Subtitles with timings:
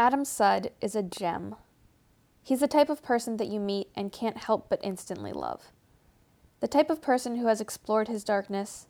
[0.00, 1.56] Adam Sud is a gem.
[2.42, 5.72] He's the type of person that you meet and can't help but instantly love.
[6.60, 8.86] The type of person who has explored his darkness,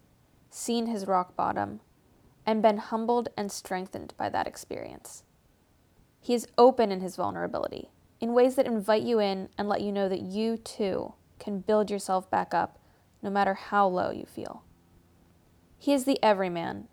[0.51, 1.81] seen his rock bottom,
[2.47, 5.25] and been humbled and strengthened by that experience.
[6.21, 7.91] He is open in his vulnerability,
[8.21, 11.91] in ways that invite you in and let you know that you too can build
[11.91, 12.79] yourself back up
[13.21, 14.63] no matter how low you feel.
[15.77, 16.87] He is the everyman,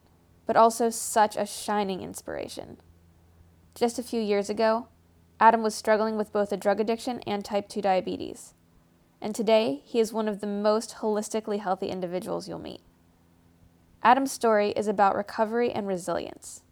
[0.48, 2.78] but also such a shining inspiration.
[3.78, 4.88] Just a few years ago,
[5.40, 8.56] Adam was struggling with both a drug addiction and type 2 diabetes.
[9.22, 12.82] And today, he is one of the most holistically healthy individuals you'll meet.
[14.02, 16.64] Adam's story is about recovery and resilience.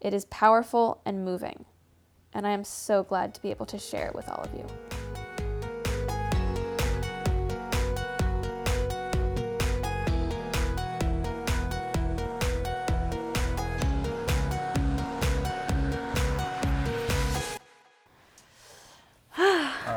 [0.00, 1.64] It is powerful and moving,
[2.34, 4.66] and I am so glad to be able to share it with all of you.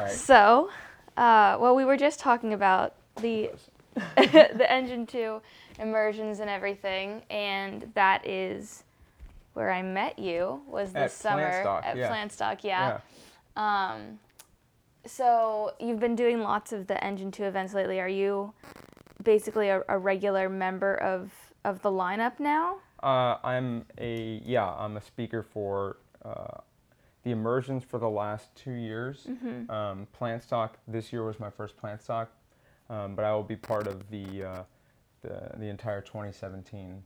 [0.06, 0.14] Right.
[0.14, 0.70] So,
[1.18, 3.52] uh, well, we were just talking about the
[4.16, 5.42] the engine two
[5.80, 8.84] immersions and everything, and that is
[9.54, 12.10] where I met you was this At summer Plantstock, at yeah.
[12.10, 13.00] Plantstock, yeah.
[13.56, 14.20] Um,
[15.06, 18.00] so you've been doing lots of the engine two events lately.
[18.00, 18.54] Are you
[19.24, 21.32] basically a, a regular member of
[21.64, 22.78] of the lineup now?
[23.02, 24.68] Uh, I'm a yeah.
[24.68, 26.60] I'm a speaker for uh,
[27.26, 29.28] the immersions for the last two years.
[29.28, 29.70] Mm-hmm.
[29.70, 32.28] Um, Plantstock this year was my first Plantstock,
[32.90, 34.64] um, but I will be part of the uh,
[35.22, 37.04] the the entire 2017.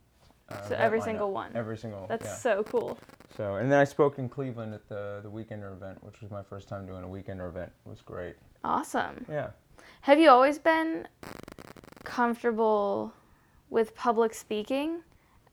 [0.48, 1.04] Uh, So every lineup.
[1.04, 1.50] single one.
[1.54, 2.06] Every single.
[2.06, 2.34] That's yeah.
[2.36, 2.98] so cool.
[3.36, 6.42] So and then I spoke in Cleveland at the the Weekender event, which was my
[6.42, 7.72] first time doing a Weekender event.
[7.86, 8.36] It was great.
[8.62, 9.24] Awesome.
[9.28, 9.50] Yeah.
[10.02, 11.08] Have you always been
[12.04, 13.14] comfortable
[13.70, 15.02] with public speaking?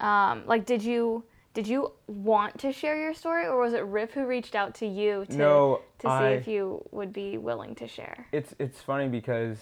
[0.01, 1.23] Um, like, did you
[1.57, 4.85] did you want to share your story, or was it Rip who reached out to
[4.85, 8.27] you to No, to see I- if you would be willing to share?
[8.31, 9.57] It's it's funny because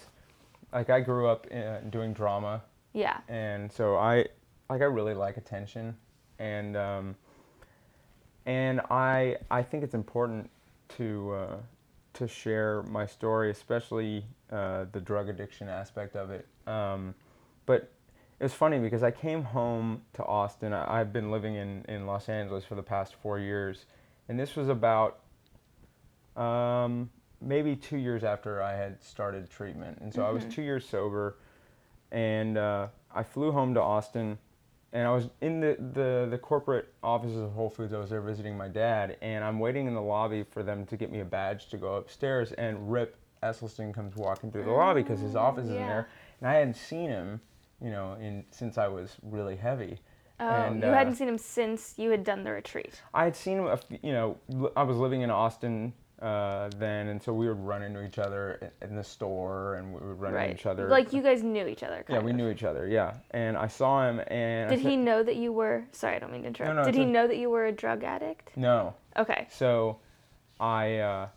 [0.74, 3.22] like I grew up in, doing drama Yeah.
[3.30, 4.26] and so I
[4.70, 5.96] like I really like attention,
[6.38, 7.16] and um,
[8.46, 10.50] and I I think it's important
[10.98, 11.56] to uh,
[12.16, 16.46] to share my story, especially uh, the drug addiction aspect of it.
[16.68, 17.16] Um,
[17.66, 17.90] but
[18.40, 20.74] it was funny because I came home to Austin.
[20.74, 23.86] I, I've been living in in Los Angeles for the past four years,
[24.28, 25.20] and this was about
[26.36, 27.10] um,
[27.42, 31.38] maybe two years after I had started treatment, and so I was two years sober,
[32.12, 34.38] and uh, I flew home to Austin,
[34.92, 37.94] and I was in the, the the corporate offices of Whole Foods.
[37.94, 40.98] I was there visiting my dad, and I'm waiting in the lobby for them to
[40.98, 45.04] get me a badge to go upstairs, and Rip Esselstyn comes walking through the lobby
[45.04, 46.10] because his office is in there,
[46.42, 47.40] and I hadn't seen him,
[47.82, 50.00] you know, in since I was really heavy.
[50.40, 53.02] Oh, And, you uh, hadn't seen him since you had done the retreat.
[53.14, 54.38] I had seen him, a f- you know,
[54.76, 58.72] I was living in Austin uh, then, and so we would run into each other
[58.82, 60.50] in the store, and we would run right.
[60.50, 60.88] into each other.
[60.90, 62.04] Like you guys knew each other.
[62.10, 62.38] yeah, kind we of.
[62.38, 62.88] knew each other.
[62.88, 65.86] Yeah, and I saw him, and Did said, he know that you were?
[65.92, 66.76] Sorry, I don't mean to interrupt.
[66.76, 68.56] no, Did he a- know that you were a drug addict?
[68.58, 68.94] No.
[69.18, 69.48] Okay.
[69.52, 70.00] So,
[70.60, 71.28] I uh,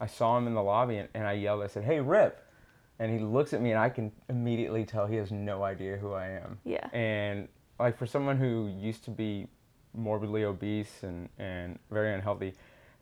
[0.00, 1.62] I saw him in the lobby, and, and I yelled.
[1.62, 2.42] I said, "Hey, Rip!"
[2.98, 6.12] And he looks at me, and I can immediately tell he has no idea who
[6.12, 6.58] I am.
[6.64, 6.88] Yeah.
[6.92, 7.48] And
[7.78, 9.46] like for someone who used to be
[9.94, 12.54] morbidly obese and, and very unhealthy,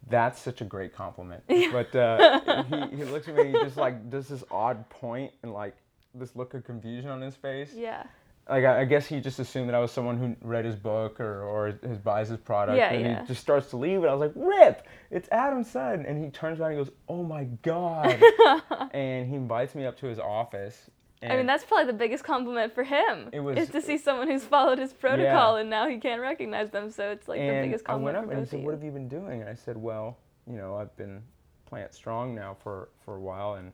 [0.09, 1.43] that's such a great compliment.
[1.73, 5.53] But uh, he, he looks at me, he just like does this odd point and
[5.53, 5.77] like
[6.15, 7.73] this look of confusion on his face.
[7.75, 8.05] Yeah.
[8.49, 11.19] Like I, I guess he just assumed that I was someone who read his book
[11.19, 12.79] or, or his, buys his product.
[12.79, 13.21] Yeah, and yeah.
[13.23, 16.05] he just starts to leave, and I was like, Rip, it's Adam Sud.
[16.07, 18.23] And he turns around and goes, Oh my God.
[18.93, 20.91] and he invites me up to his office.
[21.23, 23.31] And I mean, that's probably the biggest compliment for him.
[23.33, 26.71] It was- is to see someone who's followed his protocol and now he can't recognize
[26.71, 26.91] them.
[26.91, 28.91] So it's like the and biggest I went up and he said, "What have you
[28.91, 31.23] been doing?" And I said, "Well, you know, I've been
[31.65, 33.73] plant strong now for for a while, and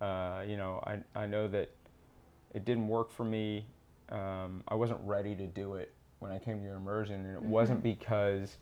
[0.00, 1.70] uh, you know, I I know that
[2.54, 3.66] it didn't work for me.
[4.10, 7.42] Um, I wasn't ready to do it when I came to your immersion, and it
[7.42, 8.56] wasn't because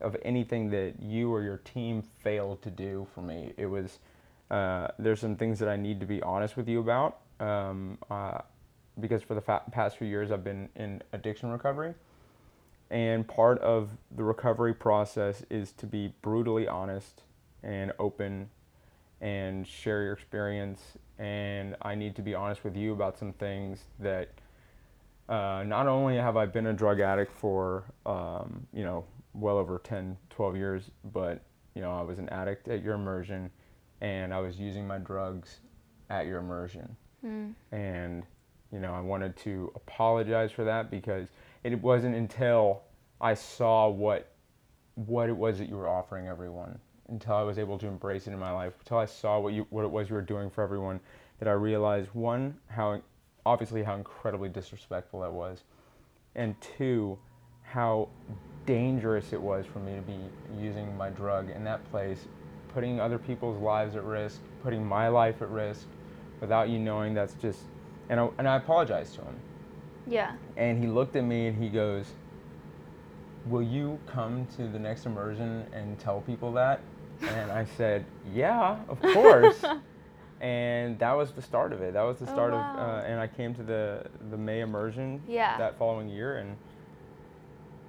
[0.00, 3.52] of anything that you or your team failed to do for me.
[3.56, 3.98] It was
[4.50, 8.38] uh, there's some things that I need to be honest with you about." Um, uh,
[9.00, 11.94] because for the fa- past few years I've been in addiction recovery,
[12.90, 17.22] and part of the recovery process is to be brutally honest
[17.62, 18.50] and open
[19.20, 20.80] and share your experience.
[21.18, 24.28] And I need to be honest with you about some things that
[25.32, 29.78] uh, not only have I been a drug addict for, um, you know, well over
[29.78, 31.42] 10, 12 years, but,
[31.74, 33.50] you know, I was an addict at your immersion
[34.02, 35.60] and I was using my drugs
[36.10, 36.94] at your immersion.
[37.72, 38.24] And,
[38.70, 41.28] you know, I wanted to apologize for that because
[41.64, 42.82] it wasn't until
[43.20, 44.28] I saw what
[44.96, 48.32] what it was that you were offering everyone until I was able to embrace it
[48.32, 50.62] in my life, until I saw what you what it was you were doing for
[50.62, 51.00] everyone,
[51.38, 53.00] that I realized one how
[53.44, 55.62] obviously how incredibly disrespectful that was,
[56.34, 57.18] and two
[57.62, 58.08] how
[58.66, 60.18] dangerous it was for me to be
[60.58, 62.26] using my drug in that place,
[62.72, 65.86] putting other people's lives at risk, putting my life at risk,
[66.40, 67.14] without you knowing.
[67.14, 67.60] That's just
[68.08, 69.36] and I, and I apologized to him.
[70.06, 70.34] Yeah.
[70.56, 72.06] And he looked at me and he goes,
[73.46, 76.80] Will you come to the next immersion and tell people that?
[77.22, 78.04] And I said,
[78.34, 79.64] Yeah, of course.
[80.42, 81.94] and that was the start of it.
[81.94, 82.74] That was the Oh, start wow.
[82.74, 85.56] of, uh, and I came to the the May immersion Yeah.
[85.58, 86.56] that following year, and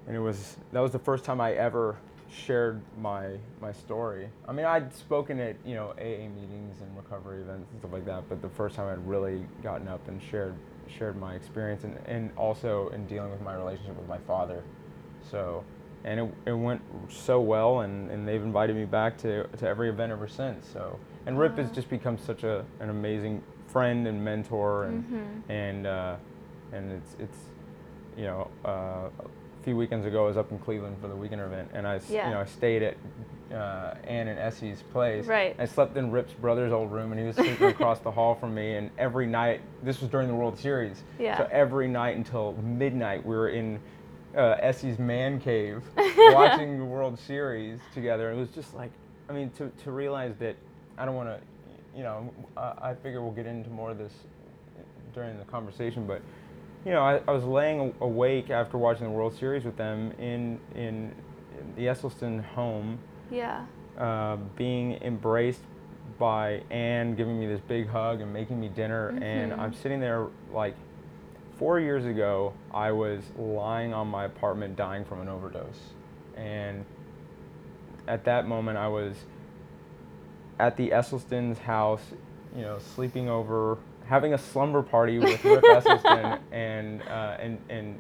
[0.08, 1.98] and it was that was the first time I ever
[2.32, 4.30] shared my my story.
[4.48, 8.06] I mean, I'd spoken at you know AA meetings and recovery events and stuff like
[8.06, 10.56] that, but the first time I'd really gotten up and shared
[10.88, 14.64] shared my experience, and and also in dealing with my relationship with my father.
[15.30, 15.64] So.
[16.06, 19.88] And it, it went so well, and, and they've invited me back to, to every
[19.88, 20.68] event ever since.
[20.68, 25.50] So, and Rip has just become such a, an amazing friend and mentor, and Mhm.
[25.50, 26.16] and uh,
[26.72, 27.38] and it's it's
[28.18, 31.42] you know uh, a few weekends ago I was up in Cleveland for the weekend
[31.42, 32.28] event and I Yeah.
[32.28, 32.98] you know I stayed at
[33.54, 35.26] uh, Ann and Essie's place.
[35.26, 35.56] Right.
[35.60, 38.54] I slept in Rip's brother's old room and he was sleeping across the hall from
[38.56, 41.04] me and every night this was during the World Series.
[41.20, 41.38] Yeah.
[41.38, 43.80] So every night until midnight we were in
[44.36, 45.84] uh, Essie's man cave
[46.18, 48.32] watching the World Series together.
[48.32, 48.92] It was just like
[49.30, 50.56] I mean to to realize that
[50.98, 51.40] I don't want to
[51.98, 54.14] you know I, I figure we'll get into more of this
[55.14, 56.22] during the conversation, but
[56.86, 60.60] you know, I, I was laying awake after watching the World Series with them in
[60.76, 61.14] in,
[61.78, 63.00] the Esselstyn home,
[63.32, 63.66] Yeah.
[63.98, 65.62] uh, being embraced
[66.20, 69.60] by Ann, giving me this big hug and making me dinner, and Mhm.
[69.60, 70.76] I'm sitting there like.
[71.58, 75.94] Four years ago, I was lying on my apartment dying from an overdose,
[76.36, 76.84] and
[78.08, 79.24] at that moment, I was
[80.64, 82.02] at the Esselstyn's house,
[82.56, 88.00] you know, sleeping over, having a slumber party with Rip Esselstyn, and uh, and and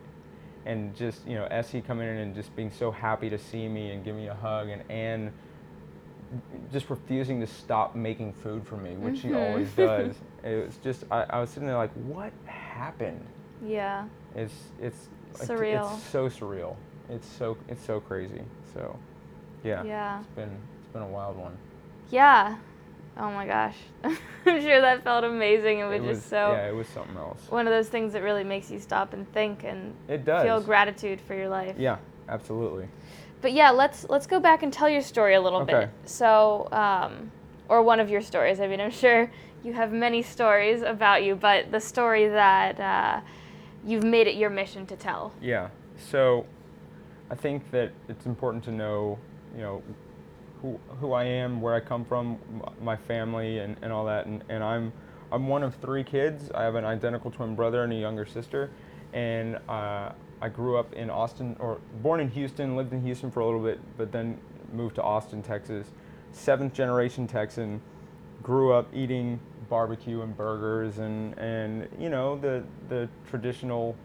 [0.66, 3.92] and just you know Essie coming in and just being so happy to see me
[3.92, 5.34] and give me a hug, and Ann
[6.72, 9.48] just refusing to stop making food for me, which she Mhm.
[9.50, 10.16] always does.
[10.44, 13.26] It was just I, I was sitting there like, what happened?
[13.66, 14.08] Yeah.
[14.36, 15.94] It's it's Surreal.
[15.94, 16.76] It's so surreal.
[17.10, 18.42] It's so it's so crazy.
[18.74, 18.98] So,
[19.64, 19.84] yeah.
[19.84, 20.20] Yeah.
[20.20, 21.58] It's been it's been a wild one.
[22.14, 22.58] Yeah.
[23.18, 23.76] Oh my gosh.
[24.04, 27.50] I'm sure that felt amazing It was it just so yeah, it was something else.
[27.50, 30.44] one of those things that really makes you stop and think and It does.
[30.44, 31.76] feel gratitude for your life.
[31.78, 31.98] Yeah,
[32.30, 32.88] absolutely.
[33.42, 35.74] But yeah, let's let's go back and tell your story a little Okay.
[35.74, 35.90] bit.
[36.06, 37.32] So, um,
[37.68, 38.60] or one of your stories.
[38.60, 39.32] I mean, I'm sure
[39.64, 43.22] you have many stories about you, but the story that uh,
[43.86, 45.34] you've made it your mission to tell.
[45.42, 45.70] Yeah.
[45.98, 46.46] So,
[47.32, 49.18] I think that it's important to know,
[49.56, 49.82] you know,
[50.64, 52.40] who who I am, where I come from,
[52.82, 54.26] my family, and, and all that.
[54.26, 54.92] And, and I'm
[55.32, 56.50] I'm one of three kids.
[56.56, 58.72] I have an identical twin brother and a younger sister,
[59.12, 63.42] and uh, I grew up in Austin, or born in Houston, lived in Houston for
[63.42, 64.40] a little bit, but then
[64.72, 65.92] moved to Austin, Texas.
[66.32, 67.80] Seventh generation Texan.
[68.42, 69.40] Grew up eating
[69.70, 73.96] barbecue and burgers and, and you know the the traditional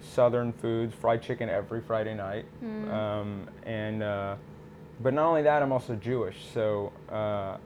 [0.00, 2.44] southern foods, fried chicken every Friday night.
[2.62, 2.92] Mm.
[2.92, 4.36] Um, and uh,
[5.00, 7.56] but not only that, I'm also Jewish, so uh,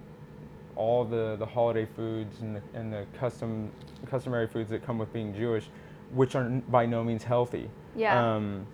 [0.77, 3.71] all the, the holiday foods and the, and the custom
[4.07, 5.69] customary foods that come with being Jewish,
[6.13, 7.71] which are by no means healthy.
[7.95, 8.35] Yeah.
[8.35, 8.67] Um,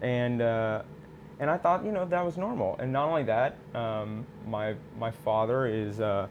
[0.00, 0.82] and uh,
[1.38, 2.76] and I thought you know that was normal.
[2.78, 6.00] And not only that, um, my my father is.
[6.00, 6.28] Uh,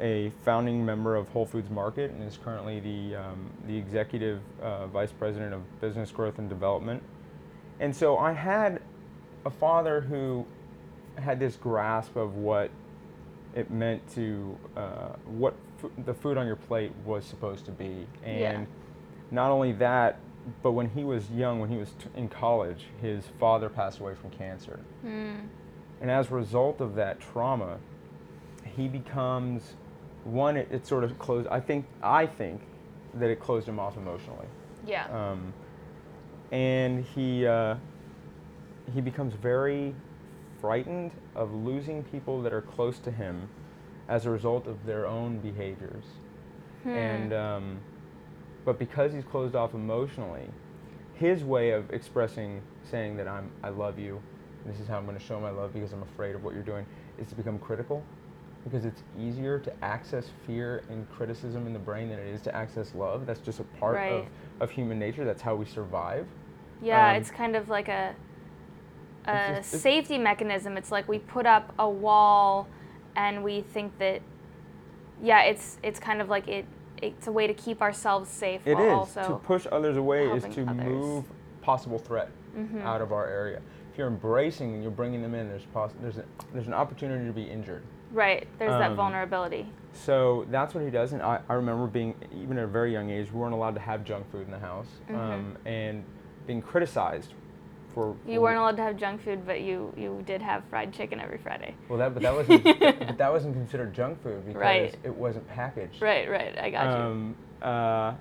[0.00, 4.86] a founding member of Whole Foods Market and is currently the, um, the executive uh,
[4.86, 7.02] vice president of business growth and development.
[7.80, 8.80] And so I had
[9.44, 10.46] a father who
[11.18, 12.70] had this grasp of what
[13.54, 18.06] it meant to, uh, what f- the food on your plate was supposed to be.
[18.24, 18.64] And Yeah.
[19.30, 20.18] not only that,
[20.62, 24.14] but when he was young, when he was t- in college, his father passed away
[24.14, 24.80] from cancer.
[25.04, 25.48] Mm.
[26.00, 27.78] And as a result of that trauma,
[28.64, 29.74] he becomes
[30.24, 30.56] one.
[30.56, 31.48] It, it sort of closed.
[31.48, 31.86] I think.
[32.02, 32.60] I think
[33.14, 34.46] that it closed him off emotionally.
[34.86, 35.06] Yeah.
[35.10, 35.52] Um,
[36.52, 37.76] and he uh,
[38.94, 39.94] he becomes very
[40.60, 43.48] frightened of losing people that are close to him
[44.08, 46.04] as a result of their own behaviors.
[46.82, 46.90] Hmm.
[46.90, 47.78] And um,
[48.64, 50.48] but because he's closed off emotionally,
[51.14, 54.20] his way of expressing, saying that I'm I love you,
[54.64, 56.54] and this is how I'm going to show my love because I'm afraid of what
[56.54, 56.86] you're doing,
[57.18, 58.02] is to become critical,
[58.64, 62.54] because it's easier to access fear and criticism in the brain than it is to
[62.54, 63.26] access love.
[63.26, 64.26] That's just a part of,
[64.60, 65.24] of human nature.
[65.24, 66.26] That's how we survive.
[66.80, 68.14] yeah, um, it's kind of like a
[69.28, 70.76] a It's it's- safety mechanism.
[70.76, 72.66] It's like we put up a wall,
[73.16, 74.20] and we think that,
[75.22, 76.64] yeah, it's it's kind of like it.
[77.00, 80.42] It's a way to keep ourselves safe It is also to push others away is
[80.54, 80.84] to others.
[80.84, 81.24] move
[81.62, 82.82] possible threat Mhm.
[82.82, 83.60] out of our area.
[83.92, 87.24] If you're embracing and you're bringing them in, there's poss- there's a, there's an opportunity
[87.26, 87.82] to be injured.
[88.12, 88.48] right.
[88.58, 89.70] There's that Um, vulnerability.
[89.92, 91.12] So that's what he does.
[91.12, 93.80] And I, I remember being, even at a very young age, we weren't allowed to
[93.80, 96.02] have junk food in the house um, and
[96.46, 97.34] being criticized
[97.94, 98.14] for.
[98.14, 98.30] Mm-hmm.
[98.30, 101.38] You weren't allowed to have junk food, but you you did have fried chicken every
[101.38, 101.74] Friday.
[101.88, 104.96] Well, that, but that wasn't, but that wasn't considered junk food because Right.
[105.04, 106.00] it wasn't packaged.
[106.02, 106.58] Right, right.
[106.58, 107.04] I got you.
[107.04, 108.14] Um, uh,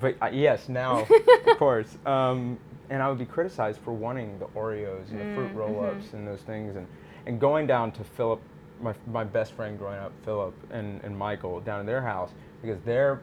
[0.00, 1.06] but uh, yes, now,
[1.46, 1.96] of course.
[2.06, 2.58] Um,
[2.90, 6.12] and I would be criticized for wanting the Oreos and the fruit Mm, roll-ups mhm.
[6.14, 6.86] and those things, and,
[7.26, 8.40] and going down to Philip,
[8.82, 12.80] my, my best friend growing up, Philip and, and Michael, down in their house because
[12.82, 13.20] their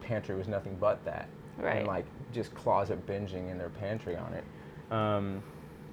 [0.00, 1.28] pantry was nothing but that,
[1.58, 1.78] Right.
[1.78, 4.44] and like just closet binging in their pantry on it,
[4.90, 5.42] um,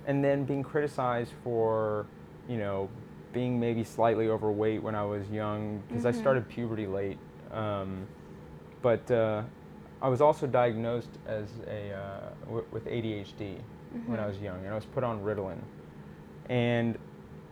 [0.06, 2.06] and then being criticized for,
[2.48, 2.90] you know,
[3.34, 6.16] being maybe slightly overweight when I was young because I Mhm.
[6.16, 7.18] started puberty late.
[7.52, 8.08] Um,
[8.82, 9.44] but uh,
[10.02, 13.58] I was also diagnosed as a uh, w- with ADHD
[14.08, 14.28] when I Mhm.
[14.28, 15.60] was young, and I was put on Ritalin.
[16.50, 16.98] And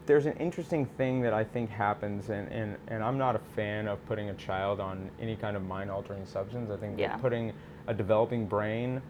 [0.06, 3.88] there's an interesting thing that I think happens, and, and, and I'm not a fan
[3.88, 6.72] of putting a child on any kind of mind-altering substance.
[6.72, 7.16] I think Yeah.
[7.18, 7.54] putting
[7.88, 9.02] a developing brain,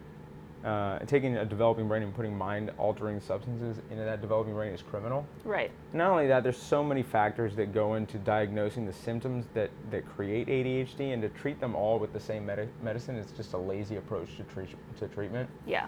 [0.64, 5.26] uh, taking a developing brain and putting mind-altering substances into that developing brain is criminal.
[5.46, 5.72] Right.
[5.94, 10.08] Not only that, there's so many factors that go into diagnosing the symptoms that, that
[10.08, 13.58] create ADHD, and to treat them all with the same medi- medicine is just a
[13.58, 15.50] lazy approach to, treat, to treatment.
[15.66, 15.88] Yeah.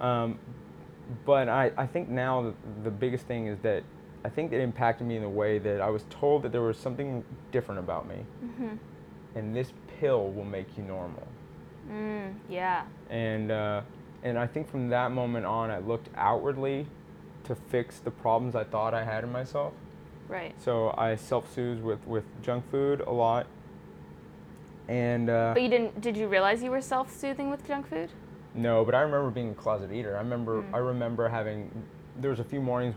[0.00, 0.38] Um,
[1.24, 3.82] but I, I think now the, the biggest thing is that
[4.24, 6.76] I think it impacted me in the way that I was told that there was
[6.76, 8.16] something different about me,
[8.56, 8.74] hmm
[9.34, 11.26] and this pill will make you normal.
[11.90, 12.84] Mm, yeah.
[13.08, 13.82] And uh,
[14.22, 16.86] and I think from that moment on, I looked outwardly
[17.44, 19.72] to fix the problems I thought I had in myself.
[20.28, 20.54] Right.
[20.60, 23.46] So I self-soothe with, with junk food a lot.
[24.88, 26.00] And uh, But you didn't.
[26.00, 28.10] Did you realize you were self-soothing with junk food?
[28.54, 30.16] no, but I remember being a closet eater.
[30.16, 30.74] I remember Mm.
[30.74, 31.70] I remember having
[32.18, 32.94] there was a few mornings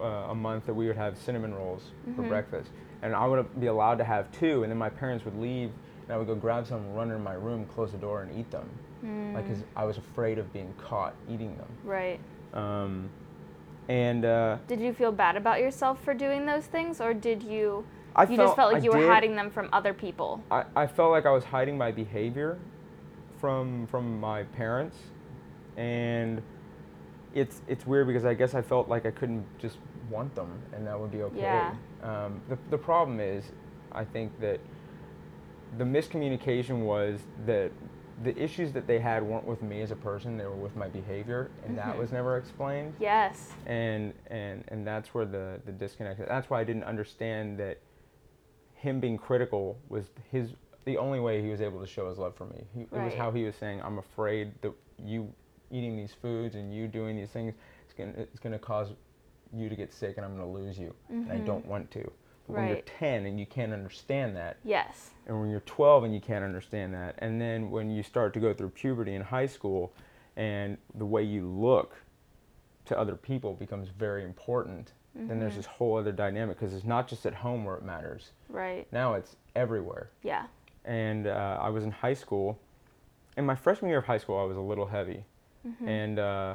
[0.00, 2.28] uh, a month that we would have cinnamon rolls for Mhm.
[2.28, 2.70] breakfast,
[3.02, 5.70] and I would be allowed to have two, and then my parents would leave,
[6.04, 8.50] and I would go grab some, run in my room, close the door, and eat
[8.50, 8.68] them,
[9.02, 11.68] like 'cause because I was afraid of being caught eating them.
[11.84, 12.20] right.
[12.54, 13.08] Um,
[13.88, 17.84] and uh, Did you feel bad about yourself for doing those things, or did you?
[18.14, 20.40] I you just felt like I you were did- hiding them from other people.
[20.50, 22.58] I, I felt like I was hiding my behavior
[23.40, 24.96] from from my parents,
[25.76, 26.42] and
[27.34, 29.78] it's it's weird because I guess I felt like I couldn't just
[30.10, 31.40] want them and that would be okay.
[31.40, 31.74] Yeah.
[32.02, 33.44] Um, the the problem is,
[33.92, 34.60] I think that
[35.78, 37.72] the miscommunication was that
[38.22, 40.88] the issues that they had weren't with me as a person; they were with my
[40.88, 41.98] behavior, and that Mhm.
[41.98, 43.52] was never explained Yes.
[43.66, 47.78] and and and that's where the the disconnect that's why i didn't understand that
[48.74, 52.34] him being critical was his the only way he was able to show his love
[52.34, 55.32] for me he, it was how he was saying i'm afraid that you
[55.70, 58.92] eating these foods and you doing these things it's going to it's to cause
[59.52, 61.44] you to get sick and i'm going to lose you and i Mhm.
[61.44, 62.10] don't want to
[62.46, 65.10] but when you're 10 and you can't understand that Yes.
[65.26, 68.40] and when you're 12 and you can't understand that and then when you start to
[68.40, 69.92] go through puberty in high school
[70.36, 71.94] and the way you look
[72.86, 75.56] to other people becomes very important then there's Mhm.
[75.56, 78.90] this whole other dynamic because it's not just at home where it matters Right.
[78.92, 80.46] now it's everywhere Yeah.
[80.84, 82.58] and uh, i was in high school
[83.36, 85.24] in my freshman year of high school i was a little heavy
[85.66, 85.86] Mhm.
[85.88, 86.54] and uh,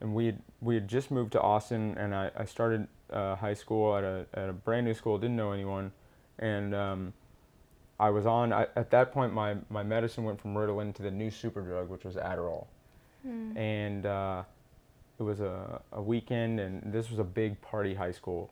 [0.00, 3.54] and we had, we had just moved to Austin, and I, I started uh, high
[3.54, 5.92] school at a at a brand new school, didn't know anyone,
[6.40, 7.12] and um,
[8.00, 11.10] I was on I, at that point my my medicine went from Ritalin to the
[11.10, 12.66] new super drug, which was Adderall,
[13.26, 13.56] Mm.
[13.56, 14.42] and uh,
[15.18, 18.50] it was a, a weekend, and this was a big party high school.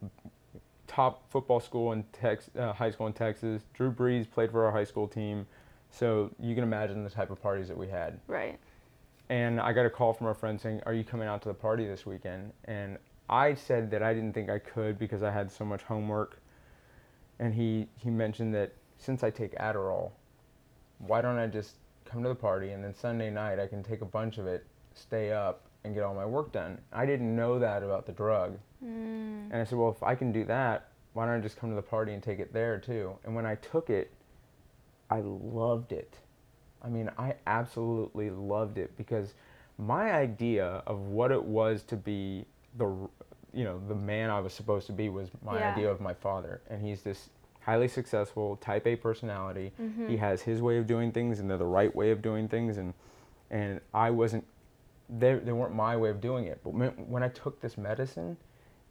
[0.86, 3.62] Top football school in Tex, uh, high school in Texas.
[3.74, 5.46] Drew Brees played for our high school team,
[5.90, 8.58] so you can imagine the type of parties that we had Right.
[9.34, 11.54] And I got a call from a friend saying, "Are you coming out to the
[11.54, 12.98] party this weekend?" And
[13.28, 16.38] I said that I didn't think I could because I had so much homework.
[17.40, 20.12] And he he mentioned that since I take Adderall,
[20.98, 21.74] why don't I just
[22.04, 24.64] come to the party and then Sunday night I can take a bunch of it,
[24.94, 26.80] stay up, and get all my work done.
[26.92, 29.50] I didn't know that about the drug, Mm.
[29.50, 31.76] and I said, "Well, if I can do that, why don't I just come to
[31.76, 34.12] the party and take it there too?" And when I took it,
[35.10, 36.20] I loved it.
[36.84, 39.34] I mean, I absolutely loved it because
[39.78, 42.44] my idea of what it was to be
[42.76, 42.86] the
[43.52, 45.70] you know, the man I was supposed to be was my Yeah.
[45.72, 46.60] idea of my father.
[46.68, 49.72] And he's this highly successful type A personality.
[49.80, 50.08] Mhm.
[50.08, 52.76] He has his way of doing things and they're the right way of doing things
[52.78, 52.92] and
[53.50, 54.44] and I wasn't
[55.08, 56.60] they, they weren't my way of doing it.
[56.64, 58.36] But when, when I took this medicine,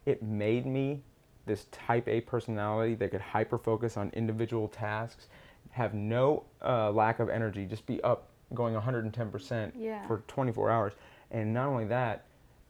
[0.06, 1.02] it made me
[1.44, 5.28] this type A personality that could hyper focus on individual tasks,
[5.74, 10.06] have no uh, lack of energy, just be up going 110% Yeah.
[10.06, 10.92] for 24 hours.
[11.32, 12.26] And not only that,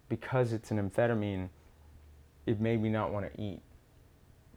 [0.09, 1.49] because it's an amphetamine,
[2.47, 3.61] it made me not want to eat.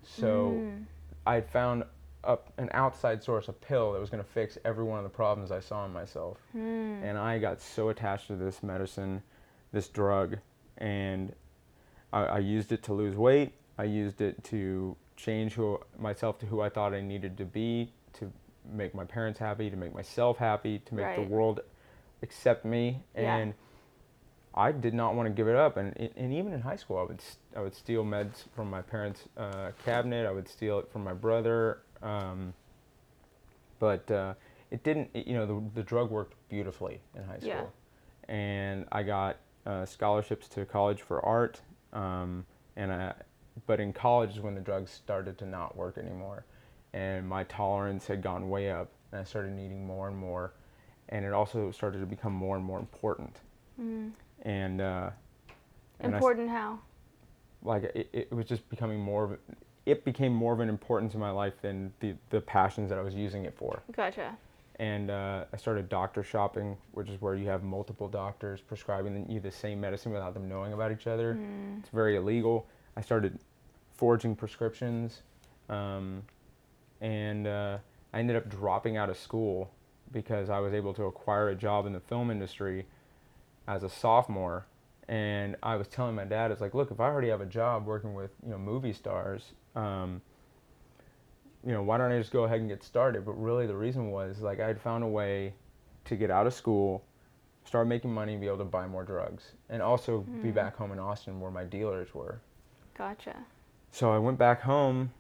[0.04, 0.86] So Mm.
[1.26, 1.84] I had found
[2.24, 5.10] up an outside source, a pill that was going to fix every one of the
[5.10, 6.38] problems I saw in myself.
[6.56, 7.04] Mm.
[7.04, 9.24] And I got so attached to this medicine,
[9.74, 10.38] this drug,
[10.78, 11.34] and
[12.14, 13.54] I, I used it to lose weight.
[13.78, 17.92] I used it to change who myself to who I thought I needed to be,
[18.14, 18.32] to
[18.70, 21.16] make my parents happy, to make myself happy, to make Right.
[21.16, 21.62] the world
[22.22, 23.04] accept me.
[23.16, 23.36] Yeah.
[23.38, 23.54] And
[24.54, 25.78] I did not want to give it up.
[25.78, 27.22] And, and even in high school, I would
[27.56, 30.26] I would steal meds from my parents' uh, cabinet.
[30.26, 31.80] I would steal it from my brother.
[32.02, 32.54] Um,
[33.80, 34.34] but uh,
[34.72, 35.10] it didn't.
[35.14, 37.72] It, you know, the the drug worked beautifully in high school,
[38.28, 38.34] Yeah.
[38.34, 41.62] and I got uh, scholarships to college for art.
[41.94, 42.46] Um,
[42.76, 43.14] and I,
[43.68, 46.46] but in college is when the drugs started to not work anymore,
[46.94, 50.54] and my tolerance had gone way up, and I started needing more and more,
[51.10, 53.40] and it also started to become more and more important.
[53.82, 54.12] Mm.
[54.44, 55.10] And uh,
[56.00, 56.80] and I Important how?
[57.64, 59.38] like it, it was just becoming more of
[59.88, 63.02] it became more of an importance in my life than the, the passions that I
[63.02, 63.82] was using it for.
[63.94, 64.38] Gotcha.
[64.80, 69.40] And uh, I started doctor shopping, which is where you have multiple doctors prescribing you
[69.40, 71.36] the same medicine without them knowing about each other.
[71.36, 71.80] Mm.
[71.80, 72.68] It's very illegal.
[72.98, 73.40] I started
[73.96, 75.22] forging prescriptions,
[75.70, 76.22] um,
[77.02, 77.78] and uh,
[78.14, 79.72] I ended up dropping out of school
[80.12, 82.86] because I was able to acquire a job in the film industry
[83.68, 84.66] as a sophomore.
[85.10, 87.86] And I was telling my dad, it's like, look, if I already have a job
[87.86, 90.22] working with you know movie stars, um,
[91.66, 93.26] you know, why don't I just go ahead and get started?
[93.26, 95.54] But really, the reason was like I had found a way
[96.06, 97.04] to get out of school,
[97.66, 100.54] start making money, be able to buy more drugs, and also be Mm.
[100.54, 102.40] back home in Austin where my dealers were.
[102.98, 103.36] Gotcha.
[103.92, 105.12] So I went back home,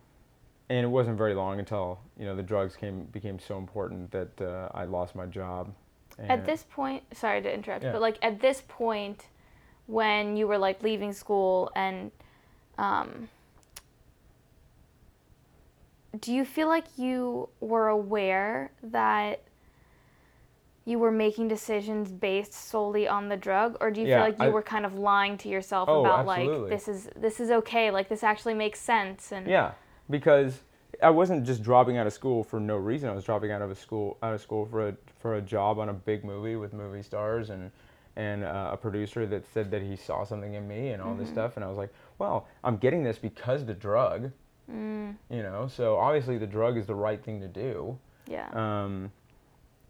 [0.70, 4.42] and it wasn't very long until you know the drugs came became so important that
[4.42, 5.74] uh, I lost my job.
[6.20, 7.92] At this point, sorry to interrupt, Yeah.
[7.92, 9.28] but like at this point,
[9.86, 12.12] when you were like leaving school and,
[12.80, 13.30] um,
[16.20, 19.42] do you feel like you were aware that
[20.86, 24.40] you were making decisions based solely on the drug, or do you Yeah, feel like
[24.40, 27.52] you I- were kind of lying to yourself Oh, about like this is this is
[27.52, 29.74] okay, like this actually makes sense, and Yeah,
[30.10, 30.60] because
[31.02, 33.10] I wasn't just dropping out of school for no reason.
[33.10, 35.80] I was dropping out of a school out of school for a for a job
[35.80, 37.72] on a big movie with movie stars and
[38.16, 41.30] and uh, a producer that said that he saw something in me and all this
[41.30, 41.56] stuff.
[41.56, 44.32] And I was like, well, I'm getting this because the drug,
[44.72, 45.68] mm, you know.
[45.68, 48.00] So obviously the drug is the right thing to do.
[48.28, 49.12] yeah, Um,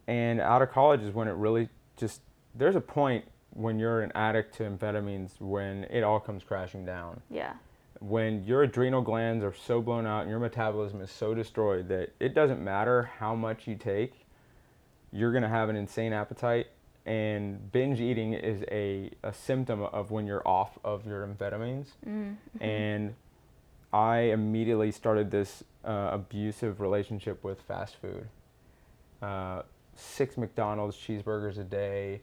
[0.08, 2.22] and out of college is when it really just
[2.54, 7.22] there's a point when you're an addict to amphetamines when it all comes crashing down
[7.30, 7.54] yeah,
[8.00, 12.14] when your adrenal glands are so blown out and your metabolism is so destroyed that
[12.20, 14.26] it doesn't matter how much you take,
[15.12, 16.68] you're going to have an insane appetite.
[17.06, 21.88] And binge eating is a, a symptom of when you're off of your amphetamines.
[22.06, 23.16] mm, And
[23.94, 28.28] I immediately started this uh, abusive relationship with fast food.
[29.22, 29.62] Uh,
[29.96, 32.20] six McDonald's cheeseburgers a day,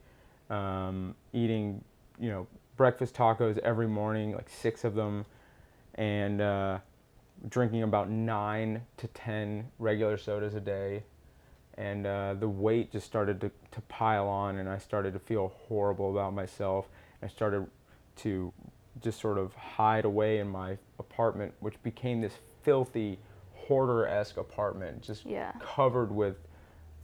[0.50, 1.82] um, eating,
[2.20, 5.24] you know, breakfast tacos every morning, like six of them,
[5.94, 6.78] and uh,
[7.48, 11.04] drinking about nine to ten regular sodas a day.
[11.76, 15.52] And uh, the weight just started to, to pile on, and I started to feel
[15.68, 16.86] horrible about myself.
[17.20, 17.66] I started
[18.16, 18.52] to
[19.02, 23.18] just sort of hide away in my apartment, which became this filthy,
[23.54, 26.36] hoarder esque apartment, just yeah, covered with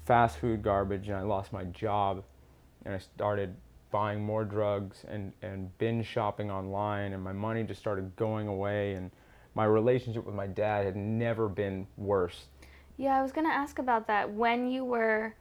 [0.05, 1.09] fast food garbage.
[1.09, 2.23] And I lost my job,
[2.85, 3.57] and I started
[3.91, 8.95] buying more drugs and, and binge shopping online, and my money just started going away.
[8.95, 9.11] And
[9.55, 12.47] my relationship with my dad had never been worse.
[12.97, 14.31] Yeah, I was gonna ask about that.
[14.33, 15.35] When you were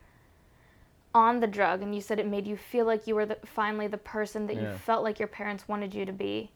[1.14, 3.88] on the drug and you said it made you feel like you were the, finally
[3.88, 6.52] the person that you felt like your parents wanted you to be,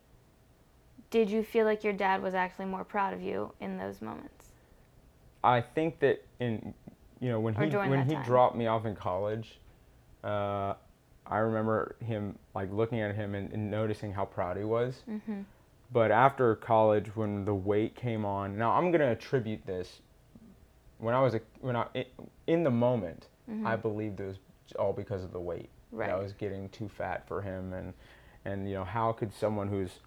[1.09, 4.49] did you feel like your dad was actually more proud of you in those moments?
[5.43, 6.73] I think that in
[7.19, 8.23] you know when Or he when he time.
[8.23, 9.59] dropped me off in college,
[10.23, 10.75] uh,
[11.25, 15.03] I remember him like looking at him and, and noticing how proud he was.
[15.09, 15.41] Mm-hmm.
[15.91, 20.01] But after college, when the weight came on, now I'm gonna attribute this.
[20.97, 21.85] When I was a when I
[22.47, 23.27] in, the moment,
[23.65, 24.37] I believed it was
[24.79, 25.69] all because of the weight.
[25.91, 26.23] that I Mm-hmm.
[26.23, 27.93] Was getting too fat for him, and
[28.45, 29.99] and you know how could someone who's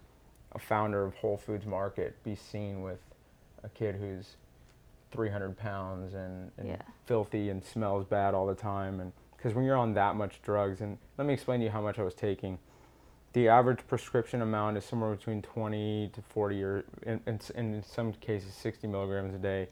[0.53, 2.99] a founder of Whole Foods Market be seen with
[3.63, 4.35] a kid who's
[5.11, 6.81] 300 pounds and, and Yeah.
[7.05, 10.81] filthy and smells bad all the time and because when you're on that much drugs,
[10.81, 12.57] and let me explain to you how much I was taking.
[13.33, 18.13] The average prescription amount is somewhere between 20 to 40, or in, in, in some
[18.13, 19.67] cases 60 milligrams a day.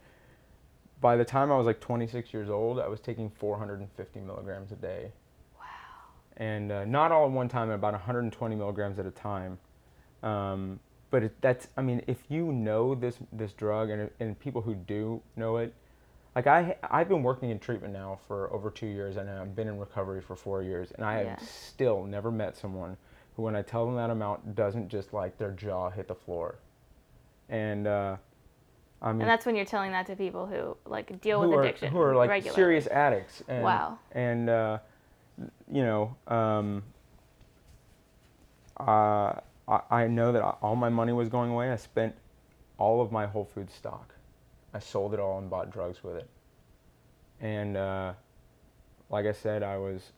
[1.01, 4.75] By the time I was like 26 years old, I was taking 450 milligrams a
[4.75, 5.12] day.
[5.58, 5.65] Wow.
[6.38, 9.58] And uh, not all at one time, about 120 milligrams at a time.
[10.21, 14.62] Um, but it, that's, I mean, if you know this this drug, and and people
[14.62, 15.73] who do know it,
[16.36, 19.67] like I I've been working in treatment now for over two years, and I've been
[19.67, 21.30] in recovery for four years, and I Yeah.
[21.30, 22.98] have still never met someone
[23.36, 26.56] who, when I tell them that amount, doesn't just like their jaw hit the floor.
[27.50, 28.17] And uh,
[29.02, 31.58] I mean, And that's when you're telling that to people who like deal who with
[31.60, 32.56] are, addiction who are like regularly.
[32.56, 33.41] serious addicts.
[33.48, 34.00] And, Wow.
[34.12, 34.80] And uh,
[35.71, 36.84] you know, um,
[38.80, 39.34] uh,
[39.67, 41.71] I, I know that all my money was going away.
[41.71, 42.15] I spent
[42.78, 44.13] all of my Whole Foods stock.
[44.76, 46.30] I sold it all and bought drugs with it.
[47.40, 48.14] And uh,
[49.10, 50.12] like I said, I was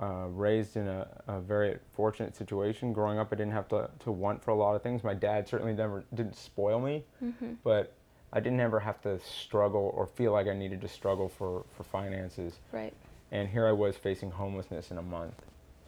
[0.00, 2.92] uh, raised in a, a very fortunate situation.
[2.92, 5.02] Growing up, I didn't have to, to want for a lot of things.
[5.02, 7.56] My dad certainly never didn't spoil me, Mhm.
[7.64, 7.94] but
[8.34, 11.82] I didn't ever have to struggle or feel like I needed to struggle for, for
[11.84, 12.58] finances.
[12.70, 12.92] Right.
[13.30, 15.40] And here I was facing homelessness in a month,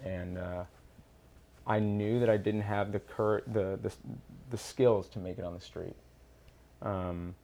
[0.02, 0.64] and uh,
[1.66, 3.92] I knew that I didn't have the cur- the, the
[4.50, 5.94] the skills to make it on the street.
[6.80, 7.34] Um,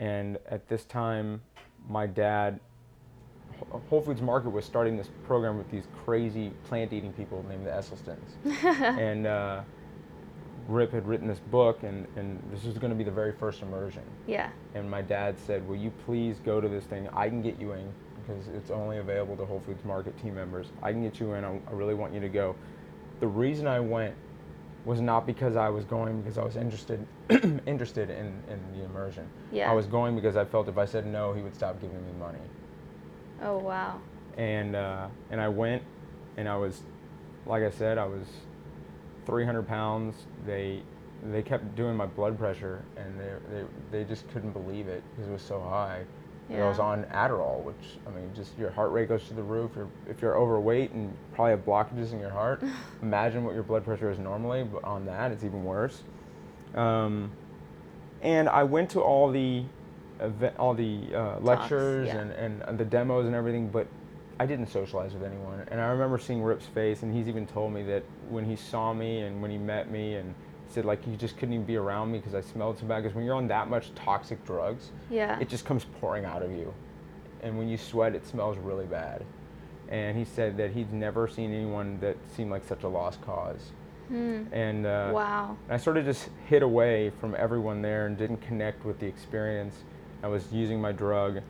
[0.00, 1.40] and at this time,
[1.88, 2.58] my dad,
[3.88, 8.64] Whole Foods Market was starting this program with these crazy plant-eating people named the Esselstyns,
[8.98, 9.60] and uh,
[10.66, 13.60] Rip had written this book, and, and this was going to be the very first
[13.60, 14.48] immersion Yeah.
[14.74, 17.08] and my dad said, "Will you please go to this thing?
[17.12, 20.68] I can get you in because it's only available to Whole Foods Market team members.
[20.82, 21.44] I can get you in.
[21.44, 22.56] I, I really want you to go."
[23.20, 24.14] The reason I went
[24.84, 27.06] was not because I was going because I was interested
[27.66, 29.28] interested in, in the immersion.
[29.52, 29.70] Yeah.
[29.70, 32.12] I was going because I felt if I said no, he would stop giving me
[32.18, 32.38] money.
[33.42, 34.00] Oh wow.
[34.36, 35.82] And uh, and I went,
[36.36, 36.82] and I was,
[37.46, 38.26] like I said, I was
[39.26, 40.14] 300 pounds.
[40.46, 40.82] They
[41.30, 45.28] they kept doing my blood pressure, and they they, they just couldn't believe it because
[45.28, 46.04] it was so high.
[46.50, 49.42] And I was on Adderall, which I mean, just your heart rate goes to the
[49.42, 49.70] roof.
[49.76, 52.62] You're, if you're overweight and probably have blockages in your heart,
[53.02, 54.64] imagine what your blood pressure is normally.
[54.64, 56.02] But on that, it's even worse.
[56.74, 57.30] Um,
[58.22, 59.64] and I went to all the
[60.20, 62.18] event, all the uh, lectures yeah.
[62.18, 63.86] and, and, and the demos and everything, but
[64.38, 65.66] I didn't socialize with anyone.
[65.70, 68.92] And I remember seeing Rip's face, and he's even told me that when he saw
[68.92, 70.34] me and when he met me, and
[70.72, 73.02] said like he just couldn't even be around me because I smelled so bad.
[73.02, 75.38] Because when you're on that much toxic drugs, Yeah.
[75.40, 76.72] it just comes pouring out of you.
[77.42, 79.24] And when you sweat, it smells really bad.
[79.88, 83.72] And he said that he'd never seen anyone that seemed like such a lost cause.
[84.08, 84.42] Hmm.
[84.52, 85.56] And uh, Wow.
[85.68, 89.84] I sort of just hid away from everyone there and didn't connect with the experience.
[90.22, 91.40] I was using my drug,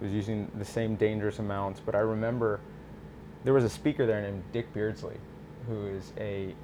[0.00, 2.60] was using the same dangerous amounts, but I remember
[3.44, 5.16] there was a speaker there named Dick Beardsley,
[5.66, 6.54] who is a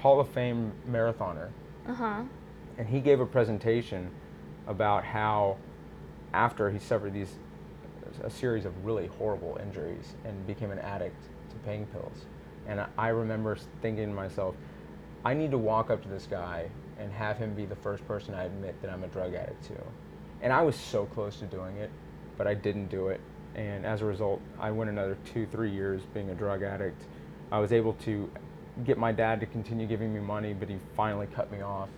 [0.00, 1.48] Hall of Fame marathoner,
[1.86, 2.22] Uh huh.
[2.78, 4.10] and he gave a presentation
[4.66, 5.56] about how
[6.32, 7.34] after he suffered these
[8.24, 12.24] a series of really horrible injuries and became an addict to pain pills.
[12.66, 14.56] And I, I remember thinking to myself,
[15.24, 18.34] I need to walk up to this guy and have him be the first person
[18.34, 19.74] I admit that I'm a drug addict to.
[20.42, 21.90] And I was so close to doing it,
[22.36, 23.20] but I didn't do it.
[23.54, 27.02] And as a result, I went another two, three years being a drug addict.
[27.52, 28.28] I was able to
[28.84, 31.88] get my dad to continue giving me money, but he finally cut me off.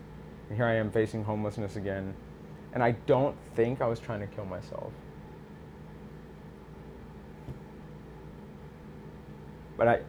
[0.48, 2.14] And here I am facing homelessness again.
[2.72, 4.92] And I don't think I was trying to kill myself.
[9.76, 10.00] But I,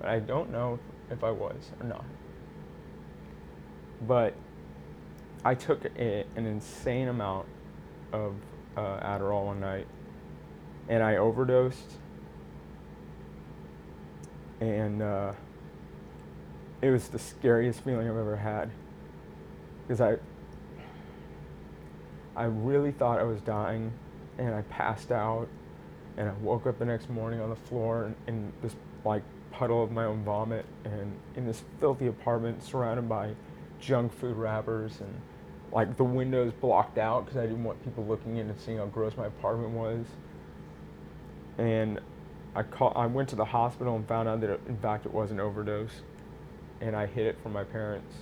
[0.00, 0.78] but I don't know
[1.10, 2.04] if I was or not.
[4.06, 4.34] But
[5.44, 7.46] I took a, an insane amount
[8.12, 8.34] of
[8.76, 9.86] uh, Adderall one night,
[10.88, 11.94] and I overdosed.
[14.60, 15.32] And uh,
[16.80, 18.70] it was the scariest feeling I've ever had,
[19.86, 20.16] because I,
[22.36, 23.92] I really thought I was dying,
[24.38, 25.48] and I passed out,
[26.16, 29.82] and I woke up the next morning on the floor in, in this like puddle
[29.82, 33.34] of my own vomit, and in this filthy apartment surrounded by
[33.80, 35.20] junk food wrappers and
[35.72, 38.86] like the windows blocked out because I didn't want people looking in and seeing how
[38.86, 40.06] gross my apartment was.
[41.58, 42.00] And
[42.54, 45.12] I call, I went to the hospital and found out that it, in fact it
[45.12, 46.02] was an overdose,
[46.80, 48.14] and I hid it from my parents.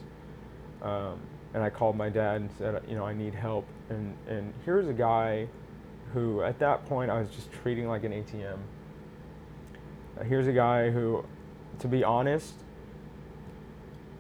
[0.83, 1.21] Um,
[1.55, 3.67] and I called my dad and said, you know, I need help.
[3.89, 5.49] And and here's a guy
[6.13, 8.59] who at that point I was just treating like an ATM.
[10.19, 11.25] Uh, here's a guy who,
[11.81, 12.55] to be honest,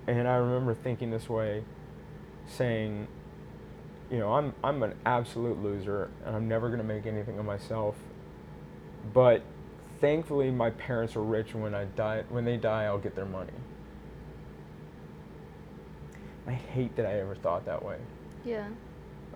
[0.06, 1.64] and I remember thinking this way,
[2.46, 3.06] saying,
[4.10, 7.96] you know, I'm I'm an absolute loser and I'm never gonna make anything of myself.
[9.12, 9.42] But
[10.00, 13.26] thankfully my parents are rich and when I die when they die I'll get their
[13.26, 13.52] money.
[16.46, 17.98] I hate that I ever thought that way.
[18.44, 18.68] Yeah.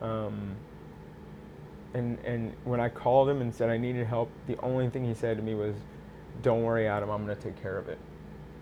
[0.01, 0.57] Um,
[1.95, 5.15] and and when I called him and said I needed help, the only thing he
[5.15, 5.75] said to me was,
[6.43, 7.11] "Don't worry, Adam.
[7.11, 7.99] I'm gonna take care of it."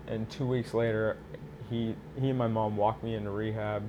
[0.07, 1.17] And two weeks later,
[1.69, 3.83] he he and my mom walked me into rehab,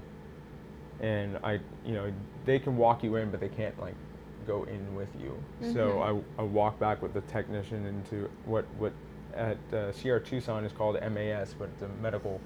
[1.01, 2.13] and I you know
[2.45, 3.95] they can walk you in, but they can't like
[4.47, 5.43] go in with you.
[5.73, 6.25] So Mhm.
[6.39, 8.93] I I walked back with the technician into what what
[9.35, 12.41] at uh, Sierra Tucson is called MAS, but it's a medical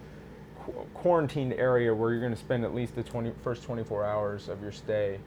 [0.65, 4.49] qu- quarantined area where you're going to spend at least the 20, first 24 hours
[4.49, 5.19] of your stay.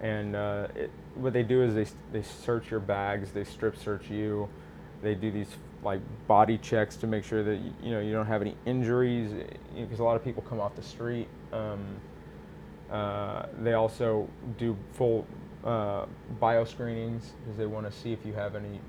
[0.00, 4.10] And uh, it, what they do is they, they search your bags, they strip search
[4.10, 4.48] you,
[5.02, 5.48] they do these
[5.82, 9.32] like body checks to make sure that you know you don't have any injuries
[9.74, 11.28] because a lot of people come off the street.
[11.52, 11.84] Um,
[12.90, 15.26] uh, they also do full
[15.64, 16.06] uh,
[16.38, 18.80] bio screenings because they want to see if you have any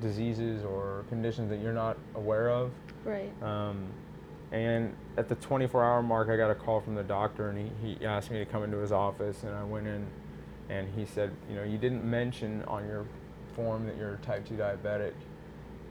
[0.00, 2.70] diseases or conditions that you're not aware of.
[3.04, 3.30] Right.
[3.42, 3.86] Um,
[4.52, 7.94] and at the 24 hour mark, I got a call from the doctor, and he,
[7.98, 9.42] he asked me to come into his office.
[9.44, 10.06] And I went in,
[10.68, 13.06] and he said, You know, you didn't mention on your
[13.54, 15.12] form that you're type 2 diabetic.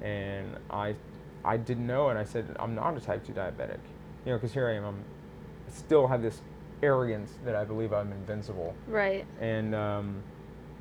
[0.01, 0.95] And I,
[1.43, 3.79] I didn't know, and I said, I'm not a type 2 diabetic.
[4.25, 5.03] You know, because here I am, I'm,
[5.67, 6.41] I still have this
[6.83, 8.75] arrogance that I believe I'm invincible.
[8.87, 9.25] Right.
[9.39, 10.21] And um,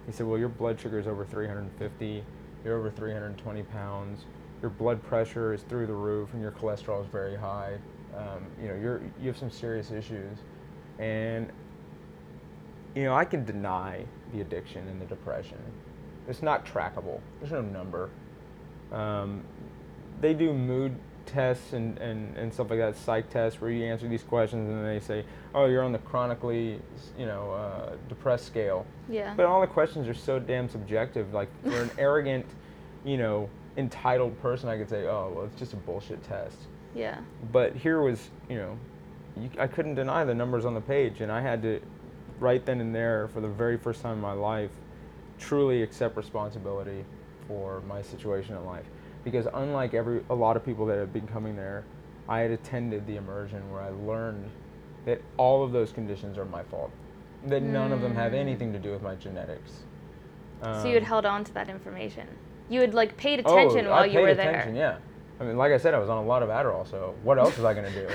[0.07, 2.25] he said, Well, your blood sugar is over 350,
[2.65, 4.25] you're over 320 pounds,
[4.61, 7.79] your blood pressure is through the roof, and your cholesterol is very high.
[8.17, 10.39] Um, you know, you're, you have some serious issues.
[10.99, 11.51] And,
[12.95, 15.59] you know, I can deny the addiction and the depression.
[16.27, 18.11] It's not trackable, there's no number.
[18.93, 19.45] Um,
[20.21, 20.97] they do mood
[21.29, 24.85] tests and, and, and stuff like that, psych tests, where you answer these questions and
[24.85, 26.81] they say, oh, you're on the chronically,
[27.17, 28.85] you know, uh, depressed scale.
[29.09, 29.35] Yeah.
[29.37, 31.33] But all the questions are so damn subjective.
[31.33, 32.47] Like for an arrogant,
[33.05, 36.57] you know, entitled person, I could say, oh, well, it's just a bullshit test.
[36.95, 37.21] yeah.
[37.53, 38.79] But here was, you know,
[39.41, 41.81] you, I couldn't deny the numbers on the page, and I had to,
[42.41, 44.73] right then and there, for the very first time in my life,
[45.39, 47.05] truly accept responsibility
[47.47, 48.85] for my situation in life.
[49.25, 51.85] Because unlike every a lot of people that have been coming there,
[52.29, 54.51] I had attended the immersion where I learned
[55.07, 56.91] that all of those conditions are my fault.
[57.47, 58.37] That none of them have Mm.
[58.41, 59.85] anything to do with my genetics.
[60.61, 62.27] so you had Um, held on to that information.
[62.69, 64.99] You had like paid oh, attention I while you paid were attention, there.
[64.99, 64.99] Yeah.
[65.41, 67.57] I mean, like I said, I was on a lot of Adderall, so what else
[67.57, 68.09] was I gonna do?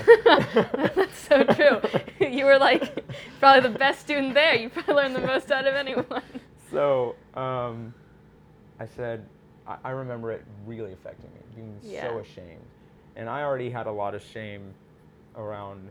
[0.94, 1.80] That's so true.
[2.28, 3.02] you were like
[3.40, 4.54] probably the best student there.
[4.54, 6.04] You probably learned the most out of anyone.
[6.70, 7.94] So um,
[8.80, 9.24] I said,
[9.64, 12.08] I, I remember it really affecting me, being Yeah.
[12.08, 12.64] so ashamed.
[13.14, 14.74] And I already had a lot of shame
[15.36, 15.88] around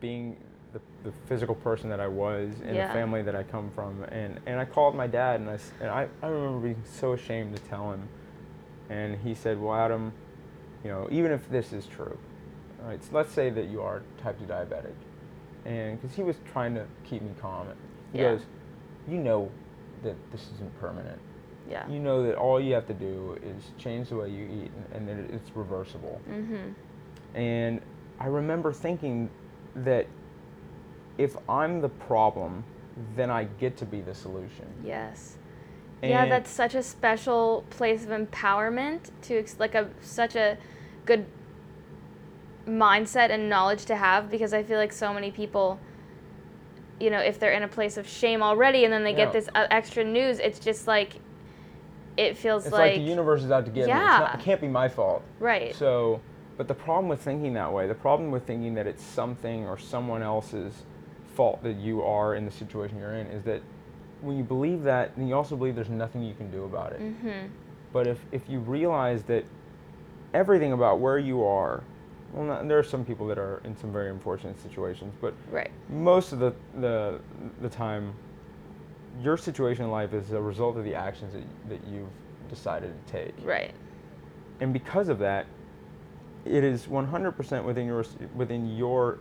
[0.00, 0.38] being
[0.72, 2.86] the, the physical person that I was and Yeah.
[2.88, 4.02] the family that I come from.
[4.04, 7.56] And, and I called my dad, and, I, and I, I remember being so ashamed
[7.56, 8.08] to tell him.
[8.90, 10.12] And he said, Well, Adam,
[10.84, 12.16] you know, even if this is true,
[12.82, 14.94] all right, so let's say that you are type 2 diabetic.
[15.64, 17.66] And because he was trying to keep me calm.
[18.12, 18.32] He Yeah.
[18.32, 18.42] goes,
[19.08, 19.50] You know
[20.02, 21.18] that this isn't permanent.
[21.68, 21.86] Yeah.
[21.88, 25.08] You know that all you have to do is change the way you eat and,
[25.08, 26.20] and that it's reversible.
[26.30, 26.72] Mhm.
[27.34, 27.80] And
[28.18, 29.28] I remember thinking
[29.74, 30.06] that
[31.18, 32.64] if I'm the problem,
[33.16, 34.66] then I get to be the solution.
[34.84, 35.36] Yes.
[36.02, 40.56] yeah, that's such a special place of empowerment to ex- like a such a
[41.04, 41.26] good
[42.66, 45.80] mindset and knowledge to have because I feel like so many people
[47.00, 49.26] you know, if they're in a place of shame already and then they Yeah.
[49.26, 51.20] get this uh, extra news, it's just like
[52.16, 53.90] it feels It's like, like, the universe is out to get me.
[53.92, 54.18] Yeah.
[54.18, 55.22] not, it can't be my fault.
[55.38, 55.72] right.
[55.74, 56.20] So,
[56.56, 59.78] but the problem with thinking that way, the problem with thinking that it's something or
[59.78, 60.82] someone else's
[61.38, 63.62] fault that you are in the situation you're in, is that
[64.22, 67.00] when you believe that, then you also believe there's nothing you can do about it.
[67.00, 67.48] mhm.
[67.92, 69.44] But if, if you realize that
[70.34, 71.84] everything about where you are,
[72.32, 75.70] well, not, there are some people that are in some very unfortunate situations, but Right.
[75.88, 77.20] most of the, the,
[77.62, 78.12] the time,
[79.22, 82.10] your situation in life is a result of the actions that, that you've
[82.50, 83.70] decided to take Right.
[84.60, 85.46] and because of that,
[86.44, 89.18] it is 100% within your within your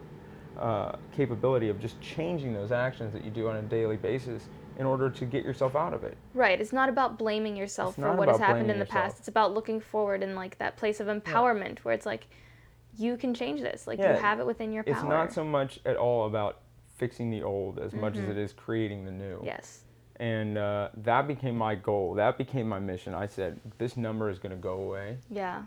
[0.59, 4.43] uh, capability of just changing those actions that you do on a daily basis
[4.77, 6.17] in order to get yourself out of it.
[6.33, 6.59] Right.
[6.61, 9.17] It's not about blaming yourself It's for what has happened in the past.
[9.19, 12.27] It's about looking forward and like that place of empowerment where it's like
[12.97, 13.87] you can change this.
[13.87, 14.93] Like Yeah, you have it within your power.
[14.93, 16.59] It's not so much at all about
[16.97, 18.31] fixing the old as much as Mhm.
[18.31, 19.41] it is creating the new.
[19.43, 19.83] Yes.
[20.19, 22.15] And uh, that became my goal.
[22.15, 23.13] That became my mission.
[23.13, 25.17] I said, this number is going to go away.
[25.29, 25.63] Yeah.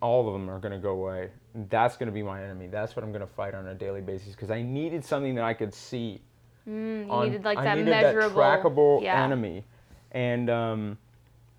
[0.00, 1.30] All of them are going to go away.
[1.68, 2.66] That's going to be my enemy.
[2.66, 5.44] That's what I'm going to fight on a daily basis because I needed something that
[5.44, 6.20] I could see.
[6.68, 9.24] Mm, you on- needed like I that needed measurable that trackable yeah.
[9.24, 9.64] enemy,
[10.12, 10.98] and um,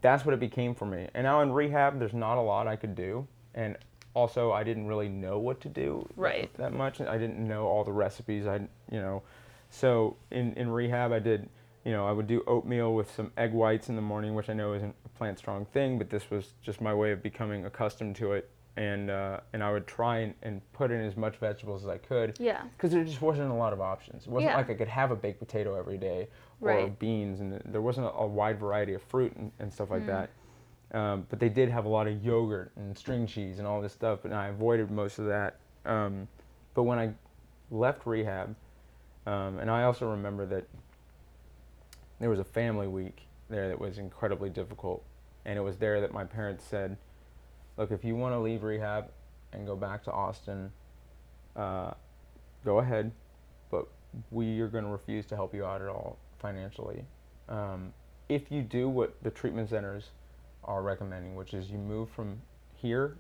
[0.02, 1.08] that's what it became for me.
[1.14, 3.78] And now in rehab, there's not a lot I could do, and
[4.14, 6.54] also I didn't really know what to do Right.
[6.58, 7.02] that much.
[7.02, 8.46] I didn't know all the recipes.
[8.46, 8.56] I
[8.92, 9.24] you know,
[9.70, 11.50] so in in rehab I did
[11.86, 14.54] you know I would do oatmeal with some egg whites in the morning, which I
[14.54, 18.32] know isn't plant strong thing, but this was just my way of becoming accustomed to
[18.32, 18.50] it.
[18.76, 21.98] And uh, and I would try and, and put in as much vegetables as I
[22.00, 22.64] could Yeah.
[22.76, 24.26] because there just wasn't a lot of options.
[24.26, 24.58] It wasn't Yeah.
[24.58, 26.28] like I could have a baked potato every day
[26.60, 26.98] or Right.
[27.00, 29.92] beans, and there wasn't a, a wide variety of fruit and, and stuff Mm.
[29.92, 30.30] like that.
[30.98, 33.94] Um, but they did have a lot of yogurt and string cheese and all this
[33.94, 35.58] stuff, and I avoided most of that.
[35.86, 36.28] Um,
[36.74, 37.14] but when I
[37.70, 38.56] left rehab,
[39.28, 40.66] um, and I also remember that
[42.20, 45.04] there was a family week there that was incredibly difficult,
[45.46, 46.98] and it was there that my parents said,
[47.78, 49.12] "Look, if you want to leave rehab
[49.54, 50.72] and go back to Austin,
[51.56, 51.92] uh,
[52.64, 53.12] go ahead,
[53.70, 53.88] but
[54.30, 57.04] we are going to refuse to help you out at all financially.
[57.50, 57.94] Um,
[58.30, 60.12] if you do what the treatment centers
[60.64, 62.42] are recommending, which is you move from
[62.76, 63.18] here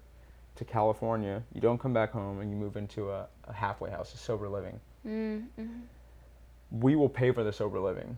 [0.55, 4.13] to California, you don't come back home, and you move into a, a halfway house,
[4.13, 4.79] a sober living.
[5.05, 5.65] Mm-hmm.
[6.71, 8.17] We will pay for the sober living,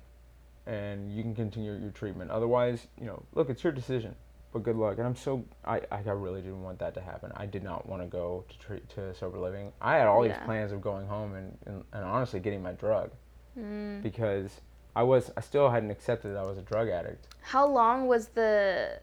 [0.65, 2.31] and you can continue your treatment.
[2.31, 4.15] Otherwise, you know, look, it's your decision.
[4.51, 4.99] But good luck.
[4.99, 7.31] And I'm so I, I really didn't want that to happen.
[7.35, 9.71] I did not want to go to treat to sober living.
[9.81, 13.11] I had all these plans of going home and, and, and honestly getting my drug
[13.57, 14.01] Mm.
[14.01, 14.61] because
[14.95, 17.27] I was I still hadn't accepted that I was a drug addict.
[17.41, 18.99] How long was the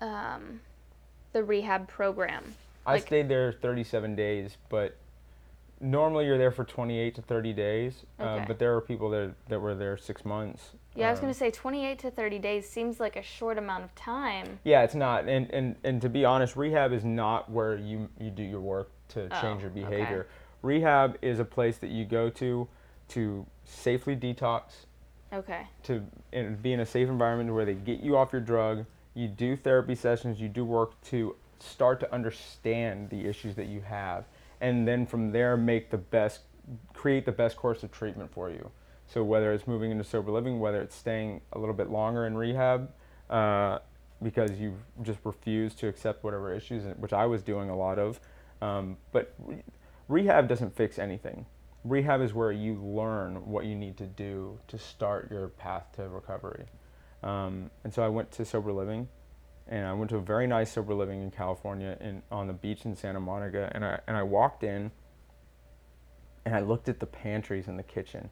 [0.00, 0.60] um,
[1.32, 2.54] the rehab program?
[2.86, 4.96] I Like- stayed there 37 days, but
[5.80, 8.04] normally you're there for 28 to 30 days.
[8.18, 10.70] Uh, but there are people that that were there six months.
[10.94, 13.84] Yeah, I was Um, gonna say 28 to 30 days seems like a short amount
[13.84, 14.60] of time.
[14.64, 15.28] Yeah, it's not.
[15.28, 18.90] And, and and to be honest, rehab is not where you you do your work
[19.08, 19.80] to Oh, change your okay.
[19.80, 20.26] behavior.
[20.62, 22.68] Rehab is a place that you go to
[23.08, 24.86] to safely detox,
[25.32, 25.66] Okay.
[25.82, 26.02] to
[26.62, 28.86] be in a safe environment where they get you off your drug.
[29.12, 33.80] You do therapy sessions, you do work to start to understand the issues that you
[33.82, 34.24] have,
[34.60, 36.40] and then from there make the best,
[36.92, 38.70] create the best course of treatment for you.
[39.06, 42.36] So whether it's moving into sober living, whether it's staying a little bit longer in
[42.36, 42.90] rehab,
[43.28, 43.78] uh,
[44.22, 48.20] because you've just refused to accept whatever issues, which I was doing a lot of.
[48.62, 49.62] Um, but re-
[50.08, 51.46] rehab doesn't fix anything.
[51.84, 56.08] Rehab is where you learn what you need to do to start your path to
[56.08, 56.64] recovery.
[57.22, 59.08] Um, and so I went to sober living,
[59.68, 62.84] and I went to a very nice sober living in California, in on the beach
[62.84, 63.70] in Santa Monica.
[63.74, 64.90] And I and I walked in,
[66.44, 68.28] and I looked at the pantries in the kitchen,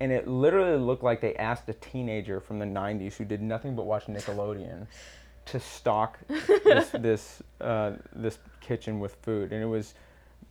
[0.00, 3.74] and it literally looked like they asked a teenager from the '90s who did nothing
[3.74, 4.86] but watch Nickelodeon
[5.46, 6.18] to stock
[6.64, 9.94] this this uh, this kitchen with food, and it was,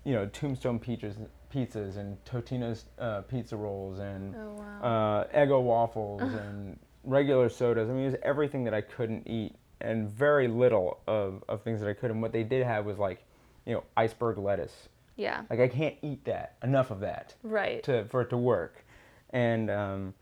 [0.04, 1.16] you know, Tombstone pizzas,
[1.54, 5.26] pizzas and Totino's uh, pizza rolls and Oh wow.
[5.32, 7.88] uh, Eggo waffles and regular sodas.
[7.90, 11.80] I mean, it was everything that I couldn't eat and very little of, of things
[11.82, 12.12] that I could.
[12.12, 13.24] And what they did have was like,
[13.66, 14.90] you know, iceberg lettuce.
[15.16, 15.44] yeah.
[15.50, 17.84] Like I can't eat that enough of that Right.
[17.84, 18.84] to for it to work.
[19.32, 20.14] And um,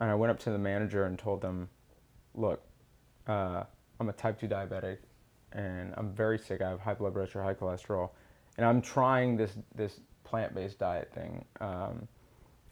[0.00, 1.68] and I went up to the manager and told them,
[2.34, 2.60] look,
[3.26, 3.64] uh,
[4.00, 4.98] I'm a type two diabetic,
[5.52, 6.60] and I'm very sick.
[6.62, 8.10] I have high blood pressure, high cholesterol,
[8.56, 11.44] and I'm trying this this plant based diet thing.
[11.60, 12.06] Um,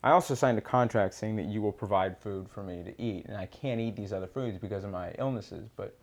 [0.05, 3.27] I also signed a contract saying that you will provide food for me to eat,
[3.27, 5.97] and I can't eat these other foods because of my illnesses, but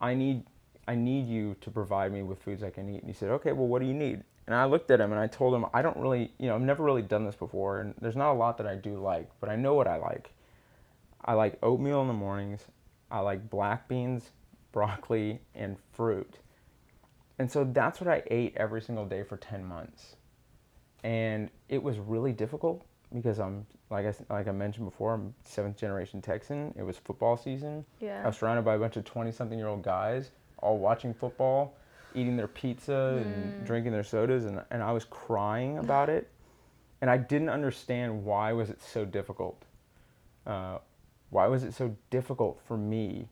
[0.00, 0.44] I need
[0.88, 3.00] I need you to provide me with foods I can eat.
[3.00, 4.24] And he said, okay, well, what do you need?
[4.46, 6.62] And I looked at him and I told him, I don't really, you know, I've
[6.62, 9.48] never really done this before, and there's not a lot that I do like, but
[9.48, 10.32] I know what I like.
[11.24, 12.64] I like oatmeal in the mornings.
[13.10, 14.30] I like black beans,
[14.72, 16.38] broccoli, and fruit.
[17.38, 20.16] And so that's what I ate every single day for 10 months.
[21.04, 22.84] And it was really difficult
[23.14, 26.74] because I'm, like I, like I mentioned before, I'm seventh generation Texan.
[26.76, 27.84] It was football season.
[28.00, 28.22] Yeah.
[28.22, 30.30] I was surrounded by a bunch of 20 something year old guys
[30.62, 31.74] all watching football,
[32.14, 36.28] eating their pizza and drinking their sodas, and, and I was crying about it.
[37.00, 39.64] And I didn't understand why was it so difficult.
[40.46, 40.78] Uh,
[41.30, 43.28] why was it so difficult for me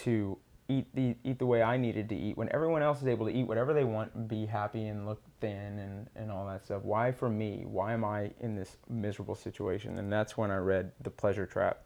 [0.00, 0.36] to
[0.68, 3.32] eat the eat the way I needed to eat when everyone else is able to
[3.32, 6.82] eat whatever they want and be happy and look thin and, and all that stuff?
[6.82, 7.64] Why for me?
[7.66, 9.98] Why am I in this miserable situation?
[9.98, 11.78] And that's when I read The Pleasure Trap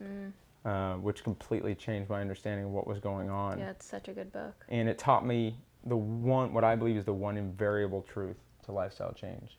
[0.00, 0.32] Mm.
[0.64, 3.58] uh, which completely changed my understanding of what was going on.
[3.58, 4.64] Yeah, it's such a good book.
[4.68, 8.72] And it taught me the one, what I believe is the one invariable truth to
[8.72, 9.58] lifestyle change.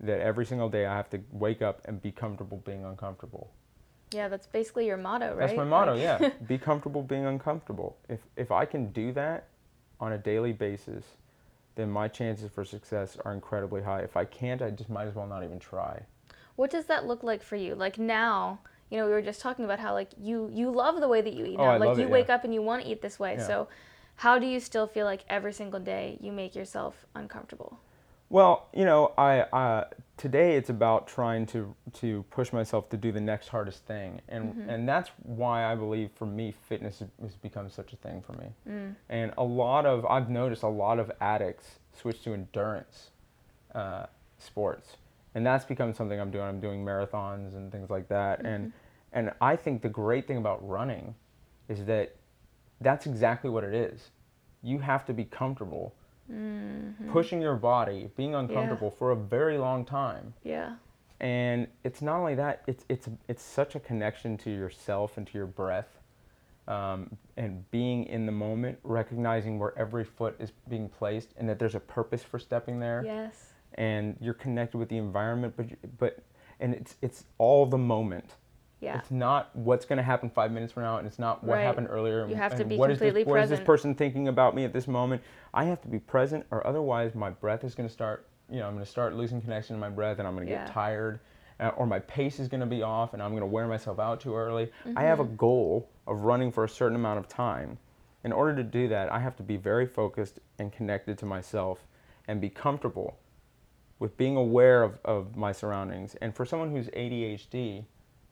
[0.00, 3.52] That every single day I have to wake up and be comfortable being uncomfortable.
[4.12, 5.46] Yeah, that's basically your motto, right?
[5.46, 6.30] That's my motto, yeah.
[6.46, 7.96] be comfortable being uncomfortable.
[8.08, 9.48] If, if I can do that
[10.00, 11.04] on a daily basis,
[11.74, 14.00] then my chances for success are incredibly high.
[14.00, 16.00] If I can't, I just might as well not even try.
[16.56, 17.74] What does that look like for you?
[17.74, 21.06] Like now, you know, we were just talking about how like you you love the
[21.06, 21.70] way that you eat Oh, now.
[21.72, 22.34] I like love you it, wake yeah.
[22.34, 23.36] up and you want to eat this way.
[23.38, 23.46] Yeah.
[23.46, 23.68] So
[24.16, 27.78] how do you still feel like every single day you make yourself uncomfortable?
[28.30, 29.84] Well, you know, I uh,
[30.18, 34.54] today it's about trying to to push myself to do the next hardest thing, and
[34.54, 34.70] Mm-hmm.
[34.70, 38.46] and that's why I believe for me fitness has- become such a thing for me.
[38.68, 38.94] Mm.
[39.08, 43.10] And a lot of I've noticed a lot of addicts switch to endurance
[43.74, 44.06] uh,
[44.38, 44.96] sports,
[45.34, 46.44] and that's become something I'm doing.
[46.44, 48.72] I'm doing marathons and things like that, and
[49.12, 51.14] and I think the great thing about running
[51.68, 52.14] is that
[52.82, 54.10] that's exactly what it is.
[54.62, 55.94] You have to be comfortable
[57.10, 60.34] pushing your body, being uncomfortable for a very long time.
[60.44, 60.74] Yeah.
[61.20, 65.36] And it's not only that; it's it's it's such a connection to yourself and to
[65.36, 65.98] your breath,
[66.68, 71.58] um, and being in the moment, recognizing where every foot is being placed, and that
[71.58, 73.02] there's a purpose for stepping there.
[73.04, 73.52] Yes.
[73.74, 75.66] And you're connected with the environment, but
[75.98, 76.18] but
[76.60, 78.34] and it's it's all the moment.
[78.80, 78.98] Yeah.
[78.98, 81.62] It's not what's going to happen five minutes from now, and it's not what Right.
[81.64, 82.18] happened earlier.
[82.20, 84.54] You and- have to be what is completely this, What is this person thinking about
[84.54, 85.22] me at this moment?
[85.52, 88.26] I have to be present, or otherwise my breath is going to start.
[88.48, 90.52] You know, I'm going to start losing connection to my breath, and I'm going to
[90.52, 90.64] Yeah.
[90.64, 91.18] get tired,
[91.58, 93.98] uh, or my pace is going to be off, and I'm going to wear myself
[93.98, 94.70] out too early.
[94.96, 97.78] I have a goal of running for a certain amount of time.
[98.24, 101.84] In order to do that, I have to be very focused and connected to myself,
[102.28, 103.16] and be comfortable
[103.98, 106.14] with being aware of, of my surroundings.
[106.16, 107.84] And for someone who's ADHD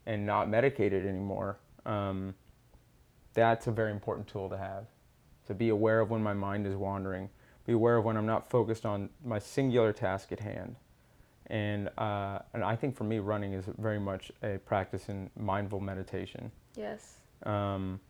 [0.06, 2.34] and not medicated anymore, um,
[3.34, 4.86] that's a very important tool to have.
[5.46, 7.28] To be aware of when my mind is wandering,
[7.66, 10.76] be aware of when I'm not focused on my singular task at hand.
[11.48, 15.80] And, uh, and I think for me, running is very much a practice in mindful
[15.80, 16.50] meditation.
[16.76, 17.18] Yes.
[17.44, 18.00] Um,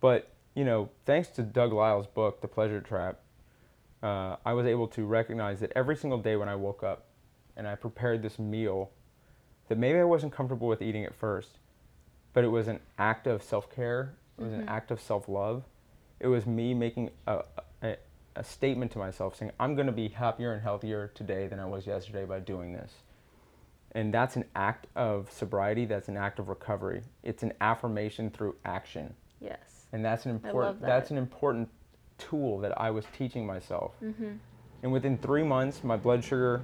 [0.00, 3.20] but you know, thanks to Doug Lisle's book, The Pleasure Trap,
[4.02, 7.04] uh, I was able to recognize that every single day when I woke up
[7.56, 8.90] and I prepared this meal,
[9.68, 11.58] that maybe I wasn't comfortable with eating at first,
[12.32, 14.14] but it was an act of self care.
[14.38, 15.64] It was an act of self love.
[16.20, 17.42] It was me making a,
[17.82, 17.96] a,
[18.36, 21.66] a statement to myself saying, I'm going to be happier and healthier today than I
[21.66, 22.92] was yesterday by doing this.
[23.92, 27.02] And that's an act of sobriety, that's an act of recovery.
[27.22, 29.14] It's an affirmation through action.
[29.40, 29.86] Yes.
[29.92, 30.86] And that's an important that.
[30.86, 31.68] that's an important
[32.18, 33.92] tool that I was teaching myself.
[34.02, 34.32] Mm-hmm.
[34.82, 36.60] And within three months, my blood sugar.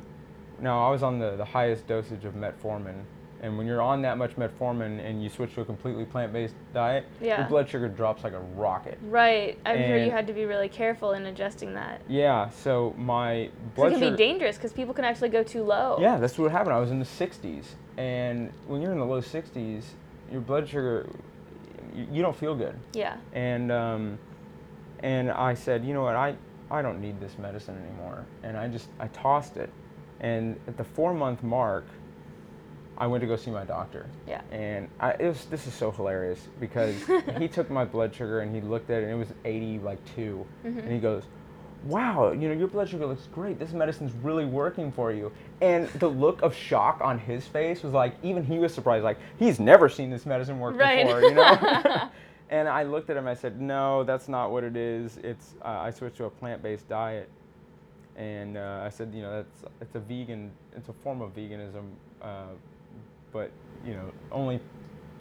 [0.61, 3.03] Now I was on the, the highest dosage of metformin,
[3.41, 7.05] and when you're on that much metformin and you switch to a completely plant-based diet,
[7.21, 7.41] Yeah.
[7.41, 8.99] your blood sugar drops like a rocket.
[9.03, 9.59] Right.
[9.67, 12.01] I'm sure you had to be really careful in adjusting that.
[12.09, 12.51] Yeah.
[12.51, 14.11] So my So blood it can sugar.
[14.13, 15.99] be dangerous because people can actually go too low.
[16.01, 16.75] Yeah, that's what happened.
[16.75, 17.65] I was in the 60s,
[17.99, 19.83] and when you're in the low 60s,
[20.31, 21.09] your blood sugar,
[21.95, 22.79] you, you don't feel good.
[22.93, 23.17] Yeah.
[23.33, 24.19] and um,
[25.01, 26.37] and I said, you know what, I
[26.71, 29.69] I don't need this medicine anymore, and I just I tossed it,
[30.23, 31.85] and at the four month mark,
[32.97, 34.43] I went to go see my doctor, Yeah.
[34.51, 36.95] and I it was this is so hilarious because
[37.39, 39.99] he took my blood sugar and he looked at it and it was 80 like
[40.16, 41.25] 2 and he goes.
[41.85, 43.59] Wow, you know your blood sugar looks great.
[43.59, 45.33] This medicine's really working for you.
[45.61, 49.03] And the look of shock on his face was like, even he was surprised.
[49.03, 51.05] Like he's never seen this medicine work Right.
[51.05, 52.09] before, you know.
[52.51, 53.27] And I looked at him.
[53.27, 55.16] I said, "No, that's not what it is.
[55.25, 57.31] It's uh, I switched to a plant-based diet."
[58.17, 60.51] And uh, I said, "You know, that's it's a vegan.
[60.77, 61.91] It's a form of veganism,
[62.21, 62.49] uh,
[63.33, 63.51] but
[63.85, 64.61] you know, only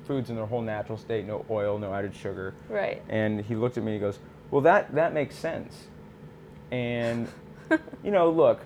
[0.05, 1.25] foods in their whole natural state.
[1.25, 3.01] No oil, no added sugar." Right.
[3.09, 3.93] And he looked at me.
[3.93, 4.19] and He goes,
[4.49, 5.87] "Well, that that makes sense."
[6.71, 7.27] And
[8.03, 8.61] you know, look,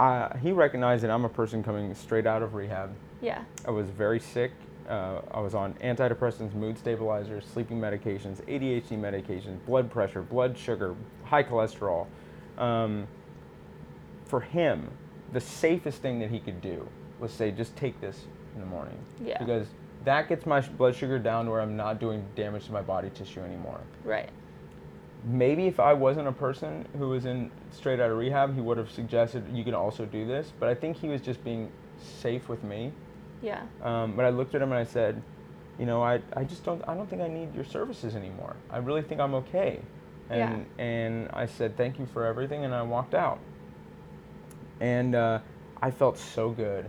[0.00, 2.94] uh, he recognized that I'm a person coming straight out of rehab.
[3.20, 3.44] Yeah.
[3.66, 4.52] I was very sick.
[4.88, 10.94] Uh, I was on antidepressants, mood stabilizers, sleeping medications, ADHD medications, blood pressure, blood sugar,
[11.24, 12.06] high cholesterol.
[12.56, 13.08] Um,
[14.26, 14.90] for him,
[15.32, 18.24] the safest thing that he could do was say, just take this
[18.54, 18.98] in the morning.
[19.24, 19.38] Yeah.
[19.38, 19.68] Because
[20.04, 22.82] that gets my sh- blood sugar down to where I'm not doing damage to my
[22.82, 23.80] body tissue anymore.
[24.04, 24.30] Right.
[25.24, 28.78] Maybe if I wasn't a person who was in straight out of rehab, he would
[28.78, 30.52] have suggested you can also do this.
[30.60, 31.70] But I think he was just being
[32.20, 32.92] safe with me.
[33.42, 33.62] Yeah.
[33.82, 35.20] Um, but I looked at him and I said,
[35.78, 38.56] you know, I, I just don't I don't think I need your services anymore.
[38.70, 39.80] I really think I'm okay.
[40.30, 43.38] And and I said thank you for everything and I walked out.
[44.80, 45.40] And uh,
[45.80, 46.86] I felt so good.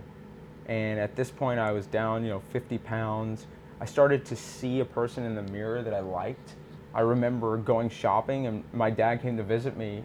[0.66, 3.46] And at this point I was down, you know, 50 pounds.
[3.80, 6.54] I started to see a person in the mirror that I liked.
[6.94, 10.02] I remember going shopping and my dad came to visit me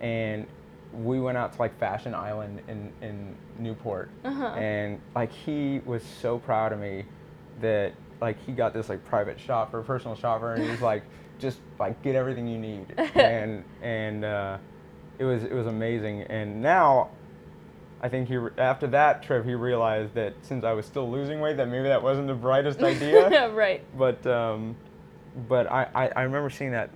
[0.00, 0.46] and
[0.92, 4.46] we went out to like Fashion Island in, in Newport Uh-huh.
[4.56, 7.04] and like he was so proud of me
[7.60, 11.02] that like he got this like private shopper, personal shopper, and he was like,
[11.38, 14.58] just like get everything you need, and and uh,
[15.18, 16.22] it was it was amazing.
[16.22, 17.10] And now,
[18.00, 21.40] I think he re- after that trip he realized that since I was still losing
[21.40, 23.28] weight, that maybe that wasn't the brightest idea.
[23.30, 23.82] Yeah, right.
[23.96, 24.76] but um,
[25.48, 26.90] but I, I, I remember seeing that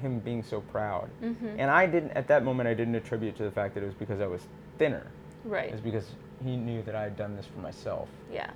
[0.00, 1.58] him being so proud, Mm-hmm.
[1.58, 3.94] and I didn't at that moment I didn't attribute to the fact that it was
[3.94, 4.42] because I was
[4.78, 5.06] thinner.
[5.44, 5.70] Right.
[5.72, 6.06] It's because
[6.44, 8.50] he knew that I had done this for myself, Yeah.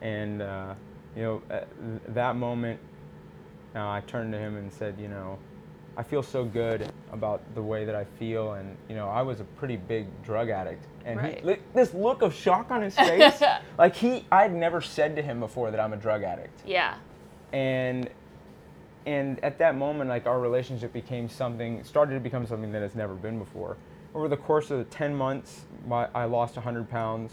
[0.00, 0.74] and uh,
[1.14, 2.80] you know at th- that moment,
[3.74, 5.38] uh, I turned to him and said, you know.
[5.98, 9.40] I feel so good about the way that I feel, and you know, I was
[9.40, 11.44] a pretty big drug addict, and Right.
[11.44, 13.42] he, this look of shock on his face,
[13.76, 16.94] like he, I had never said to him before that I'm a drug addict, Yeah.
[17.52, 18.08] and
[19.06, 22.96] and at that moment like our relationship became something started to become something that it's
[22.96, 23.76] never been before
[24.14, 27.32] over the course of the 10 months my, i lost 100 pounds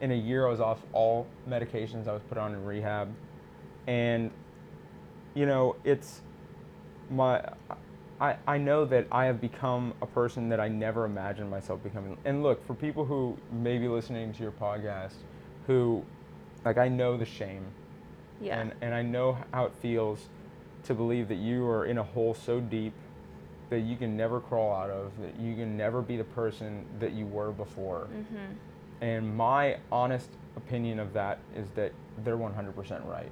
[0.00, 3.08] in a year i was off all medications i was put on in rehab
[3.86, 4.30] and
[5.34, 6.20] you know it's
[7.08, 7.40] my
[8.20, 12.16] I, I know that I have become a person that I never imagined myself becoming.
[12.24, 15.14] And look, for people who may be listening to your podcast,
[15.66, 16.02] who,
[16.64, 17.66] like, I know the shame
[18.40, 18.58] Yeah.
[18.60, 20.28] and, and I know how it feels
[20.84, 22.94] to believe that you are in a hole so deep
[23.68, 27.12] that you can never crawl out of, that you can never be the person that
[27.12, 28.06] you were before.
[28.12, 28.52] mm-hmm.
[29.02, 31.92] And my honest opinion of that is that
[32.24, 33.30] they're 100% right.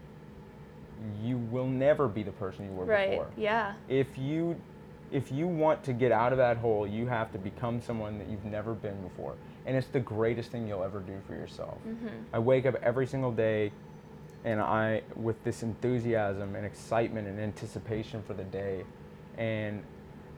[1.22, 3.10] You will never be the person you were Right.
[3.10, 3.28] before.
[3.36, 3.74] Yeah.
[3.88, 4.60] If you
[5.12, 8.28] if you want to get out of that hole, you have to become someone that
[8.28, 9.34] you've never been before.
[9.66, 11.78] And it's the greatest thing you'll ever do for yourself.
[11.86, 12.08] Mm-hmm.
[12.32, 13.72] I wake up every single day
[14.44, 18.84] and I with this enthusiasm and excitement and anticipation for the day.
[19.38, 19.82] And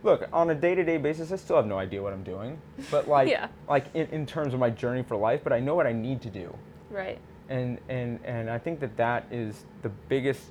[0.03, 2.61] look, on a day-to-day basis, I still have no idea what I'm doing.
[2.91, 3.49] But like Yeah.
[3.69, 6.21] like in, in terms of my journey for life, but I know what I need
[6.23, 6.55] to do.
[6.91, 7.19] Right.
[7.49, 10.43] And and and I think that that is the biggest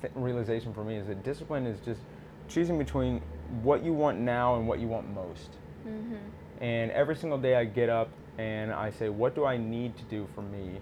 [0.00, 2.00] th- realization for me is that discipline is just
[2.48, 3.20] choosing between
[3.62, 5.50] what you want now and what you want most.
[5.86, 6.16] Mm-hmm.
[6.60, 10.02] And every single day I get up and I say, what do I need to
[10.04, 10.80] do for me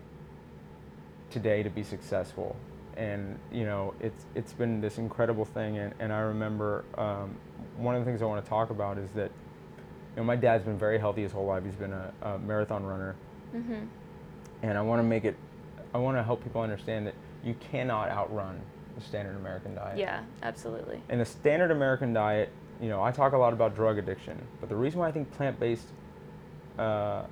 [1.30, 2.56] today to be successful?
[2.96, 5.78] And you know, it's it's been this incredible thing.
[5.78, 7.36] And, and I remember um,
[7.76, 9.30] one of the things I want to talk about is that
[10.14, 11.62] you know my dad's been very healthy his whole life.
[11.64, 13.16] He's been a, a marathon runner,
[13.54, 13.84] Mm-hmm.
[14.62, 15.36] and I want to make it.
[15.94, 17.14] I want to help people understand that
[17.44, 18.60] you cannot outrun
[18.96, 19.98] the standard American diet.
[19.98, 20.22] Yeah.
[20.42, 21.00] Absolutely.
[21.08, 24.68] And the standard American diet, you know, I talk a lot about drug addiction, but
[24.68, 25.86] the reason why I think plant-based
[26.78, 27.24] uh,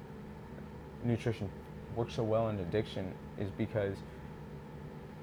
[1.03, 1.49] nutrition
[1.97, 3.97] works so well in addiction is because,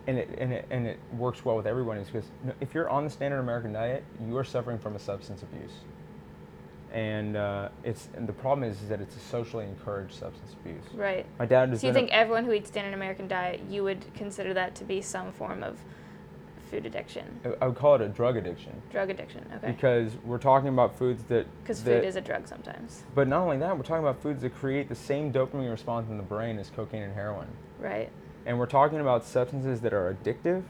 [0.07, 2.29] and it, and it and it works well with everyone is because
[2.59, 5.71] if you're on the standard American diet, you are suffering from a substance abuse,
[6.91, 10.83] and uh, it's and the problem is, is that it's a socially encouraged substance abuse.
[10.93, 11.25] Right.
[11.39, 14.05] My dad So you been a- think everyone who eats standard American diet, you would
[14.13, 15.77] consider that to be some form of
[16.71, 17.25] food addiction,
[17.61, 19.45] I would call it a drug addiction drug addiction?
[19.57, 19.71] Okay.
[19.73, 23.03] because we're talking about foods that Because food is a drug sometimes.
[23.13, 26.15] But not only that, we're talking about foods that create the same dopamine response in
[26.17, 27.49] the brain as cocaine and heroin.
[27.77, 28.09] Right.
[28.45, 30.63] And we're talking about substances that are addictive,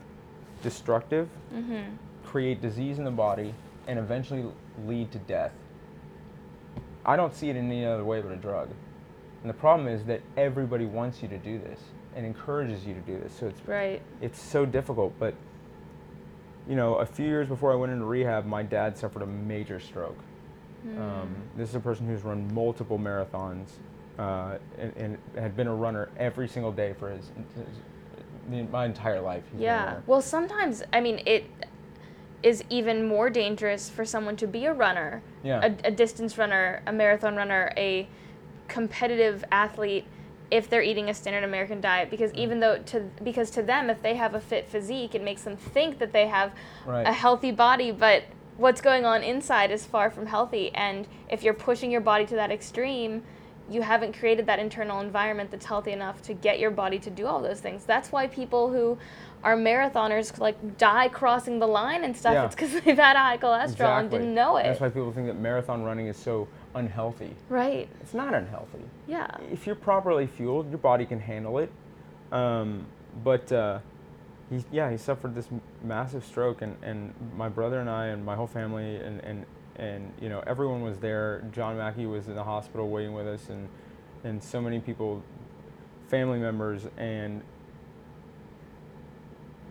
[0.63, 1.95] destructive, Mm-hmm.
[2.25, 3.53] create disease in the body,
[3.87, 4.45] and eventually
[4.85, 5.51] lead to death.
[7.05, 8.69] I don't see it in any other way but a drug.
[9.41, 11.79] And the problem is that everybody wants you to do this
[12.15, 13.33] and encourages you to do this.
[13.33, 14.01] So it's Right.
[14.21, 15.13] it's so difficult.
[15.19, 15.33] But
[16.67, 19.79] you know, a few years before I went into rehab, my dad suffered a major
[19.79, 20.17] stroke.
[20.83, 21.01] Hmm.
[21.01, 23.67] Um, this is a person who's run multiple marathons
[24.17, 29.21] uh, and, and had been a runner every single day for his, his my entire
[29.21, 29.43] life.
[29.45, 29.99] he's been a Yeah.
[30.07, 31.45] Well, sometimes I mean it
[32.43, 35.61] is even more dangerous for someone to be a runner, Yeah.
[35.83, 38.07] a, a distance runner, a marathon runner, a
[38.67, 40.05] competitive athlete
[40.51, 44.01] if they're eating a standard American diet because even though to because to them if
[44.03, 46.51] they have a fit physique it makes them think that they have
[46.85, 47.07] Right.
[47.07, 48.23] a healthy body but
[48.57, 52.35] what's going on inside is far from healthy and if you're pushing your body to
[52.35, 53.23] that extreme
[53.69, 57.25] you haven't created that internal environment that's healthy enough to get your body to do
[57.25, 58.97] all those things that's why people who
[59.43, 62.45] are marathoners like die crossing the line and stuff Yeah.
[62.45, 65.39] it's because they've had high cholesterol and didn't know it That's why people think that
[65.39, 67.33] marathon running is so unhealthy.
[67.49, 68.79] right It's not unhealthy.
[69.11, 71.69] Yeah If you're properly fueled, your body can handle it.
[72.31, 72.85] Um,
[73.23, 73.79] but uh,
[74.49, 75.49] he, yeah, he suffered this
[75.83, 79.45] massive stroke, and, and my brother and I and my whole family and, and,
[79.75, 81.43] and you know everyone was there.
[81.51, 83.67] John Mackey was in the hospital waiting with us, and
[84.23, 85.21] and so many people,
[86.07, 87.41] family members, and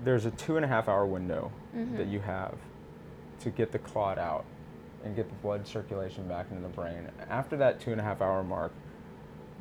[0.04, 2.10] there's a two and a half hour window that Mhm.
[2.12, 2.56] you have
[3.40, 4.44] to get the clot out
[5.04, 7.08] and get the blood circulation back into the brain.
[7.30, 8.72] After that two and a half hour mark,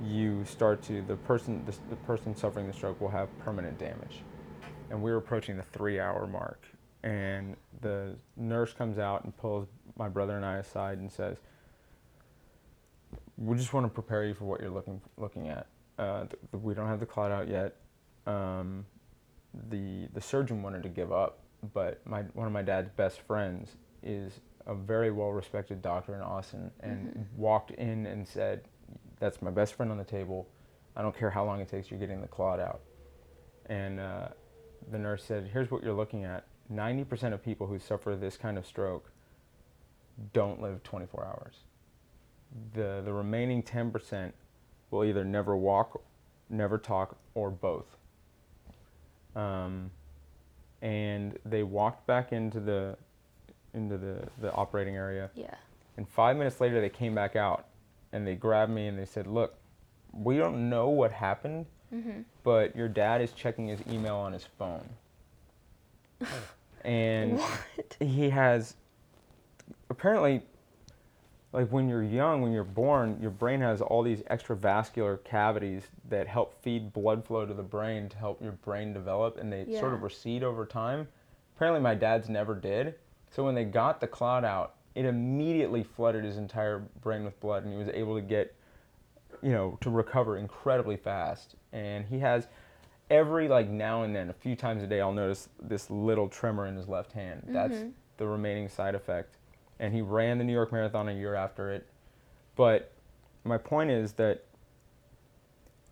[0.04, 4.22] you start to the person the, the person suffering the stroke will have permanent damage,
[4.89, 6.66] and we were approaching the three hour mark,
[7.04, 11.38] and the nurse comes out and pulls my brother and I aside and says,
[13.38, 15.68] we just want to prepare you for what you're looking looking at.
[15.97, 17.76] Uh, th- we don't have the clot out yet.
[18.26, 18.86] Um,
[19.70, 21.39] the the surgeon wanted to give up,
[21.74, 26.22] but my one of my dad's best friends is a very well respected doctor in
[26.22, 27.26] Austin, and Mhm.
[27.38, 28.62] walked in and said,
[29.20, 30.48] "That's my best friend on the table.
[30.96, 31.90] I don't care how long it takes.
[31.92, 32.82] You're getting the clot out."
[33.68, 34.30] And uh,
[34.92, 36.46] the nurse said, "Here's what you're looking at.
[36.72, 39.12] 90% of people who suffer this kind of stroke
[40.34, 41.56] don't live 24 hours.
[42.74, 44.32] The the remaining 10%
[44.92, 46.02] will either never walk,
[46.50, 47.86] never talk, or both."
[49.36, 49.92] Um,
[50.82, 52.98] and they walked back into the
[53.74, 55.54] into the, the operating area Yeah.
[55.98, 57.66] and five minutes later they came back out
[58.12, 59.55] and they grabbed me and they said look
[60.12, 62.22] we don't know what happened Mm-hmm.
[62.43, 64.88] but your dad is checking his email on his phone
[66.86, 67.97] and What?
[67.99, 68.76] he has
[69.89, 70.43] apparently
[71.51, 76.28] like when you're young when you're born your brain has all these extravascular cavities that
[76.28, 79.93] help feed blood flow to the brain to help your brain develop and they sort
[79.93, 81.07] of recede over time
[81.55, 82.93] apparently my dad's never did
[83.32, 87.64] so when they got the clot out it immediately flooded his entire brain with blood
[87.64, 88.54] and he was able to get
[89.41, 91.56] you know to recover incredibly fast.
[91.72, 92.50] And he has
[93.10, 96.66] every like now and then a few times a day i'll notice this little tremor
[96.66, 97.43] in his left hand.
[97.47, 97.93] That's Mhm.
[98.18, 99.38] the remaining side effect.
[99.80, 101.88] And he ran the new york marathon a year after it.
[102.58, 102.91] But
[103.45, 104.43] my point is that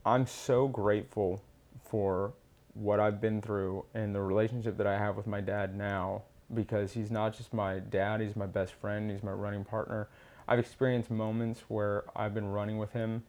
[0.05, 1.41] i'm so grateful
[1.81, 2.33] for
[2.73, 6.23] what i've been through and the relationship that i have with my dad now
[6.53, 10.07] because he's not just my dad he's my best friend he's my running partner
[10.47, 13.23] i've experienced moments where i've been running with him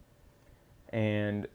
[0.91, 1.47] and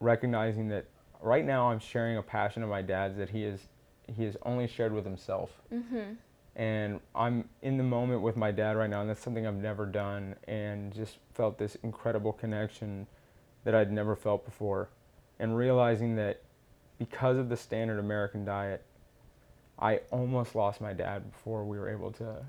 [0.00, 0.86] recognizing that
[1.22, 3.68] right now I'm sharing a passion of my dad's that he is
[4.06, 5.50] he has only shared with himself.
[5.72, 6.14] Mm-hmm.
[6.56, 9.86] And I'm in the moment with my dad right now, and that's something I've never
[9.86, 13.06] done, and just felt this incredible connection
[13.62, 14.88] that I'd never felt before.
[15.38, 16.42] And realizing that
[16.98, 18.84] because of the standard American diet,
[19.80, 22.44] I almost lost my dad before we were able to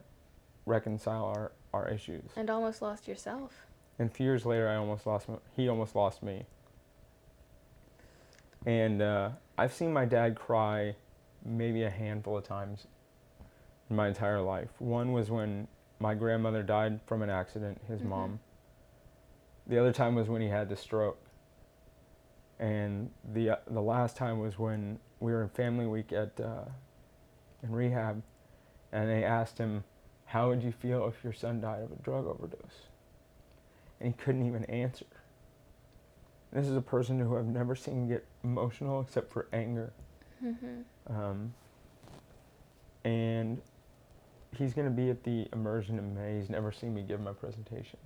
[0.66, 2.24] reconcile our, our issues.
[2.36, 3.66] And almost lost yourself.
[4.00, 5.30] And a few years later, I almost lost.
[5.30, 6.46] m- He almost lost me.
[8.66, 10.96] And uh, I've seen my dad cry
[11.44, 12.86] maybe a handful of times
[13.90, 14.70] in my entire life.
[14.80, 15.68] One was when
[16.00, 18.06] my grandmother died from an accident, his Mhm.
[18.06, 18.40] mom.
[19.68, 21.18] The other time was when he had the stroke.
[22.60, 26.66] And the uh, the last time was when we were in family week at uh,
[27.64, 28.22] in rehab,
[28.92, 29.84] and they asked him,
[30.26, 32.88] "How would you feel if your son died of a drug overdose?"
[34.00, 35.06] And he couldn't even answer.
[36.52, 39.94] This is a person who I've never seen get emotional except for anger.
[40.44, 41.16] Mm-hmm.
[41.16, 41.54] Um,
[43.04, 43.62] and
[44.58, 46.40] he's going to be at the immersion in May.
[46.40, 48.00] He's never seen me give my presentation.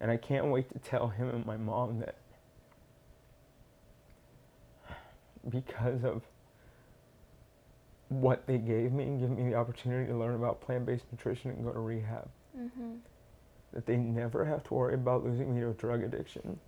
[0.00, 2.16] And I can't wait to tell him and my mom that
[5.48, 6.22] because of
[8.20, 11.64] what they gave me and giving me the opportunity to learn about plant-based nutrition and
[11.64, 12.96] go to rehab, Mm-hmm.
[13.72, 16.58] that they never have to worry about losing me to a drug addiction.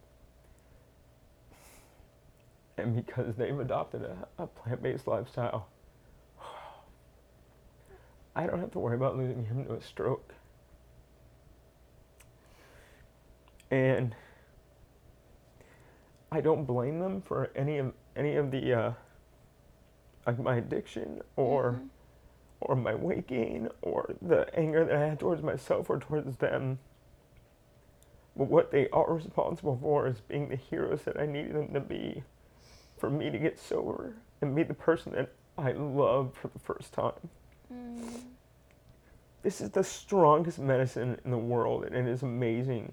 [2.78, 5.68] And because they've adopted a, a plant based lifestyle,
[8.34, 10.32] I don't have to worry about losing him to a stroke.
[13.70, 14.14] And
[16.32, 18.92] I don't blame them for any of any of the uh,
[20.26, 21.88] like my addiction or Mhm.
[22.60, 26.78] or my weight gain or the anger that I had towards myself or towards them.
[28.36, 31.80] But what they are responsible for is being the heroes that I needed them to
[31.80, 32.24] be
[32.96, 36.92] for me to get sober and be the person that I loved for the first
[36.92, 37.28] time.
[37.72, 38.22] Mm.
[39.42, 42.92] This is the strongest medicine in the world, and it is amazing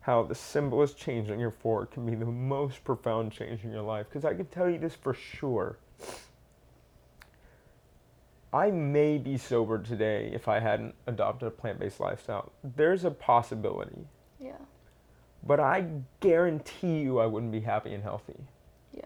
[0.00, 3.82] how the simplest change on your fork can be the most profound change in your
[3.82, 4.06] life.
[4.08, 5.78] Because I can tell you this for sure.
[8.52, 12.52] I may be sober today if I hadn't adopted a plant based lifestyle.
[12.62, 14.06] There's a possibility.
[14.40, 14.52] Yeah.
[15.44, 15.86] But I
[16.20, 18.38] guarantee you I wouldn't be happy and healthy.
[18.92, 19.02] Yeah.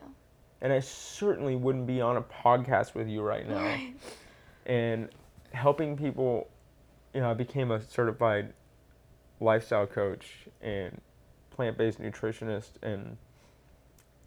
[0.61, 3.63] And I certainly wouldn't be on a podcast with you right now.
[3.63, 3.95] Right.
[4.67, 5.09] and
[5.53, 6.49] helping people
[7.13, 8.53] you know i became a certified
[9.41, 11.01] lifestyle coach and
[11.51, 13.17] plant-based nutritionist and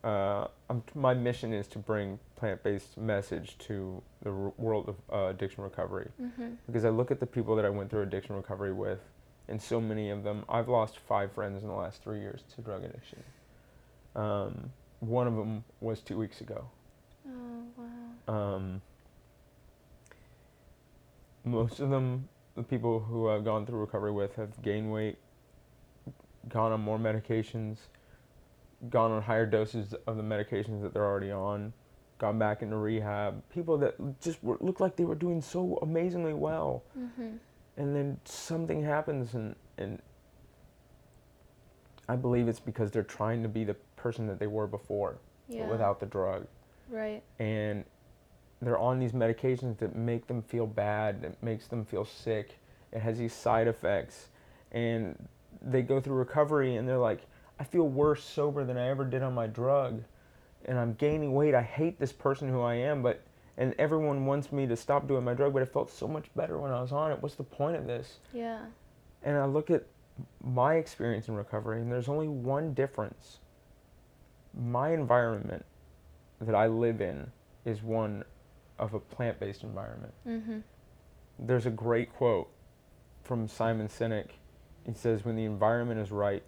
[0.04, 5.30] uh, I'm, my mission is to bring plant-based message to the r- world of uh,
[5.30, 6.50] addiction recovery Mm-hmm.
[6.68, 9.00] because i look at the people that i went through addiction recovery with
[9.48, 12.62] and so many of them i've lost five friends in the last three years to
[12.62, 13.24] drug addiction
[14.16, 16.66] um, one of them was two weeks ago
[17.28, 17.64] Oh
[18.28, 18.34] wow.
[18.56, 18.82] um,
[21.46, 25.18] most of them, the people who I've gone through recovery with, have gained weight,
[26.48, 27.78] gone on more medications,
[28.90, 31.74] gone on higher doses of the medications that they're already on,
[32.18, 33.42] gone back into rehab.
[33.50, 37.38] People that just were, looked like they were doing so amazingly well, Mm-hmm.
[37.78, 40.02] and then something happens, and and
[42.08, 45.18] I believe it's because they're trying to be the person that they were before,
[45.48, 45.68] Yeah.
[45.70, 46.48] without the drug,
[46.90, 47.24] Right.
[47.40, 47.86] and
[48.62, 52.60] they're on these medications that make them feel bad, that makes them feel sick.
[52.92, 54.30] It has these side effects,
[54.72, 55.28] and
[55.62, 57.26] they go through recovery, and they're like,
[57.60, 60.04] I feel worse sober than I ever did on my drug,
[60.66, 61.54] and I'm gaining weight.
[61.54, 63.22] I hate this person who I am, but
[63.58, 66.58] and everyone wants me to stop doing my drug, but it felt so much better
[66.58, 67.22] when I was on it.
[67.22, 68.18] What's the point of this?
[68.34, 68.62] Yeah.
[69.22, 69.86] And I look at
[70.44, 73.40] my experience in recovery, and there's only one difference.
[74.54, 75.66] My environment
[76.42, 77.32] that I live in
[77.66, 78.24] is one
[78.80, 80.14] of a plant based environment.
[80.28, 80.60] Mm-hmm.
[81.40, 82.50] There's a great quote
[83.24, 84.30] from Simon Sinek.
[84.86, 86.44] He says, When the environment is right,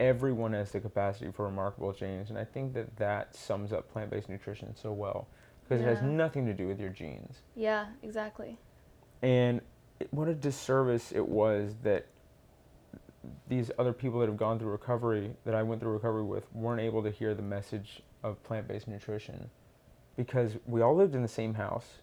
[0.00, 2.30] everyone has the capacity for remarkable change.
[2.30, 5.28] And I think that that sums up plant based nutrition so well
[5.62, 7.42] because it has nothing to do with your genes.
[7.54, 7.86] Yeah.
[8.02, 8.58] Exactly.
[9.22, 9.60] And
[9.98, 12.06] it, what a disservice it was that
[13.48, 16.80] these other people that have gone through recovery, that I went through recovery with, weren't
[16.80, 19.50] able to hear the message of plant based nutrition.
[20.16, 21.98] Because we all lived in the same house.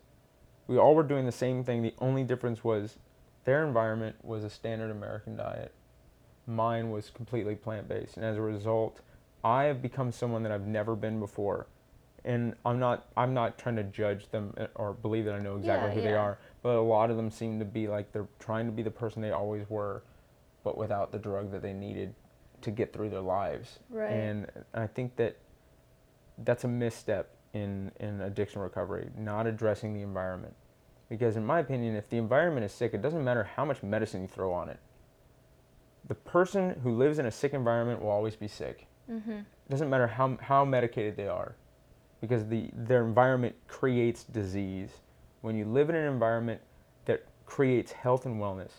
[0.68, 1.82] We all were doing the same thing.
[1.82, 2.98] The only difference was
[3.44, 5.74] their environment was a standard American diet.
[6.46, 8.18] Mine was completely plant based.
[8.18, 9.00] And as a result,
[9.44, 11.68] I have become someone that I've never been before.
[12.26, 15.58] And I'm not I'm not trying to judge them uh, or believe that I know
[15.58, 18.28] exactly Yeah, who they are, but a lot of them seem to be like they're
[18.40, 20.04] trying to be the person they always were,
[20.64, 22.16] but without the drug that they needed
[22.62, 23.80] to get through their lives.
[23.90, 24.12] Right.
[24.12, 25.38] And I think that
[26.40, 30.56] that's a misstep in, in addiction recovery, not addressing the environment.
[31.10, 34.22] Because in my opinion, if the environment is sick, it doesn't matter how much medicine
[34.22, 34.80] you throw on it.
[36.08, 38.88] The person who lives in a sick environment will always be sick.
[39.10, 39.32] Mm-hmm.
[39.32, 41.56] It doesn't matter how, how medicated they are,
[42.22, 44.90] because the, their environment creates disease.
[45.42, 46.62] When you live in an environment
[47.06, 48.72] that creates health and wellness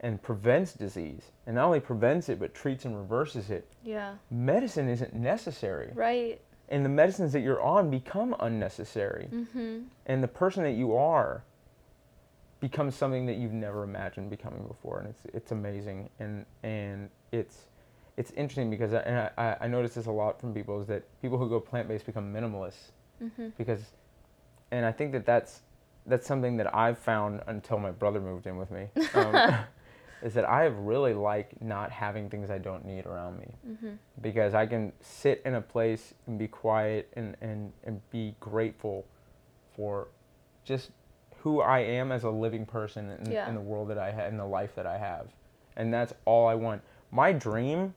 [0.00, 4.14] and prevents disease, and not only prevents it, but treats and reverses it, Yeah.
[4.30, 5.90] medicine isn't necessary.
[5.94, 6.40] Right.
[6.68, 9.28] And the medicines that you're on become unnecessary.
[9.32, 9.78] Mm-hmm.
[10.06, 11.42] And the person that you are
[12.60, 14.98] becomes something that you've never imagined becoming before.
[15.00, 16.08] And it's, it's amazing.
[16.18, 17.66] And, and it's,
[18.16, 21.04] it's interesting because I, and I, I notice this a lot from people is that
[21.22, 22.90] people who go plant-based become minimalists
[23.22, 23.48] Mm-hmm.
[23.58, 23.80] because,
[24.70, 25.62] and I think that that's,
[26.06, 28.86] that's something that I've found until my brother moved in with me.
[29.14, 29.54] Um,
[30.22, 33.88] is that I really like not having things I don't need around me Mm-hmm.
[34.20, 39.04] because I can sit in a place and be quiet and, and, and be grateful
[39.74, 40.08] for
[40.64, 40.90] just
[41.42, 43.48] who I am as a living person in, Yeah.
[43.48, 45.28] in the world that I have, in the life that I have.
[45.76, 46.82] And that's all I want.
[47.10, 47.94] My dream,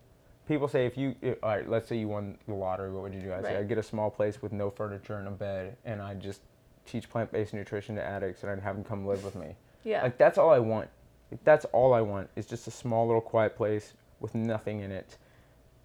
[0.48, 3.14] people say if you, i- all right, let's say you won the lottery, what would
[3.14, 3.34] you do?
[3.34, 3.58] I say Right.
[3.58, 6.42] I'd get a small place with no furniture and a bed and I'd just
[6.86, 9.56] teach plant-based nutrition to addicts and I'd have them come live with me.
[9.84, 10.04] Yeah.
[10.04, 10.90] Like that's all I want.
[11.32, 14.92] Like, that's all I want is just a small little quiet place with nothing in
[14.92, 15.18] it.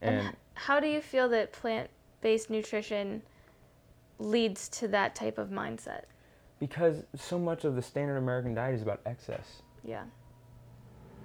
[0.02, 3.22] And And how do you feel that plant-based nutrition
[4.18, 6.04] leads to that type of mindset?
[6.58, 9.62] Because so much of the standard American diet is about excess.
[9.84, 10.04] Yeah.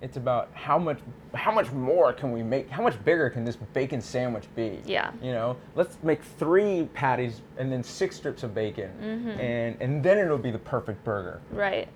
[0.02, 0.98] It's about how much
[1.36, 2.70] how much more can we make?
[2.72, 4.80] How much bigger can this bacon sandwich be?
[4.84, 5.12] Yeah.
[5.22, 9.30] You know, let's make three patties and then six strips of bacon, Mm-hmm.
[9.40, 11.40] and and then it'll be the perfect burger.
[11.52, 11.88] Right.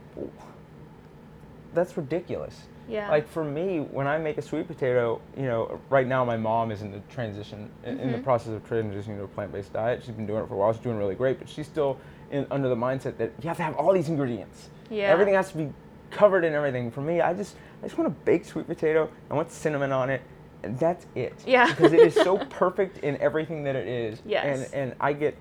[1.73, 2.67] That's ridiculous.
[2.87, 3.09] Yeah.
[3.09, 6.69] Like for me, when I make a sweet potato, you know, right now my mom
[6.71, 8.23] is in the transition, in, in the Mhm.
[8.23, 10.03] process of transitioning to a plant-based diet.
[10.05, 10.71] She's been doing it for a while.
[10.71, 11.97] She's doing really great, but she's still
[12.31, 14.69] in, under the mindset that you have to have all these ingredients.
[14.89, 15.05] Yeah.
[15.05, 15.69] Everything has to be
[16.11, 16.91] covered in everything.
[16.91, 19.09] For me, I just, I just want a baked sweet potato.
[19.29, 20.21] I want cinnamon on it,
[20.63, 21.33] and that's it.
[21.45, 21.67] Yeah.
[21.75, 24.21] Because it is so perfect in everything that it is.
[24.25, 24.71] Yes.
[24.71, 25.35] And and I get,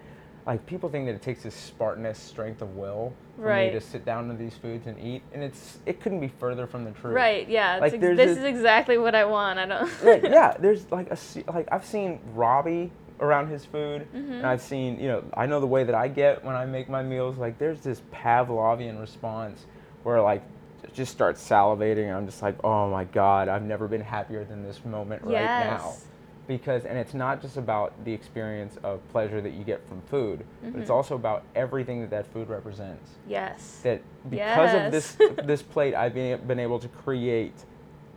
[0.47, 3.73] like people think that it takes this Spartanist strength of will for Right.
[3.73, 6.67] me to sit down to these foods and eat, and it's it couldn't be further
[6.67, 7.15] from the truth.
[7.15, 7.49] Right.
[7.49, 7.79] Yeah.
[7.79, 9.59] Like, ex- this a- is exactly what I want.
[9.59, 10.03] I don't.
[10.03, 11.19] Right, yeah, there's like a
[11.53, 12.91] like I've seen Robbie
[13.21, 14.33] around his food, Mm-hmm.
[14.33, 16.89] and I've seen you know I know the way that I get when I make
[16.89, 17.37] my meals.
[17.39, 19.67] Like there's this Pavlovian response
[20.03, 20.43] where like
[20.83, 24.63] it just starts salivating, I'm just like, oh my god, I've never been happier than
[24.63, 25.85] this moment right now.
[25.87, 26.05] Yes.
[26.47, 30.45] Because and it's not just about the experience of pleasure that you get from food,
[30.63, 30.95] but it's Mhm.
[30.95, 33.81] also about everything that that food represents Yes.
[33.83, 37.55] that because of this this plate I've been, been able to create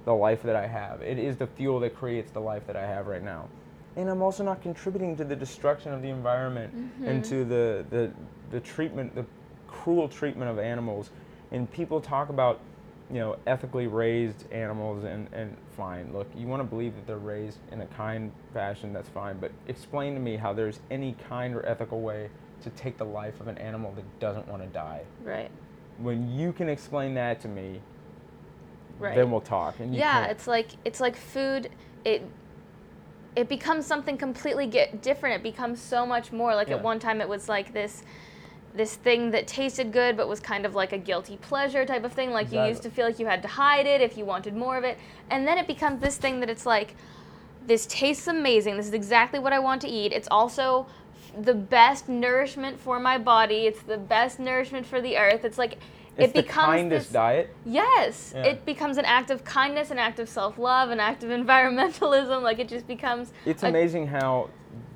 [0.04, 1.02] the life that I have.
[1.02, 3.46] It is the fuel that creates the life that I have right now.
[3.98, 6.74] And I'm also not contributing to the destruction of the environment
[7.06, 7.30] and Mhm.
[7.30, 8.12] to the, the
[8.52, 9.26] the treatment, the
[9.68, 11.10] cruel treatment of animals.
[11.52, 12.62] And people talk about
[13.10, 16.12] you know, ethically raised animals, and, and fine.
[16.12, 19.38] Look, you want to believe that they're raised in a kind fashion, that's fine.
[19.40, 22.30] But explain to me how there's any kind or ethical way
[22.64, 25.04] to take the life of an animal that doesn't want to die.
[25.24, 25.50] Right.
[26.00, 27.80] When you can explain that to me,
[29.00, 29.16] Right.
[29.16, 29.80] then we'll talk.
[29.80, 31.70] And you yeah, it's like it's like food.
[32.04, 32.24] It
[33.38, 35.36] it becomes something completely get different.
[35.36, 36.56] It becomes so much more.
[36.56, 36.78] Like Yeah.
[36.78, 38.04] at one time, it was like this
[38.74, 42.14] this thing that tasted good but was kind of like a guilty pleasure type of
[42.14, 42.32] thing.
[42.32, 44.78] Like you used to feel like you had to hide it if you wanted more
[44.78, 44.98] of it.
[45.32, 46.96] And then it becomes this thing that it's like
[47.66, 48.78] this tastes amazing.
[48.78, 50.12] This is exactly what i want to eat.
[50.12, 50.88] It's also
[51.40, 53.66] the best nourishment for my body.
[53.68, 55.44] It's the best nourishment for the earth.
[55.44, 55.78] It's like
[56.18, 57.56] it's it the becomes kindest this, diet.
[57.66, 58.44] Yes, Yeah.
[58.44, 62.42] it becomes an act of kindness, an act of self-love, an act of environmentalism.
[62.42, 63.32] Like it just becomes.
[63.46, 64.50] It's a- amazing how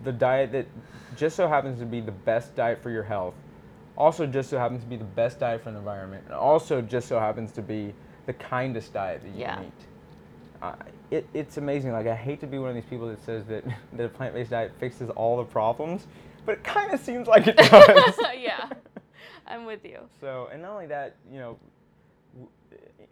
[0.04, 0.68] the diet that
[1.16, 3.34] just so happens to be the best diet for your health
[3.98, 7.08] also just so happens to be the best diet for the environment and also just
[7.10, 7.94] so happens to be
[8.26, 9.56] the kindest diet that you Yeah.
[9.58, 9.74] can eat.
[10.62, 10.74] Uh,
[11.12, 11.92] it, it's amazing.
[11.92, 13.64] Like I hate to be one of these people that says that,
[13.94, 16.08] that a plant-based diet fixes all the problems,
[16.46, 18.16] but it kind of seems like it does.
[18.40, 18.70] yeah,
[19.48, 20.00] I'm with you.
[20.20, 21.58] So, and not only that, you know,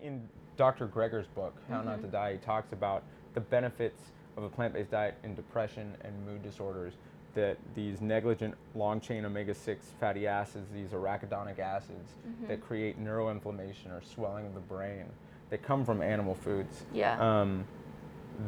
[0.02, 0.28] in
[0.58, 0.88] Dr.
[0.88, 2.02] Greger's book, How Not Mhm.
[2.02, 3.04] to Die, he talks about
[3.34, 6.94] the benefits of a plant-based diet in depression and mood disorders.
[7.36, 12.48] That these negligent long-chain omega-6 fatty acids, these arachidonic acids, Mm-hmm.
[12.48, 15.06] that create neuroinflammation or swelling of the brain,
[15.50, 16.86] that come from animal foods.
[16.94, 17.18] Yeah.
[17.20, 17.66] Um,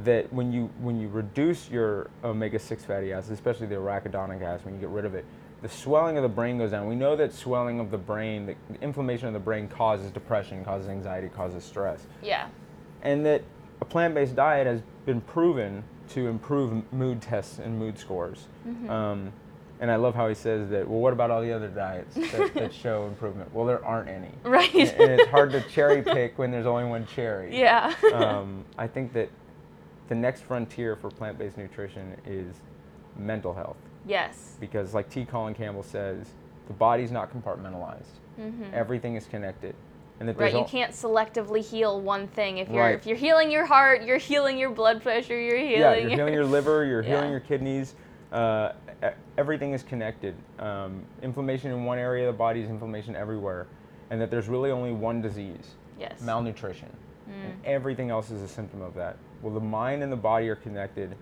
[0.03, 4.73] that when you when you reduce your omega-6 fatty acids, especially the arachidonic acid, when
[4.75, 5.25] you get rid of it,
[5.61, 6.87] the swelling of the brain goes down.
[6.87, 10.89] We know that swelling of the brain, the inflammation of the brain causes depression, causes
[10.89, 12.05] anxiety, causes stress.
[12.21, 12.47] yeah.
[13.03, 13.43] And that
[13.81, 18.45] a plant-based diet has been proven to improve mood tests and mood scores.
[18.67, 18.89] Mm-hmm.
[18.89, 19.33] Um,
[19.79, 22.53] and I love how he says that, well, what about all the other diets that,
[22.53, 23.51] that show improvement?
[23.53, 24.29] Well, there aren't any.
[24.43, 24.71] Right.
[24.71, 27.95] And, and it's hard to cherry pick when there's only one cherry yeah.
[28.13, 29.29] um, I think that
[30.09, 32.53] the next frontier for plant-based nutrition is
[33.17, 34.55] mental health yes.
[34.59, 35.25] because, like T.
[35.25, 36.27] Colin Campbell says,
[36.67, 38.19] the body's not compartmentalized.
[38.39, 38.71] Mhm.
[38.73, 39.75] Everything is connected,
[40.19, 42.59] and that right, you can't selectively heal one thing.
[42.59, 42.95] If you're Right.
[42.95, 45.79] if you're healing your heart, you're healing your blood pressure, you're healing.
[45.81, 47.09] yeah, you're healing your liver, you're Yeah.
[47.09, 47.95] healing your kidneys.
[48.31, 48.71] Uh,
[49.37, 50.33] everything is connected.
[50.59, 53.67] Um, inflammation in one area of the body is inflammation everywhere,
[54.09, 55.75] and that there's really only one disease.
[55.99, 56.21] yes.
[56.21, 56.89] malnutrition.
[57.29, 57.33] Mm.
[57.45, 59.17] And everything else is a symptom of that.
[59.43, 61.15] Well, the mind and the body are connected.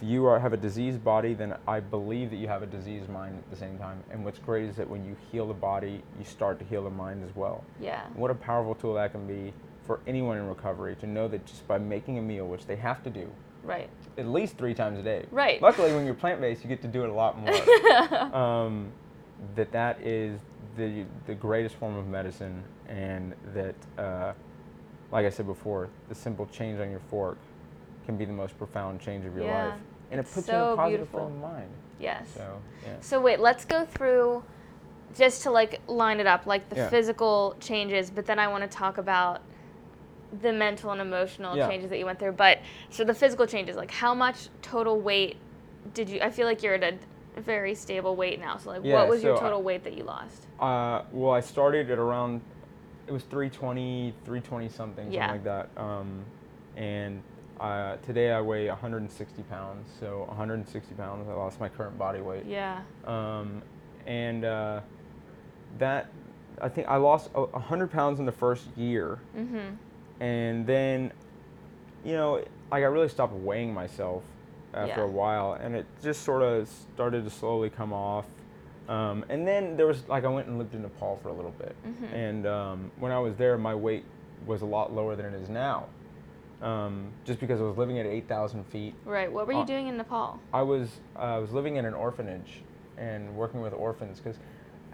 [0.00, 3.08] If you are, have a diseased body, then I believe that you have a diseased
[3.08, 4.00] mind at the same time.
[4.12, 6.90] And what's great is that when you heal the body, you start to heal the
[6.90, 7.64] mind as well.
[7.80, 8.06] yeah.
[8.14, 9.52] What a powerful tool that can be
[9.86, 13.02] for anyone in recovery to know that just by making a meal, which they have
[13.02, 13.28] to do
[13.64, 13.90] Right.
[14.16, 15.26] at least three times a day.
[15.32, 15.60] Right.
[15.60, 18.34] Luckily, when you're plant based, you get to do it a lot more.
[18.34, 18.92] um,
[19.56, 20.38] that that is
[20.76, 24.32] the the greatest form of medicine, and that, uh,
[25.10, 27.38] like I said before, the simple change on your fork
[28.06, 29.80] can be the most profound change of your Yeah, life,
[30.10, 31.26] and it puts you in so a positive beautiful.
[31.28, 31.68] frame of mind.
[32.00, 32.28] yes.
[32.34, 34.42] So yeah, So wait, let's go through
[35.16, 36.88] just to like line it up, like the Yeah.
[36.88, 39.40] physical changes, but then I want to talk about
[40.42, 41.68] the mental and emotional Yeah.
[41.68, 42.32] changes that you went through.
[42.32, 42.58] But
[42.90, 45.36] so the physical changes, like how much total weight
[45.94, 46.20] did you?
[46.20, 46.82] I feel like you're at
[47.36, 48.58] a very stable weight now.
[48.58, 50.46] So like, Yeah, what was your so I- total weight that you lost?
[50.60, 52.42] Uh, well, I started at around,
[53.06, 55.68] it was 320, 320 something, something like that.
[55.76, 56.24] Um,
[56.76, 57.22] and
[57.60, 59.88] uh, today I weigh 160 pounds.
[60.00, 62.44] So 160 pounds, I lost my current body weight.
[62.46, 62.80] Yeah.
[63.06, 63.62] Um,
[64.06, 64.80] and uh,
[65.78, 66.08] that,
[66.60, 69.18] I think I lost 100 pounds in the first year.
[69.36, 69.76] Mhm.
[70.20, 71.12] And then,
[72.04, 72.36] you know,
[72.70, 74.22] like I really stopped weighing myself
[74.74, 75.06] after Yeah.
[75.06, 78.26] a while, and it just sort of started to slowly come off.
[78.88, 81.52] Um, and then there was like I went and lived in Nepal for a little
[81.52, 82.12] bit, Mhm.
[82.14, 84.04] and um, when I was there, my weight
[84.46, 85.84] was a lot lower than it is now,
[86.62, 88.94] um, just because I was living at 8,000 feet.
[89.04, 89.30] Right.
[89.30, 90.38] What were you Uh, doing in Nepal?
[90.52, 92.62] I was uh, I was living in an orphanage
[92.96, 94.38] and working with orphans because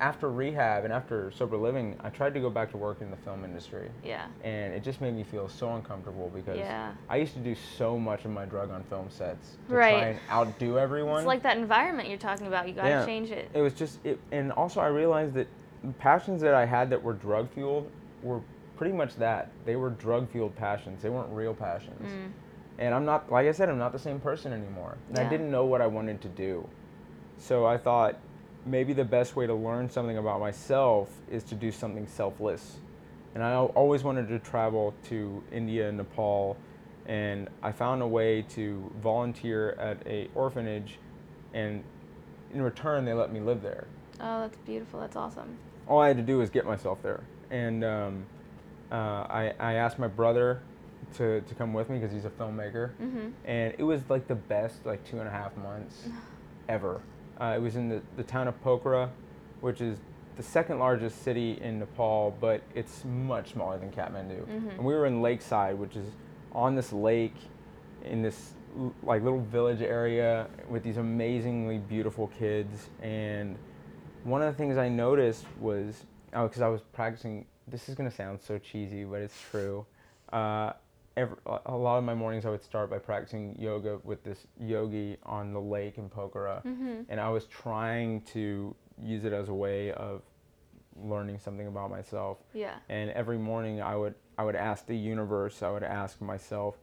[0.01, 3.17] after rehab and after sober living, I tried to go back to work in the
[3.19, 4.27] film industry Yeah.
[4.43, 6.93] and it just made me feel so uncomfortable because Yeah.
[7.09, 9.93] I used to do so much of my drug on film sets to Right.
[9.93, 11.19] try and outdo everyone.
[11.19, 12.67] It's like that environment you're talking about.
[12.69, 13.07] You gotta Yeah.
[13.07, 13.49] change it.
[13.55, 15.47] it was just it, and also I realized that
[15.85, 17.89] the passions that I had that were drug fueled
[18.23, 18.41] were
[18.77, 19.51] pretty much that.
[19.65, 21.03] They were drug fueled passions.
[21.03, 22.11] They weren't real passions.
[22.11, 22.33] Mm.
[22.79, 24.97] And I'm not like I said, I'm not the same person anymore.
[25.09, 26.69] And I didn't know what I wanted to do.
[27.39, 28.17] So I thought
[28.67, 32.79] maybe the best way to learn something about myself is to do something selfless.
[33.35, 36.57] And I always wanted to travel to India and Nepal,
[37.07, 40.99] and I found a way to volunteer at a orphanage,
[41.53, 41.83] and
[42.53, 43.87] in return they let me live there.
[44.21, 45.01] Oh, that's beautiful.
[45.01, 45.59] That's awesome.
[45.89, 48.27] All I had to do was get myself there, and um,
[48.95, 50.61] uh, I, I asked my brother
[51.17, 53.29] to, to come with me because he's a filmmaker, Mm-hmm.
[53.45, 56.09] and it was like the best like two and a half months
[56.69, 57.01] ever.
[57.41, 59.09] Uh, it was in the, the town of Pokhara,
[59.61, 59.99] which is
[60.37, 64.45] the second largest city in Nepal, but it's much smaller than Kathmandu.
[64.47, 64.71] Mhm.
[64.77, 66.07] And we were in Lakeside, which is
[66.53, 67.37] on this lake
[68.05, 68.55] in this
[69.05, 72.89] like little village area with these amazingly beautiful kids.
[73.03, 73.57] And
[74.25, 77.47] one of the things I noticed was, oh, because I was practicing.
[77.67, 79.87] This is gonna sound so cheesy, but it's true.
[80.33, 80.73] Uh,
[81.17, 81.37] every,
[81.67, 85.53] a lot of my mornings I would start by practicing yoga with this yogi on
[85.53, 87.03] the lake in Pokhara Mm-hmm.
[87.09, 90.23] and I was trying to use it as a way of
[90.97, 92.39] learning something about myself.
[92.53, 92.75] Yeah.
[92.89, 96.77] And every morning I would I would ask the universe, I would ask myself,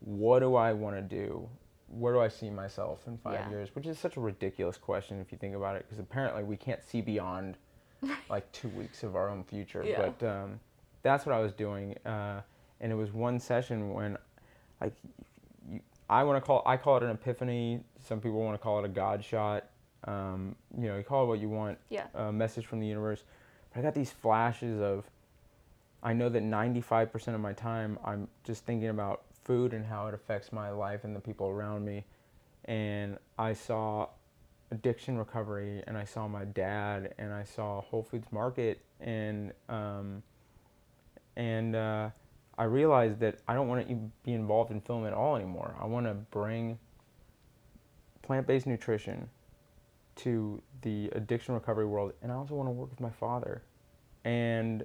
[0.00, 1.48] what do I want to do?
[1.88, 3.50] Where do I see myself in 5 Yeah.
[3.50, 3.74] years?
[3.74, 6.82] Which is such a ridiculous question if you think about it because apparently we can't
[6.82, 7.58] see beyond
[8.30, 9.84] like 2 weeks of our own future.
[9.86, 10.10] Yeah.
[10.18, 10.60] But um,
[11.02, 12.42] that's what I was doing uh,
[12.82, 14.18] and it was one session when
[14.80, 14.92] like
[15.70, 15.80] you,
[16.10, 17.80] I want to call I call it an epiphany.
[18.04, 19.66] Some people want to call it a God shot.
[20.04, 21.78] Um, you know, you call it what you want.
[21.88, 22.06] Yeah.
[22.14, 23.22] A message from the universe.
[23.72, 25.04] But I got these flashes of.
[26.04, 30.14] I know that 95% of my time I'm just thinking about food and how it
[30.14, 32.04] affects my life and the people around me.
[32.64, 34.08] And I saw
[34.72, 40.22] addiction recovery, and I saw my dad, and I saw Whole Foods Market, and um,
[41.36, 42.10] and uh,
[42.58, 43.94] I realized that I don't want to
[44.24, 45.76] be involved in film at all anymore.
[45.80, 46.78] I want to bring
[48.22, 49.28] plant-based nutrition
[50.16, 53.62] to the addiction recovery world, and I also want to work with my father.
[54.24, 54.84] And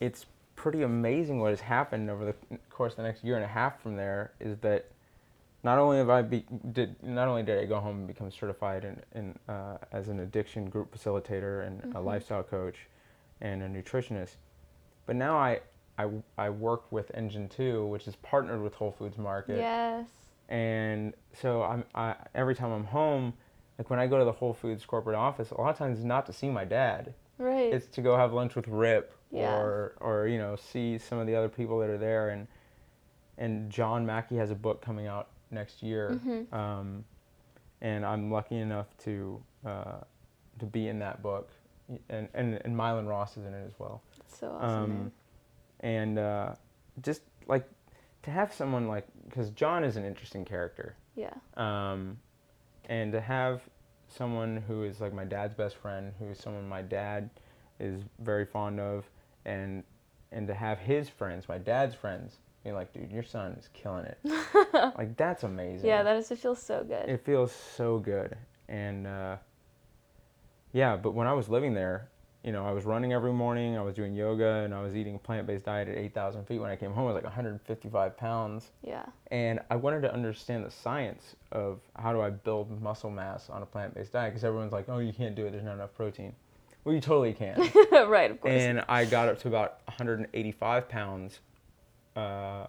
[0.00, 0.26] it's
[0.56, 3.80] pretty amazing what has happened over the course of the next year and a half
[3.82, 4.32] from there.
[4.40, 4.90] Is that
[5.64, 8.84] not only have I be, did not only did I go home and become certified
[8.84, 12.04] in, in uh, as an addiction group facilitator and a Mhm.
[12.04, 12.86] lifestyle coach
[13.40, 14.36] and a nutritionist,
[15.06, 15.60] but now I,
[15.98, 16.08] I
[16.38, 20.06] I work with Engine Two, which is partnered with Whole Foods Market Yes.
[20.48, 23.32] and so I'm I, every time I'm home,
[23.78, 26.04] like when I go to the Whole Foods corporate office, a lot of times it's
[26.06, 27.14] not to see my dad.
[27.38, 27.72] Right.
[27.72, 29.50] It's to go have lunch with Rip Yeah.
[29.56, 32.46] or or you know see some of the other people that are there and
[33.38, 36.52] and John Mackey has a book coming out next year, Mhm.
[36.52, 37.04] um,
[37.80, 40.00] and I'm lucky enough to uh,
[40.58, 41.48] to be in that book,
[42.08, 44.90] and and and Mylan Ross is in it as well That's so awesome.
[45.00, 45.12] um,
[45.80, 46.54] and uh,
[47.00, 47.68] just like
[48.22, 51.32] to have someone like because John is an interesting character, Yeah.
[51.56, 52.18] um,
[52.88, 53.62] and to have
[54.08, 57.30] someone who is like my dad's best friend, who is someone my dad
[57.80, 59.08] is very fond of,
[59.44, 59.82] and
[60.30, 64.06] and to have his friends, my dad's friends, be like, dude, your son is killing
[64.06, 64.18] it.
[64.98, 65.86] like that's amazing.
[65.86, 67.08] Yeah, that is, it feels so good.
[67.08, 68.36] It feels so good.
[68.68, 69.36] And uh,
[70.72, 72.08] yeah, but when I was living there,
[72.42, 75.14] you know, I was running every morning, I was doing yoga, and I was eating
[75.14, 76.58] a plant based diet at 8,000 feet.
[76.58, 78.70] When I came home, I was like 155 pounds.
[78.82, 79.04] yeah.
[79.30, 83.62] And I wanted to understand the science of how do I build muscle mass on
[83.62, 85.94] a plant based diet because everyone's like, oh, you can't do it, there's not enough
[85.94, 86.34] protein.
[86.84, 87.58] Well, you totally can.
[88.08, 88.52] right, of course.
[88.52, 91.40] and I got up to about 185 pounds
[92.16, 92.66] uh,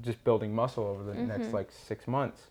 [0.00, 1.52] just building muscle over the next Mhm.
[1.52, 2.48] like six months.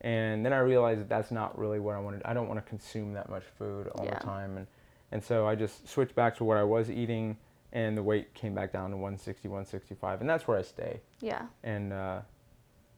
[0.00, 2.22] And then I realized that that's not really what I wanted.
[2.24, 4.14] I don't want to consume that much food all Yeah.
[4.18, 4.56] the time.
[4.56, 4.66] And,
[5.10, 7.36] and so I just switched back to what I was eating,
[7.72, 10.20] and the weight came back down to 160, 165.
[10.20, 11.00] And that's where I stay.
[11.20, 11.46] yeah.
[11.64, 12.20] And, uh,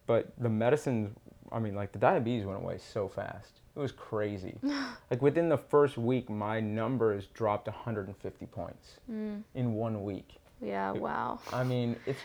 [0.07, 1.17] but the medicines,
[1.53, 3.61] I mean, like the diabetes went away so fast.
[3.77, 4.59] It was crazy.
[5.11, 9.43] like within the first week, my numbers dropped 150 points Mm.
[9.55, 10.40] in one week.
[10.61, 11.41] Yeah, wow.
[11.53, 12.21] I mean, it's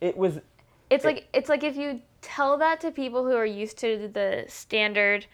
[0.00, 0.38] it was
[0.90, 4.08] It's It- like it's like if you tell that to people who are used to
[4.12, 5.26] the standard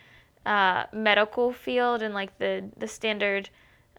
[0.45, 3.49] uh, medical field and like the the standard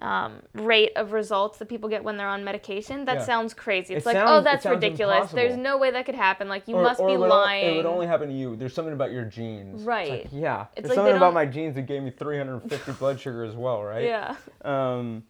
[0.01, 3.05] um, rate of results that people get when they're on medication.
[3.05, 3.23] That Yeah.
[3.23, 3.93] sounds crazy.
[3.93, 5.31] It's It like, sounds- oh, that's ridiculous.
[5.31, 6.49] There's no way that could happen.
[6.49, 7.73] Like you or- must or be it lying.
[7.73, 8.57] it would only happen to you.
[8.57, 9.75] There's something about your genes.
[9.79, 10.09] It's Right.
[10.09, 10.65] like, yeah.
[10.75, 13.81] It's There's like something about my genes that gave me 350 blood sugar as well,
[13.81, 14.03] right?
[14.03, 14.35] Yeah.
[14.65, 15.23] Um,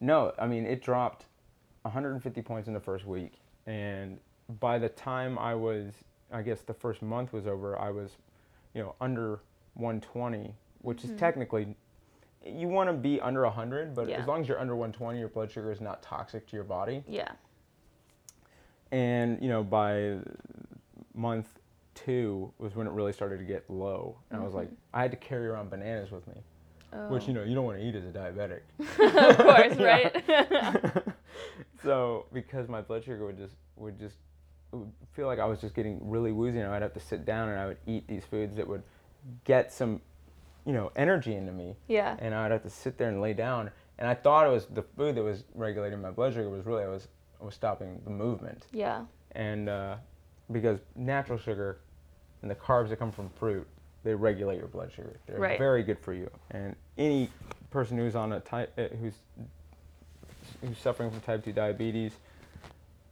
[0.00, 1.26] no, I mean it dropped
[1.88, 3.32] 150 points in the first week,
[3.66, 4.18] and
[4.60, 5.92] by the time I was,
[6.30, 8.16] I guess the first month was over, I was,
[8.74, 9.40] you know, under
[9.74, 11.18] 120, which is Mhm.
[11.18, 11.76] technically,
[12.44, 14.20] you want to be under 100, but Yeah.
[14.20, 17.04] as long as you're under 120, your blood sugar is not toxic to your body.
[17.06, 17.32] Yeah.
[18.90, 20.18] And you know, by
[21.14, 21.58] month
[21.94, 24.76] two was when it really started to get low, and I was like, Mhm.
[24.94, 26.42] I had to carry around bananas with me,
[26.92, 27.08] Oh.
[27.08, 28.60] which you know you don't want to eat as a diabetic.
[28.80, 31.04] of course, right?
[31.82, 34.16] so because my blood sugar would just would just
[34.72, 37.24] it would feel like I was just getting really woozy, and I'd have to sit
[37.24, 38.82] down and I would eat these foods that would
[39.44, 40.00] get some,
[40.64, 42.16] you know, energy into me, yeah.
[42.18, 43.70] and I'd have to sit there and lay down.
[43.98, 46.84] And I thought it was the food that was regulating my blood sugar was really
[46.84, 47.08] I was
[47.40, 48.66] I was stopping the movement.
[48.72, 49.04] Yeah.
[49.32, 49.96] And uh,
[50.50, 51.80] because natural sugar
[52.42, 53.66] and the carbs that come from fruit,
[54.08, 55.20] they regulate your blood sugar.
[55.26, 55.58] They're Right.
[55.58, 56.30] very good for you.
[56.50, 57.28] And any
[57.68, 59.12] person who's on a type, uh, who's
[60.62, 62.14] who's suffering from type two diabetes,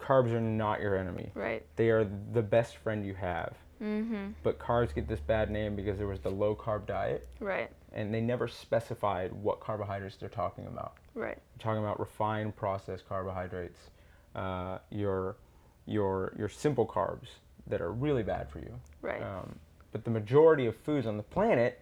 [0.01, 1.31] carbs are not your enemy.
[1.35, 1.67] Right.
[1.77, 3.53] They are the best friend you have.
[3.83, 4.31] Mm-hmm.
[4.43, 7.71] But carbs get this bad name because there was the low carb diet, Right.
[7.93, 10.95] and they never specified what carbohydrates they're talking about.
[11.15, 11.37] Right.
[11.37, 13.91] We're talking about refined processed carbohydrates,
[14.35, 15.37] uh, your
[15.85, 17.29] your your simple carbs
[17.67, 18.81] that are really bad for you.
[19.03, 19.23] Right.
[19.23, 19.59] Um,
[19.97, 21.81] but the majority of foods on the planet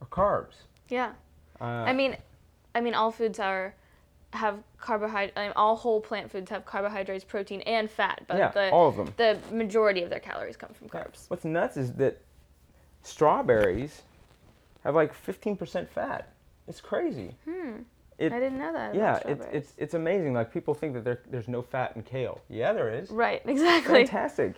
[0.00, 0.54] are carbs.
[0.88, 1.10] yeah.
[1.60, 2.16] Uh, I mean,
[2.76, 3.74] I mean, all foods are
[4.32, 5.32] have carbohydrate.
[5.36, 8.22] I mean, all whole plant foods have carbohydrates, protein, and fat.
[8.28, 9.12] But yeah, the all of them.
[9.16, 11.00] the majority of their calories come from Yeah.
[11.02, 11.24] carbs.
[11.28, 12.20] What's nuts is that
[13.02, 14.02] strawberries
[14.84, 16.32] have like 15% fat.
[16.68, 17.34] It's crazy.
[17.44, 17.78] Hmm.
[18.18, 18.94] It, I didn't know that.
[18.94, 20.34] yeah, it's, it's it's amazing.
[20.34, 22.40] Like people think that there, there's no fat in kale.
[22.48, 23.10] Yeah, there is.
[23.10, 23.42] right.
[23.46, 24.04] Exactly.
[24.06, 24.54] Fantastic.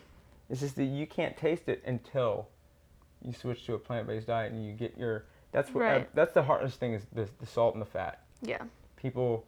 [0.50, 2.48] It's just that you can't taste it until
[3.24, 5.24] you switch to a plant-based diet and you get your.
[5.52, 5.82] That's what.
[5.82, 6.14] Right.
[6.14, 8.22] that's the hardest thing is the, the salt and the fat.
[8.40, 8.62] Yeah.
[8.96, 9.44] People,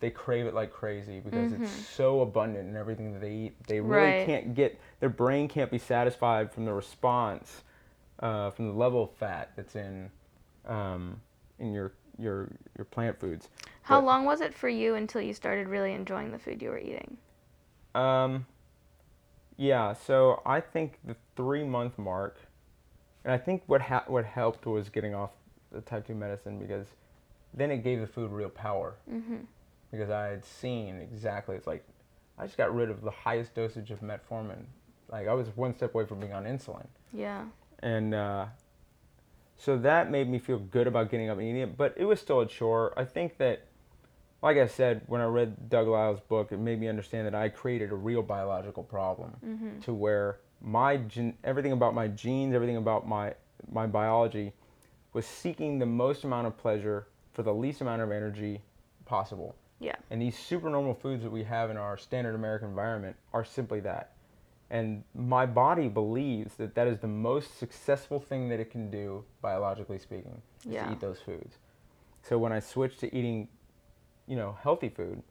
[0.00, 1.62] they crave it like crazy because Mhm.
[1.62, 3.66] it's so abundant in everything that they eat.
[3.66, 4.26] They really Right.
[4.26, 7.64] can't get their brain can't be satisfied from the response,
[8.20, 10.10] uh, from the level of fat that's in,
[10.66, 11.20] um,
[11.58, 13.48] in your your your plant foods.
[13.82, 16.70] How But- long was it for you until you started really enjoying the food you
[16.70, 17.16] were eating?
[17.94, 18.46] Um,
[19.56, 22.38] yeah, so I think the three month mark,
[23.28, 25.30] and I think what ha- what helped was getting off
[25.70, 26.86] the type two medicine because
[27.52, 29.36] then it gave the food real power Mm-hmm.
[29.90, 31.84] because I had seen exactly it's like
[32.38, 34.64] I just got rid of the highest dosage of metformin.
[35.10, 37.44] Like I was one step away from being on insulin, Yeah.
[37.80, 38.46] and uh,
[39.58, 41.76] so that made me feel good about getting up and eating it.
[41.76, 42.94] But it was still a chore.
[42.96, 43.64] I think that,
[44.40, 47.48] like I said, when I read Doug Lisle's book, it made me understand that I
[47.50, 49.80] created a real biological problem Mm-hmm.
[49.80, 53.34] to where my gen- everything about my genes, everything about my
[53.70, 54.52] my biology
[55.12, 58.60] was seeking the most amount of pleasure for the least amount of energy
[59.04, 59.54] possible.
[59.80, 59.96] Yeah.
[60.10, 64.12] And these supernormal foods that we have in our standard American environment are simply that.
[64.70, 69.24] And my body believes that that is the most successful thing that it can do,
[69.40, 70.86] biologically speaking, is Yeah.
[70.86, 71.58] to eat those foods.
[72.22, 73.48] So when I switched to eating,
[74.26, 75.22] you know, healthy food,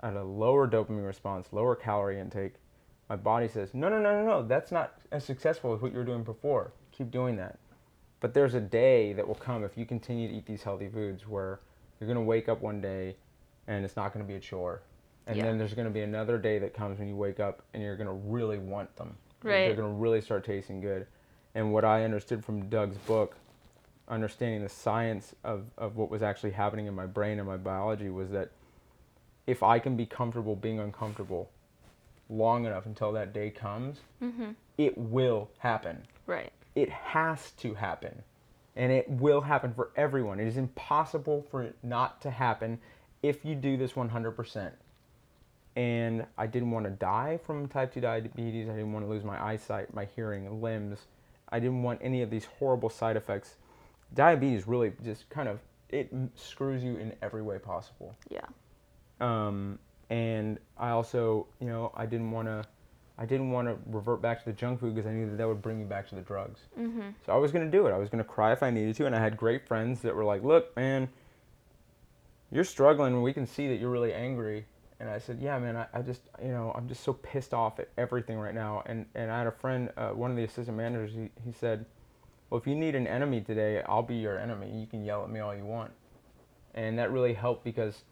[0.00, 2.54] I had a lower dopamine response, lower calorie intake.
[3.08, 5.98] My body says, no, no, no, no, no, that's not as successful as what you
[5.98, 6.72] were doing before.
[6.92, 7.58] Keep doing that.
[8.20, 11.26] But there's a day that will come if you continue to eat these healthy foods
[11.26, 11.60] where
[11.98, 13.16] you're going to wake up one day
[13.66, 14.82] and it's not going to be a chore.
[15.26, 15.44] And Yeah.
[15.44, 17.96] then there's going to be another day that comes when you wake up and you're
[17.96, 19.16] going to really want them.
[19.42, 19.66] Right.
[19.66, 21.06] They're going to really start tasting good.
[21.54, 23.36] And what I understood from Doug's book,
[24.08, 28.10] understanding the science of, of what was actually happening in my brain and my biology,
[28.10, 28.50] was that
[29.46, 31.50] if I can be comfortable being uncomfortable
[32.30, 34.50] long enough until that day comes, Mm-hmm.
[34.76, 36.02] it will happen.
[36.26, 36.52] Right.
[36.74, 38.22] it has to happen.
[38.76, 40.38] And it will happen for everyone.
[40.38, 42.78] It is impossible for it not to happen
[43.22, 44.70] if you do this 100%
[45.76, 48.68] and i didn't want to die from type 2 diabetes.
[48.68, 50.98] I didn't want to lose my eyesight my hearing limbs.
[51.50, 53.56] I didn't want any of these horrible side effects.
[54.14, 58.14] Diabetes really just kind of it screws you in every way possible.
[58.28, 58.44] Yeah.
[59.20, 59.78] um,
[60.10, 62.64] and I also, you know, I didn't want to,
[63.18, 65.46] I didn't want to revert back to the junk food because I knew that that
[65.46, 66.60] would bring me back to the drugs.
[66.78, 67.10] Mm-hmm.
[67.26, 67.92] So I was gonna do it.
[67.92, 70.24] I was gonna cry if I needed to, and I had great friends that were
[70.24, 71.08] like, "Look, man,
[72.50, 74.66] you're struggling, and we can see that you're really angry."
[75.00, 77.78] And I said, "Yeah, man, I, I just, you know, I'm just so pissed off
[77.78, 80.76] at everything right now." And and I had a friend, uh, one of the assistant
[80.76, 81.84] managers, he, he said,
[82.48, 84.70] "Well, if you need an enemy today, I'll be your enemy.
[84.70, 85.90] You can yell at me all you want."
[86.74, 88.04] And that really helped because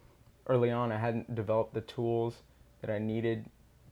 [0.49, 2.43] early on I hadn't developed the tools
[2.81, 3.47] that I needed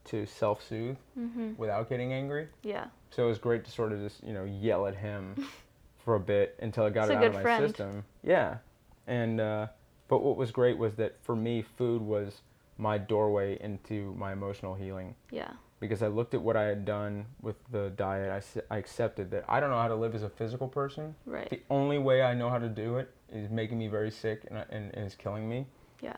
[0.07, 1.53] to self-soothe Mm-hmm.
[1.57, 2.49] without getting angry.
[2.63, 2.87] Yeah.
[3.11, 5.47] So it was great to sort of just, you know, yell at him
[6.05, 7.67] for a bit until I got It's it out of my friend.
[7.69, 8.05] system.
[8.23, 8.59] Yeah.
[9.07, 9.69] And uh,
[10.09, 12.43] but what was great was that for me food was
[12.77, 15.53] my doorway into my emotional healing Yeah.
[15.81, 18.45] because I looked at what I had done with the diet.
[18.71, 21.15] I, I accepted that I don't know how to live as a physical person.
[21.25, 21.49] Right.
[21.49, 24.59] The only way I know how to do it is making me very sick and,
[24.71, 25.67] and, and is killing me.
[26.03, 26.17] Yeah.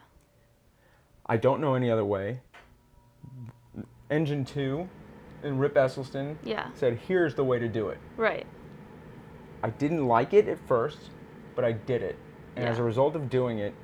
[1.29, 2.41] I don't know any other way.
[4.11, 4.89] Engine 2
[5.43, 6.69] and Rip Esselstyn Yeah.
[6.75, 7.99] said, here's the way to do it.
[8.17, 8.47] Right.
[9.63, 11.11] I didn't like it at first,
[11.55, 12.17] but I did it.
[12.55, 13.75] And as a result of doing it,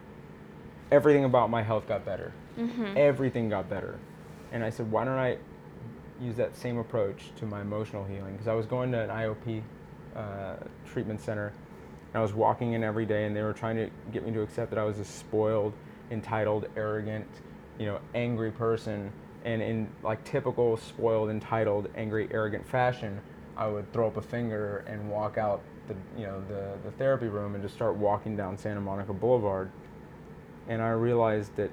[0.90, 2.32] everything about my health got better.
[2.59, 2.94] Mm-hmm.
[2.97, 3.98] Everything got better.
[4.52, 5.39] And I said, why don't I
[6.20, 8.32] use that same approach to my emotional healing?
[8.32, 9.62] Because I was going to an IOP
[10.14, 10.56] uh,
[10.86, 14.24] treatment center, and I was walking in every day, and they were trying to get
[14.24, 15.73] me to accept that I was a spoiled,
[16.12, 17.26] entitled, arrogant,
[17.78, 19.10] you know, angry person,
[19.44, 23.20] and in like typical spoiled, entitled, angry, arrogant fashion,
[23.56, 27.26] I would throw up a finger and walk out the you know the the therapy
[27.26, 29.70] room and just start walking down Santa Monica Boulevard,
[30.68, 31.70] and I realized that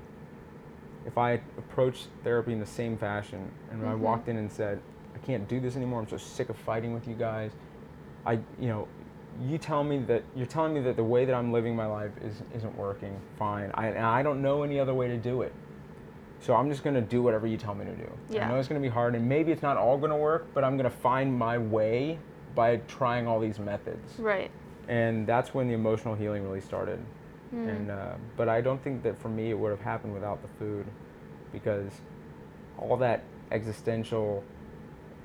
[1.05, 3.99] if I approached therapy in the same fashion and I Mhm.
[3.99, 4.79] walked in and said,
[5.15, 6.01] I can't do this anymore.
[6.01, 7.51] I'm so sick of fighting with you guys.
[8.25, 8.87] I, you know,
[9.47, 12.11] you tell me that you're telling me that the way that I'm living my life
[12.21, 13.19] is isn't working.
[13.37, 13.71] Fine.
[13.73, 15.53] I and I don't know any other way to do it.
[16.41, 18.09] So I'm just gonna do whatever you tell me to do.
[18.29, 18.45] Yeah.
[18.45, 20.77] I know it's gonna be hard, and maybe it's not all gonna work, but I'm
[20.77, 22.17] gonna find my way
[22.55, 24.17] by trying all these methods.
[24.17, 24.51] Right.
[24.87, 26.99] And that's when the emotional healing really started.
[27.51, 27.69] Hmm.
[27.69, 30.47] And uh, but I don't think that for me it would have happened without the
[30.59, 30.85] food,
[31.51, 31.91] because
[32.77, 34.43] all that existential,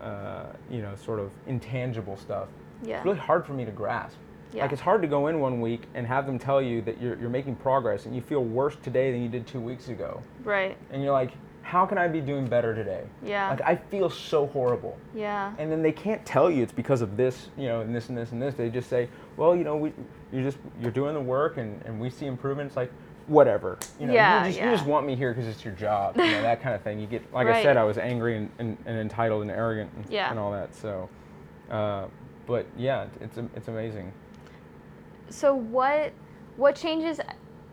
[0.01, 2.49] uh, you know, sort of intangible stuff.
[2.85, 2.97] Yeah.
[2.99, 4.17] It's really hard for me to grasp.
[4.53, 4.63] yeah.
[4.63, 7.17] Like it's hard to go in one week and have them tell you that you're,
[7.19, 10.77] you're making progress and you feel worse today than you did two weeks ago, right.
[10.91, 11.33] and you're like,
[11.63, 13.05] how can I be doing better today?
[13.25, 13.49] Yeah.
[13.51, 15.55] Like I feel so horrible yeah.
[15.59, 18.19] and then they can't tell you it's because of this, you know, and this and
[18.19, 18.55] this and this.
[18.55, 19.93] They just say, well, you know, we,
[20.33, 22.77] you're just you're doing the work, and, and we see improvements.
[22.77, 22.93] Like,
[23.29, 24.71] whatever, you know, Yeah, you just yeah.
[24.71, 27.01] you just want me here because it's your job, you know, that kind of thing.
[27.01, 30.05] You get, like I said, I was angry and, and, and entitled and arrogant and,
[30.11, 30.31] Yeah.
[30.31, 30.75] and all that.
[30.75, 31.09] So,
[31.71, 32.07] uh,
[32.47, 34.13] but yeah, it's it's amazing.
[35.31, 36.13] So what
[36.57, 37.21] what changes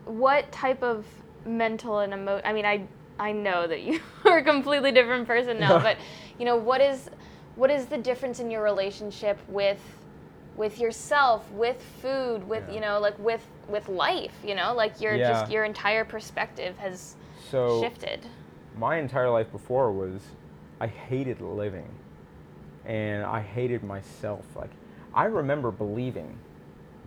[0.04, 1.06] what type of
[1.44, 2.86] mental and emo I mean I
[3.18, 5.96] I know that you are a completely different person now, but
[6.38, 7.08] you know, what is
[7.54, 9.80] what is the difference in your relationship with
[10.56, 12.74] with yourself, with food, with Yeah.
[12.74, 14.74] you know, like with with life, you know?
[14.74, 15.28] Like your Yeah.
[15.28, 17.16] just your entire perspective has
[17.50, 18.26] So shifted.
[18.76, 20.22] my entire life before was
[20.80, 21.88] I hated living
[22.86, 24.44] and I hated myself.
[24.56, 24.70] Like
[25.14, 26.38] I remember believing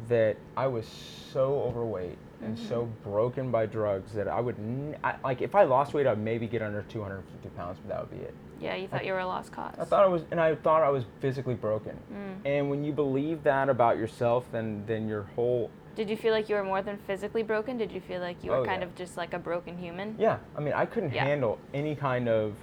[0.09, 0.85] that I was
[1.31, 2.67] so overweight and Mm-hmm.
[2.67, 6.19] so broken by drugs that I would n- I, like if I lost weight I'd
[6.19, 8.33] maybe get under 250 pounds but that would be it.
[8.59, 9.73] Yeah, you thought you were a lost cause.
[9.79, 11.97] I thought I was and I thought I was physically broken.
[12.13, 12.35] Mm.
[12.45, 16.49] And when you believe that about yourself then then your whole Did you feel like
[16.49, 17.77] you were more than physically broken?
[17.77, 18.87] Did you feel like you were Oh, kind yeah.
[18.89, 20.15] of just like a broken human?
[20.19, 21.23] Yeah, I mean, I couldn't Yeah.
[21.23, 22.53] handle any kind of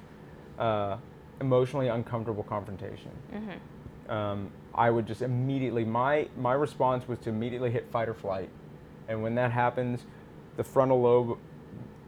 [0.59, 0.99] uh,
[1.47, 3.11] emotionally uncomfortable confrontation.
[3.35, 4.11] Mhm.
[4.11, 8.49] Um, I would just immediately my my response was to immediately hit fight or flight,
[9.09, 10.07] and when that happens,
[10.57, 11.37] the frontal lobe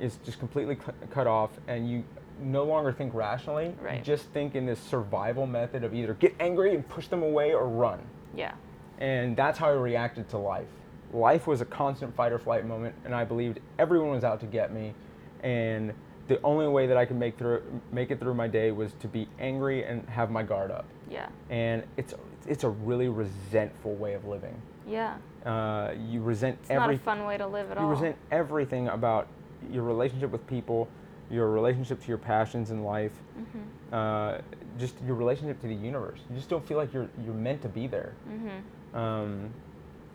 [0.01, 2.05] is just completely cu- cut off, and you
[2.40, 3.66] no longer think rationally.
[3.66, 4.02] You Right.
[4.02, 7.66] just think in this survival method of either get angry and push them away or
[7.69, 8.01] run.
[8.35, 8.52] Yeah.
[8.98, 10.66] And that's how I reacted to life.
[11.12, 14.47] Life was a constant fight or flight moment, and I believed everyone was out to
[14.47, 14.94] get me.
[15.43, 15.93] And
[16.26, 19.09] the only way that I could make through make it through my day was to
[19.09, 20.86] be angry and have my guard up.
[21.10, 21.28] Yeah.
[21.51, 22.14] And it's
[22.46, 24.60] it's a really resentful way of living.
[24.86, 25.16] Yeah.
[25.44, 27.88] Uh, you resent It's every not a fun way to live at you all.
[27.88, 29.28] You resent everything about
[29.70, 30.88] your relationship with people,
[31.30, 33.92] your relationship to your passions in life, Mhm.
[33.92, 34.40] uh,
[34.78, 36.20] just your relationship to the universe.
[36.30, 38.98] You just don't feel like you're you're meant to be there Mhm.
[38.98, 39.51] um,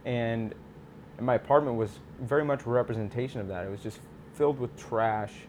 [0.06, 0.54] and
[1.20, 3.66] my apartment was very much a representation of that.
[3.66, 4.00] It was just
[4.34, 5.48] filled with trash,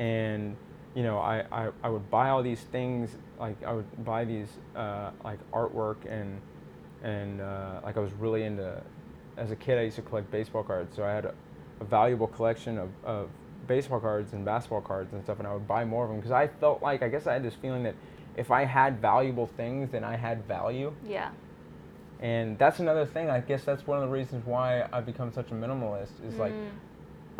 [0.00, 0.56] and
[0.94, 4.48] you know, I, I, I would buy all these things, like I would buy these
[4.74, 6.40] uh, like artwork and
[7.04, 8.82] and uh, like I was really into.
[9.36, 11.34] As a kid, I used to collect baseball cards, so I had a,
[11.80, 13.30] a valuable collection of, of
[13.66, 16.32] baseball cards and basketball cards and stuff, and I would buy more of them because
[16.32, 17.94] I felt like I guess I had this feeling that
[18.36, 20.92] if I had valuable things, then I had value.
[21.06, 21.30] Yeah.
[22.18, 23.30] And that's another thing.
[23.30, 26.10] I guess that's one of the reasons why I've become such a minimalist.
[26.26, 26.68] Is like Mm.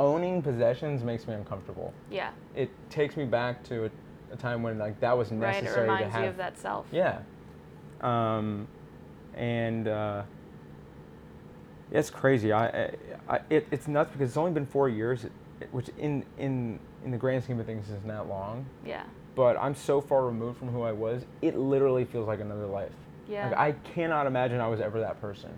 [0.00, 1.92] Owning possessions makes me uncomfortable.
[2.10, 2.30] Yeah.
[2.56, 3.90] It takes me back to a,
[4.32, 5.58] a time when like that was necessary Right.
[5.58, 6.22] It necessary to reminds have.
[6.24, 6.86] you of that self.
[6.90, 7.18] Yeah.
[8.00, 8.66] Um,
[9.34, 10.22] and uh,
[11.92, 12.52] it's crazy.
[12.52, 12.92] I,
[13.28, 15.26] I, it, it's nuts because it's only been four years,
[15.70, 18.64] which in in in the grand scheme of things isn't that long.
[18.84, 19.04] Yeah.
[19.34, 21.24] But I'm so far removed from who I was.
[21.42, 22.92] It literally feels like another life.
[23.28, 23.48] Yeah.
[23.50, 25.50] Like I cannot imagine I was ever that person.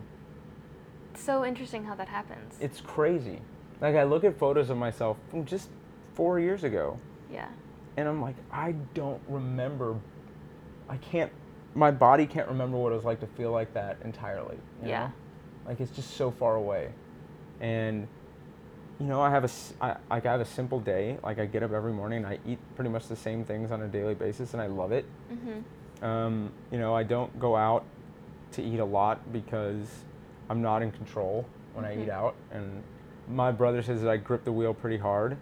[1.13, 2.57] It's so interesting how that happens.
[2.61, 3.41] It's crazy.
[3.83, 5.69] Like I look at photos of myself from just
[6.15, 6.99] four years ago,
[7.31, 7.49] yeah.
[7.97, 9.97] and I'm like, I don't remember.
[10.89, 11.31] I can't.
[11.75, 14.57] My body can't remember what it was like to feel like that entirely.
[14.83, 15.07] you Yeah.
[15.07, 15.13] know?
[15.67, 16.91] Like it's just so far away,
[17.61, 18.07] and
[19.01, 19.51] you know, I have a
[19.85, 21.19] I, like I have a simple day.
[21.25, 23.83] Like I get up every morning, and I eat pretty much the same things on
[23.83, 25.05] a daily basis, and I love it.
[25.33, 26.05] Mhm.
[26.05, 27.85] Um, you know, I don't go out
[28.53, 29.89] to eat a lot because
[30.51, 32.03] I'm not in control when I Mhm.
[32.05, 32.35] eat out.
[32.53, 32.83] And
[33.29, 35.37] my brother says that I grip the wheel pretty hard.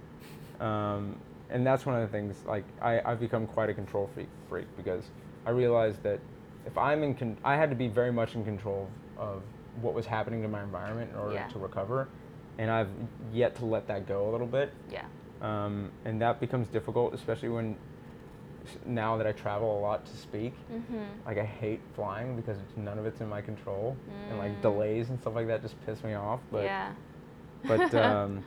[0.61, 1.17] Um,
[1.49, 4.67] and that's one of the things, like, I, I've become quite a control freak, freak
[4.77, 5.05] because
[5.47, 6.21] I realized that
[6.67, 8.89] if I'm in, con- I had to be very much in control
[9.19, 9.43] of
[9.81, 11.49] what was happening to my environment in order Yeah.
[11.49, 12.09] to recover.
[12.59, 12.89] And I've
[13.33, 14.73] yet to let that go a little bit.
[14.91, 15.05] Yeah.
[15.41, 17.75] um, and that becomes difficult, especially when
[18.85, 20.53] now that I travel a lot to speak.
[20.71, 20.99] Mm-hmm.
[21.25, 23.97] Like I hate flying because none of it's in my control,
[24.29, 24.61] and like Mm.
[24.63, 26.41] delays and stuff like that just piss me off.
[26.53, 26.93] But yeah.
[27.67, 28.43] But um,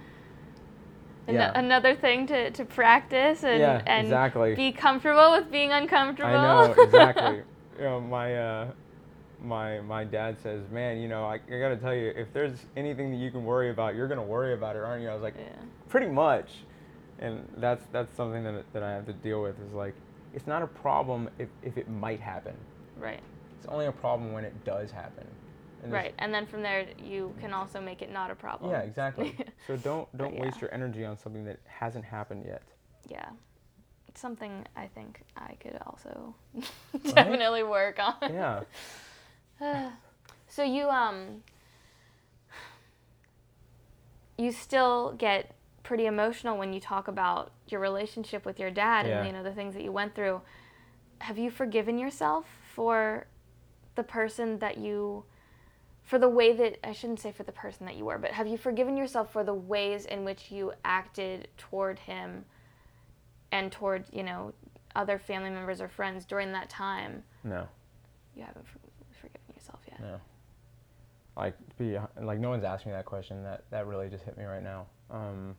[1.27, 1.51] An- yeah.
[1.55, 4.55] Another thing to, to practice and, Yeah, and exactly.
[4.55, 6.29] be comfortable with being uncomfortable.
[6.29, 7.37] I know exactly.
[7.77, 8.67] you know, my uh,
[9.41, 12.57] my my dad says, "Man, you know, I, I got to tell you, if there's
[12.75, 15.23] anything that you can worry about, you're gonna worry about it, aren't you?" I was
[15.23, 15.49] like, yeah.
[15.89, 16.49] "Pretty much,"
[17.19, 19.55] and that's that's something that that I have to deal with.
[19.61, 19.95] Is like,
[20.33, 22.55] it's not a problem if if it might happen.
[22.97, 23.21] Right.
[23.57, 25.25] It's only a problem when it does happen.
[25.83, 26.13] And Right.
[26.19, 28.71] And then from there, you can also make it not a problem.
[28.71, 29.35] Yeah, exactly.
[29.67, 32.63] so don't don't waste your energy on something that hasn't happened yet.
[33.09, 33.29] Yeah.
[34.07, 36.35] It's something I think I could also
[37.13, 38.15] definitely work on.
[38.21, 38.63] Yeah.
[40.47, 41.43] so you um
[44.37, 49.17] you still get pretty emotional when you talk about your relationship with your dad Yeah.
[49.19, 50.41] and you know the things that you went through.
[51.19, 53.27] Have you forgiven yourself for
[53.95, 55.25] the person that you
[56.13, 58.45] for the way that I shouldn't say for the person that you were, but have
[58.45, 62.45] you forgiven yourself for the ways in which you acted toward him
[63.51, 64.53] and toward, you know,
[64.95, 67.23] other family members or friends during that time?
[67.43, 67.67] No.
[68.35, 68.63] You haven't
[69.19, 70.01] forgiven yourself yet.
[70.01, 70.21] No.
[71.35, 73.41] Like be like no one's asked me that question.
[73.41, 74.85] That that really just hit me right now.
[75.09, 75.55] Um,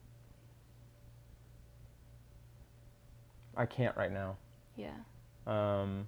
[3.56, 4.36] I can't right now.
[4.76, 4.94] Yeah.
[5.48, 6.06] Um,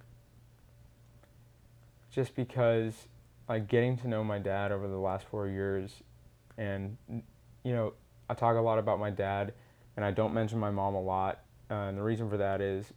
[2.13, 3.09] just because
[3.49, 6.03] like getting to know my dad over the last four years,
[6.59, 7.93] and you know
[8.29, 9.53] I talk a lot about my dad,
[9.97, 11.41] and I don't mention my mom a lot.
[11.71, 12.93] Uh, and the reason for that is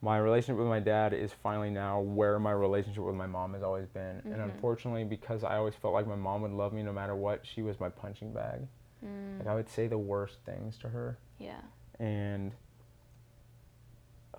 [0.00, 3.62] my relationship with my dad is finally now where my relationship with my mom has
[3.62, 4.20] always been.
[4.24, 4.44] And Mhm.
[4.44, 7.62] unfortunately, because I always felt like my mom would love me no matter what, she
[7.62, 8.66] was my punching bag.
[9.04, 11.60] Mm, Like I would say the worst things to her, yeah.
[12.00, 12.52] and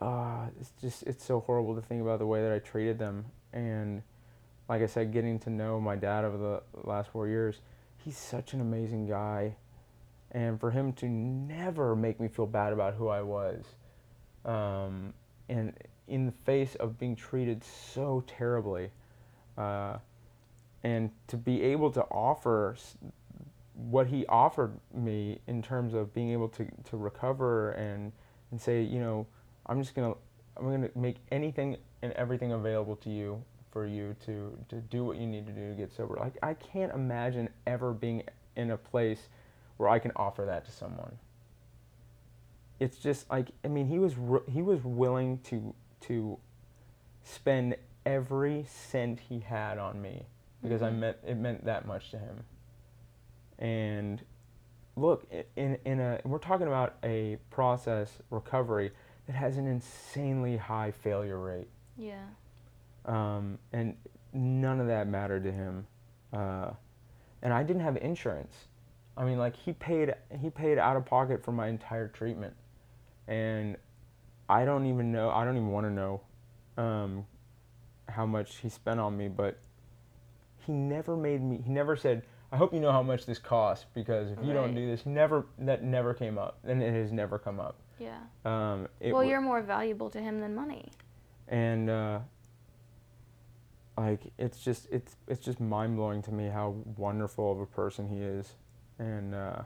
[0.01, 3.25] uh, it's just it's so horrible to think about the way that I treated them.
[3.53, 4.03] And
[4.73, 7.61] like I said, getting to know my dad over the last four years,
[8.03, 9.55] he's such an amazing guy,
[10.31, 13.63] and for him to never make me feel bad about who I was,
[14.45, 15.13] um,
[15.47, 15.73] and
[16.07, 18.89] in the face of being treated so terribly,
[19.59, 19.99] uh,
[20.83, 22.75] and to be able to offer
[23.75, 28.11] what he offered me in terms of being able to, to recover and
[28.49, 29.27] and say, you know,
[29.67, 30.15] I'm just gonna
[30.57, 33.43] I'm gonna make anything and everything available to you
[33.73, 36.15] for you to to do what you need to do to get sober.
[36.15, 38.21] Like I can't imagine ever being
[38.55, 39.27] in a place
[39.77, 41.17] where I can offer that to someone.
[42.79, 46.37] It's just like I mean he was ru- he was willing to to
[47.23, 47.75] spend
[48.05, 50.27] every cent he had on me
[50.61, 50.99] because I Mhm.
[50.99, 52.45] meant it meant that much to him.
[53.57, 54.23] And
[54.95, 58.91] look, in in a we're talking about a process recovery
[59.25, 62.25] that has an insanely high failure rate, Yeah.
[63.05, 63.95] Um, and
[64.33, 65.87] none of that mattered to him.
[66.31, 66.71] Uh,
[67.41, 68.53] and I didn't have insurance.
[69.15, 72.55] I mean, like he paid he paid out of pocket for my entire treatment,
[73.27, 73.77] and
[74.49, 75.29] I don't even know.
[75.29, 76.21] I don't even want to know
[76.77, 77.25] um,
[78.09, 79.59] how much he spent on me, but
[80.65, 81.61] he never made me.
[81.63, 84.73] He never said, "I hope you know how much this costs," because if you don't
[84.73, 87.75] do this, never that never came up, and it has never come up.
[87.99, 88.17] Yeah.
[88.45, 90.91] Um, it well, wa- you're more valuable to him than money.
[91.47, 92.19] and uh,
[93.97, 98.07] like it's just it's it's just mind blowing to me how wonderful of a person
[98.07, 98.53] he is,
[98.99, 99.61] and uh,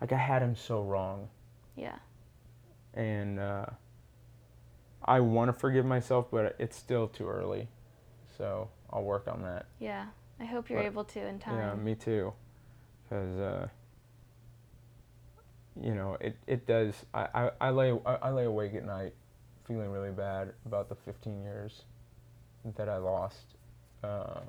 [0.00, 1.28] like I had him so wrong,
[1.76, 1.96] Yeah.
[2.94, 3.66] and uh,
[5.04, 7.68] I want to forgive myself, but it's still too early,
[8.38, 9.66] so I'll work on that.
[9.80, 10.06] Yeah.
[10.40, 11.56] I hope you're But- able to in time.
[11.56, 12.32] Yeah, me too,
[13.04, 13.68] because uh,
[15.80, 16.94] you know it it does.
[17.14, 19.14] I, I, I lay I, I lay awake at night,
[19.64, 21.82] feeling really bad about the 15 years
[22.76, 23.56] that I lost.
[24.02, 24.40] Uh,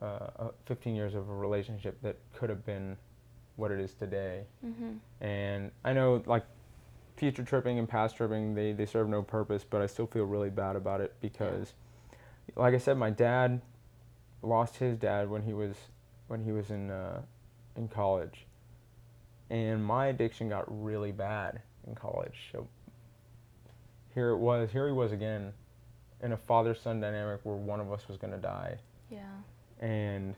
[0.00, 0.04] uh,
[0.38, 2.96] uh, 15 years of a relationship that could have been
[3.56, 4.44] what it is today.
[4.64, 4.98] Mhm.
[5.20, 6.44] And I know like
[7.16, 10.50] future tripping and past tripping, they, they serve no purpose, but I still feel really
[10.50, 11.74] bad about it because,
[12.56, 13.60] like I said, my dad
[14.42, 15.76] lost his dad when he was
[16.26, 17.22] when he was in uh,
[17.76, 18.46] in college,
[19.50, 22.48] and my addiction got really bad in college.
[22.50, 22.66] So
[24.14, 25.52] here it was, here he was again,
[26.22, 28.78] in a father son dynamic where one of us was gonna die
[29.10, 29.20] Yeah.
[29.80, 30.34] and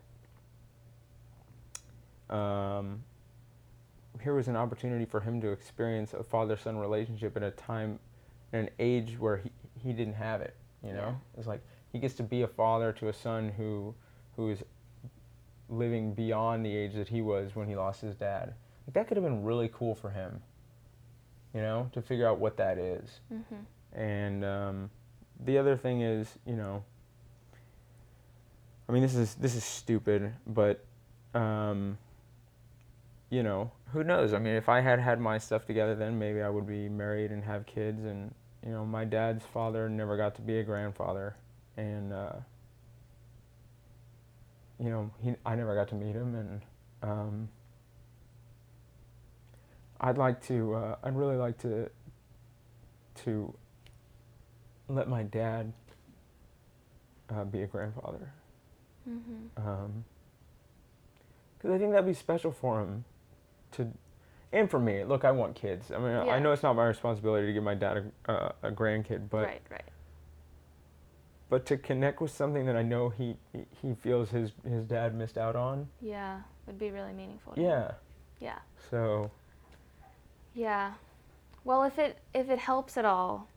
[2.31, 3.03] um,
[4.23, 7.99] here was an opportunity for him to experience a father-son relationship at a time
[8.53, 11.39] at an age where he, he didn't have it you know Yeah.
[11.39, 11.63] it's like
[11.93, 13.95] he gets to be a father to a son who
[14.37, 14.63] who is
[15.69, 18.55] living beyond the age that he was when he lost his dad
[18.87, 20.43] like, that could have been really cool for him.
[21.55, 23.21] You know, to figure out what that is.
[23.33, 23.99] Mm-hmm.
[23.99, 24.91] And um,
[25.45, 26.83] the other thing is, you know,
[28.89, 30.85] I mean, this is this is stupid, but
[31.35, 31.99] um,
[33.31, 34.33] you know, who knows?
[34.33, 37.31] I mean, if I had had my stuff together, then maybe I would be married
[37.31, 38.05] and have kids.
[38.05, 38.35] And
[38.65, 41.37] you know, my dad's father never got to be a grandfather,
[41.77, 42.33] and uh,
[44.79, 46.61] you know, he I never got to meet him, and
[47.03, 47.49] um,
[50.01, 50.75] I'd like to.
[50.75, 51.91] Uh, I'd really like to.
[53.25, 53.55] To
[54.89, 55.73] let my dad
[57.31, 58.33] uh, be a grandfather.
[59.09, 59.67] Mm-hmm.
[59.69, 60.05] Um
[61.67, 63.05] I think that'd be special for him,
[63.73, 63.91] to,
[64.53, 65.03] and for me.
[65.05, 65.91] Look, I want kids.
[65.91, 66.35] I mean, Yeah.
[66.35, 69.47] I know it's not my responsibility to give my dad a, uh, a grandkid, but
[69.47, 69.85] right, right.
[71.49, 73.37] but to connect with something that I know he
[73.81, 75.89] he- feels his his dad missed out on.
[76.03, 77.55] Yeah, would be really meaningful.
[77.55, 77.67] to him.
[77.67, 77.91] Yeah.
[78.41, 78.59] Yeah.
[78.91, 79.31] So
[80.53, 80.93] Yeah.
[81.65, 83.49] Well, if it if it helps at all,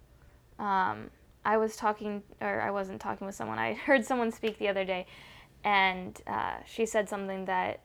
[0.59, 1.09] um,
[1.45, 3.57] I was talking, or I wasn't talking with someone.
[3.59, 5.05] I heard someone speak the other day,
[5.63, 7.81] and uh, she said something that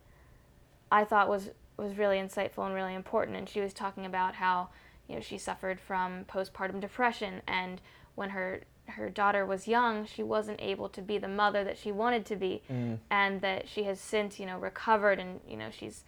[0.91, 3.37] I thought was was really insightful and really important.
[3.37, 4.69] And she was talking about how
[5.09, 7.81] you know she suffered from postpartum depression, and
[8.15, 11.93] when her her daughter was young, she wasn't able to be the mother that she
[11.93, 15.71] wanted to be, mm, and that she has since you know recovered and you know
[15.71, 16.05] she's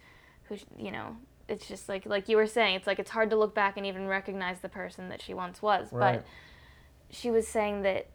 [0.49, 1.15] who you know
[1.47, 3.85] it's just like like you were saying it's like it's hard to look back and
[3.85, 6.15] even recognize the person that she once was Right.
[6.17, 6.25] but
[7.15, 8.07] she was saying that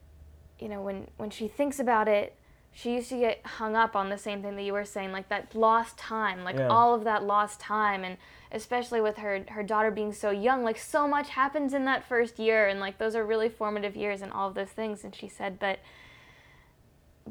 [0.59, 2.35] you know when when she thinks about it
[2.73, 5.29] she used to get hung up on the same thing that you were saying like
[5.29, 6.69] that lost time like Yeah.
[6.69, 8.17] all of that lost time and
[8.53, 12.39] especially with her her daughter being so young like so much happens in that first
[12.39, 15.29] year and like those are really formative years and all of those things and she
[15.29, 15.79] said but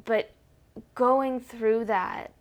[0.06, 0.32] but
[0.96, 2.32] going through that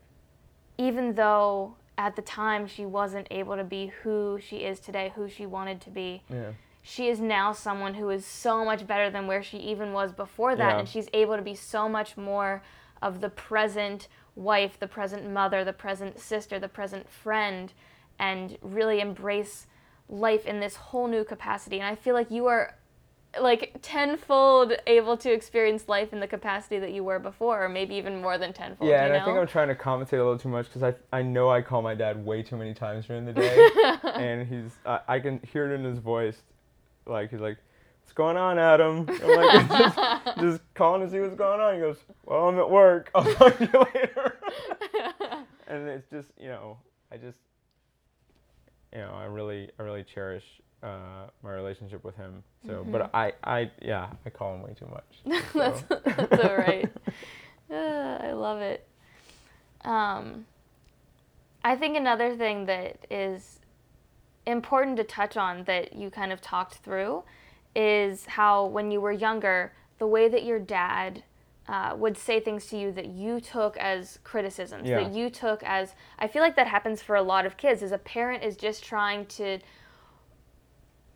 [0.77, 5.29] even though at the time she wasn't able to be who she is today who
[5.29, 6.51] she wanted to be yeah.
[6.91, 10.57] She is now someone who is so much better than where she even was before
[10.57, 10.79] that Yeah.
[10.79, 12.63] and she's able to be so much more
[13.03, 17.73] of the present wife the present mother the present sister the present friend
[18.19, 19.67] and really embrace
[20.09, 22.75] life in this whole new capacity and i feel like you are
[23.39, 27.95] like tenfold able to experience life in the capacity that you were before or maybe
[27.95, 29.21] even more than tenfold Yeah, you and know?
[29.21, 31.61] I think I'm trying to compensate a little too much because I, I know I
[31.61, 33.69] call my dad way too many times during the day,
[34.15, 36.39] and he's I, I can hear it in his voice,
[37.09, 37.59] like he's like,
[38.03, 41.75] "What's going on, Adam?" I'm like, just, just calling to see what's going on.
[41.75, 43.11] He goes, "Well, I'm at work.
[43.15, 44.39] I'll talk to you later."
[45.67, 46.79] and it's just you know
[47.13, 47.39] I just
[48.93, 50.45] you know I really I really cherish
[50.83, 52.43] uh, my relationship with him.
[52.67, 55.43] So, but I I yeah I call him way too much.
[55.55, 56.89] that's, that's all right.
[57.71, 58.87] Uh, I love it.
[59.85, 60.47] Um,
[61.63, 63.58] I think another thing that is
[64.53, 67.23] important to touch on that you kind of talked through
[67.77, 71.23] is how when you were younger, the way that your dad
[71.69, 75.03] uh, would say things to you that you took as criticisms, Yeah.
[75.03, 75.95] that you took as.
[76.19, 78.83] I feel like that happens for a lot of kids, is a parent is just
[78.83, 79.59] trying to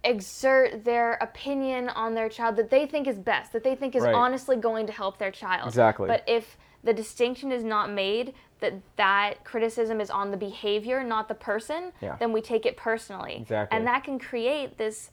[0.05, 4.03] exert their opinion on their child that they think is best, that they think is
[4.03, 4.15] Right.
[4.15, 5.69] honestly going to help their child.
[5.69, 6.09] Exactly.
[6.09, 11.29] But if the distinction is not made that that criticism is on the behavior, not
[11.29, 12.17] the person, Yeah.
[12.17, 13.37] then we take it personally.
[13.37, 13.77] Exactly.
[13.77, 15.11] And that can create this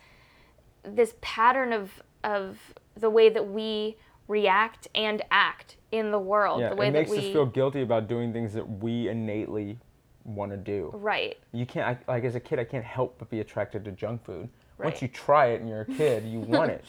[0.84, 2.58] this pattern of of
[2.96, 3.98] the way that we
[4.30, 6.62] react and act in the world.
[6.62, 9.08] Yeah, the way it makes that we us feel guilty about doing things that we
[9.10, 9.78] innately
[10.24, 10.92] want to do.
[10.94, 11.38] right.
[11.52, 14.24] You can't, I, like as a kid, I can't help but be attracted to junk
[14.24, 14.48] food.
[14.78, 14.86] Right.
[14.92, 16.86] Once you try it and you're a kid, you want it.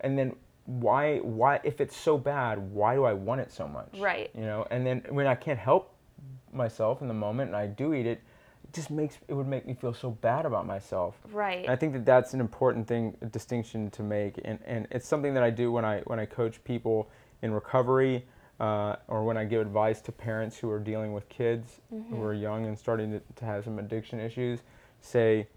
[0.00, 0.36] And then
[0.66, 3.88] why, why, if it's so bad, why do I want it so much?
[3.98, 4.30] Right.
[4.34, 5.91] You know, and then when I can't help
[6.52, 8.22] myself in the moment and I do eat it,
[8.64, 11.16] it just makes, it would make me feel so bad about myself.
[11.32, 11.64] Right.
[11.64, 15.08] And I think that that's an important thing, a distinction to make, and, and it's
[15.08, 17.08] something that I do when I when I coach people
[17.42, 18.24] in recovery,
[18.60, 21.80] uh, or when I give advice to parents who are dealing with kids
[22.10, 24.60] who are young and starting to, to have some addiction issues.
[25.00, 25.48] Say,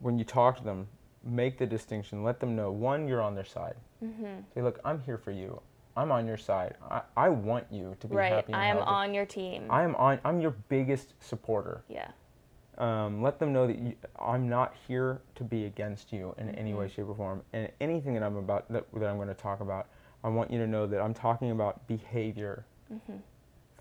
[0.00, 0.88] when you talk to them,
[1.24, 2.22] make the distinction.
[2.22, 3.76] Let them know one, you're on their side.
[4.04, 4.40] mm-hmm.
[4.54, 5.60] Say, look, I'm here for you.
[5.96, 6.74] I'm on your side.
[6.90, 8.32] I, I want you to be Right.
[8.32, 8.52] happy.
[8.52, 9.66] And I am on your team.
[9.70, 10.20] I am on.
[10.24, 12.10] I'm your biggest supporter yeah.
[12.78, 16.74] um, let them know that you, I'm not here to be against you in any
[16.74, 17.42] way, shape, or form.
[17.52, 19.86] And anything that I'm about that, that I'm going to talk about,
[20.22, 22.66] I want you to know that I'm talking about behavior,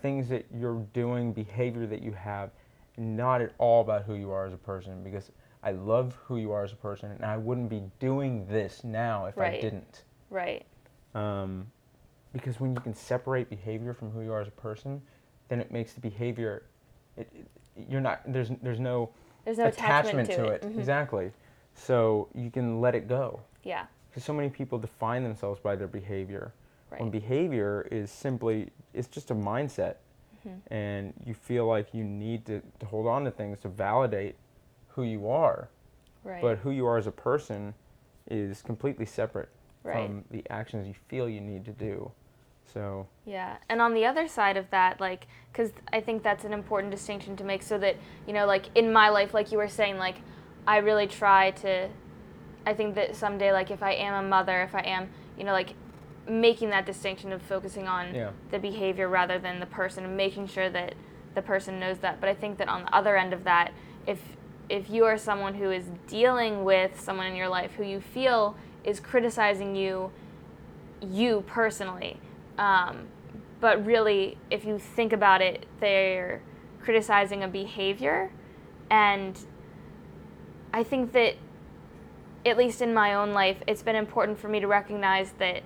[0.02, 2.52] things that you're doing, behavior that you have,
[2.98, 5.04] not at all about who you are as a person.
[5.04, 5.32] Because
[5.64, 9.26] I love who you are as a person, and I wouldn't be doing this now
[9.26, 10.04] if I didn't.
[10.30, 10.66] Right.
[11.16, 11.68] Um,
[12.36, 15.02] because when you can separate behavior from who you are as a person,
[15.48, 16.64] then it makes the behavior,
[17.16, 17.48] it, it,
[17.90, 19.10] you're not there's there's no
[19.46, 20.62] There's no attachment, to it.
[20.64, 20.78] Mhm.
[20.78, 21.32] Exactly.
[21.76, 23.40] So you can let it go.
[23.64, 23.86] Yeah.
[24.10, 26.54] Because so many people define themselves by their behavior.
[26.98, 29.96] When behavior is simply, it's just a mindset.
[30.48, 30.74] Mm-hmm.
[30.74, 34.36] And you feel like you need to, to hold on to things to validate
[34.88, 35.68] who you are.
[36.24, 36.42] Right.
[36.42, 37.74] But who you are as a person
[38.30, 39.50] is completely separate
[39.84, 40.08] Right.
[40.08, 42.12] from the actions you feel you need to do.
[42.74, 46.54] So, Yeah, and on the other side of that, like, because I think that's an
[46.54, 47.96] important distinction to make, so that
[48.28, 50.18] you know, like in my life, like you were saying, like
[50.68, 51.90] I really try to.
[52.68, 55.52] I think that someday, like if I am a mother, if I am, you know,
[55.52, 55.76] like
[56.28, 58.32] making that distinction of focusing on Yeah.
[58.50, 60.96] the behavior rather than the person, and making sure that
[61.36, 62.20] the person knows that.
[62.20, 63.72] But I think that on the other end of that,
[64.08, 64.20] if
[64.68, 68.56] if you are someone who is dealing with someone in your life who you feel
[68.84, 70.12] is criticizing you
[71.02, 72.20] you personally.
[72.58, 73.08] Um,
[73.60, 76.42] but really, if you think about it, they're
[76.82, 78.32] criticizing a behavior.
[78.90, 79.38] And
[80.74, 81.36] I think that,
[82.46, 85.64] at least in my own life, it's been important for me to recognize that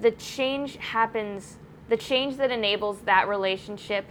[0.00, 1.58] the change happens,
[1.88, 4.06] the change that enables that relationship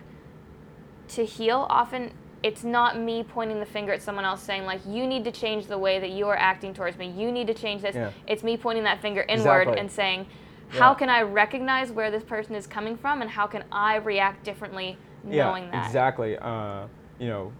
[1.09, 2.11] to heal often
[2.43, 5.65] it's not me pointing the finger at someone else saying like you need to change
[5.65, 8.11] the way that you are acting towards me you need to change this Yeah.
[8.27, 9.79] it's me pointing that finger inward Exactly.
[9.79, 10.27] and saying
[10.69, 14.43] how can i recognize where this person is coming from and how can i react
[14.43, 16.37] differently knowing yeah, that exactly.
[16.37, 16.87] Uh,
[17.19, 17.51] you know,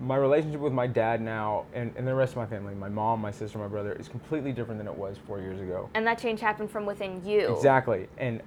[0.00, 3.20] my relationship with my dad now and, and the rest of my family, my mom,
[3.20, 5.88] my sister, my brother, is completely different than it was four years ago.
[5.94, 8.06] and that change happened from within you Exactly.
[8.18, 8.42] And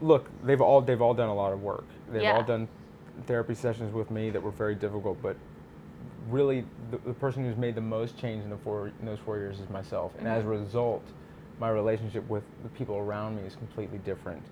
[0.00, 1.84] look, they've all they've all done a lot of work.
[2.10, 2.36] They've Yeah.
[2.36, 2.68] all done
[3.26, 5.36] therapy sessions with me that were very difficult, but
[6.28, 9.38] really the, the person who's made the most change in the four in those four
[9.38, 10.12] years is myself.
[10.18, 11.02] And as a result,
[11.58, 14.42] my relationship with the people around me is completely different.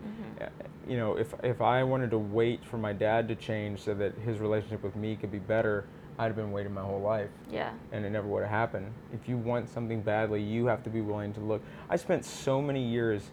[0.41, 0.47] Uh,
[0.89, 4.15] You know, if if I wanted to wait for my dad to change so that
[4.19, 5.85] his relationship with me could be better,
[6.19, 8.93] I'd have been waiting my whole life yeah and it never would have happened.
[9.13, 11.63] If you want something badly, you have to be willing to look.
[11.91, 13.31] I spent so many years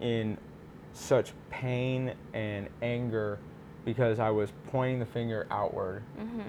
[0.00, 0.36] in
[0.92, 3.38] such pain and anger
[3.84, 6.02] because I was pointing the finger outward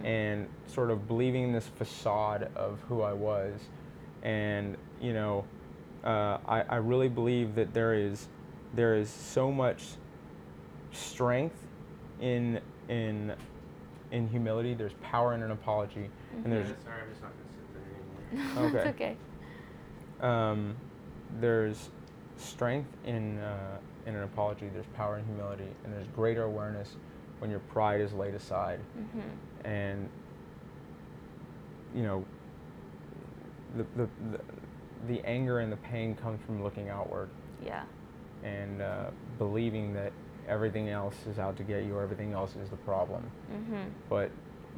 [0.06, 3.54] and sort of believing this facade of who I was.
[4.24, 5.46] And, you know,
[6.08, 8.28] uh, I, I really believe that there is
[8.74, 9.84] there is so much
[10.92, 11.56] strength
[12.22, 13.34] in in
[14.12, 14.74] in humility.
[14.74, 16.10] There's power in an apology,
[16.44, 18.76] and there's Sorry, I'm just not gonna sit there anymore.
[18.76, 18.90] Okay.
[18.90, 19.18] it's okay
[20.22, 20.76] um,
[21.40, 21.90] there's
[22.38, 24.70] strength in uh, in an apology.
[24.74, 26.96] There's power in humility, and there's greater awareness
[27.40, 29.20] when your pride is laid aside, hmm
[29.68, 30.10] and
[31.96, 32.26] you know
[33.76, 34.40] the, the the
[35.08, 37.30] the anger and the pain comes from looking outward
[37.64, 37.84] yeah
[38.44, 39.06] and uh,
[39.38, 40.12] believing that
[40.48, 43.24] everything else is out to get you or everything else is the problem.
[43.52, 44.32] hmm But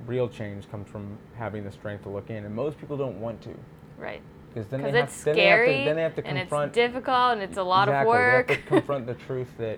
[0.07, 3.41] real change comes from having the strength to look in, and most people don't want
[3.43, 3.53] to.
[3.97, 4.21] right
[4.53, 6.25] Because then, because they it's have, then they have scary to then they have to
[6.25, 9.13] and it's difficult and it's a lot exactly, of work They have to confront the
[9.15, 9.77] truth that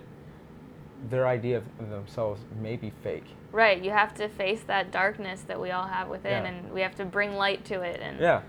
[1.10, 3.26] their idea of themselves may be fake.
[3.50, 6.48] right you have to face that darkness that we all have within Yeah.
[6.50, 8.42] and we have to bring light to it and Yeah.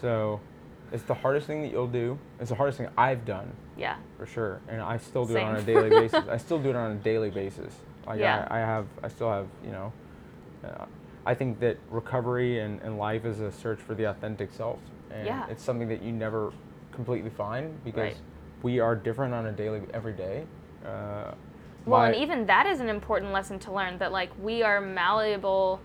[0.00, 0.40] So
[0.92, 2.18] it's the hardest thing that you'll do.
[2.40, 5.56] It's the hardest thing I've done yeah for sure, and I still do it on
[5.56, 6.24] a daily basis.
[6.28, 7.74] I still do it on a daily basis.
[8.06, 8.46] Like Yeah.
[8.50, 9.92] I, I have, I still have, you know.
[10.64, 10.86] Uh,
[11.26, 14.78] I think that recovery and, and life is a search for the authentic self,
[15.10, 15.46] and Yeah.
[15.50, 16.52] it's something that you never
[16.90, 18.16] completely find because Right.
[18.62, 20.44] we are different on a daily, every day.
[20.84, 21.32] Uh,
[21.86, 25.80] Well, and even that is an important lesson to learn that like we are malleable,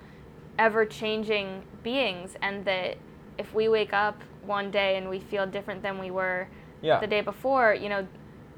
[0.58, 2.98] ever changing beings, and that
[3.38, 6.48] if we wake up one day and we feel different than we were
[6.82, 7.00] yeah.
[7.00, 8.08] the day before, you know,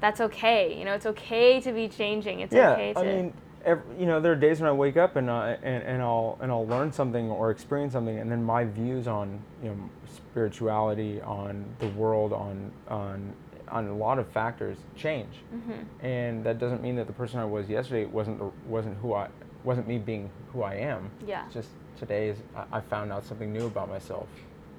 [0.00, 0.76] that's okay.
[0.78, 2.40] You know, it's okay to be changing.
[2.40, 3.32] It's yeah, okay to I mean,
[3.64, 6.38] ev you know, there are days when I wake up and, uh, and and I'll
[6.40, 11.20] and I'll learn something or experience something, and then my views on you know spirituality,
[11.22, 13.32] on the world, on on
[13.68, 16.06] on a lot of factors change, Mm-hmm.
[16.06, 19.28] and that doesn't mean that the person I was yesterday wasn't the, wasn't who I
[19.64, 21.10] wasn't me being who I am.
[21.26, 21.44] Yeah.
[21.46, 24.28] It's just today is I, I found out something new about myself,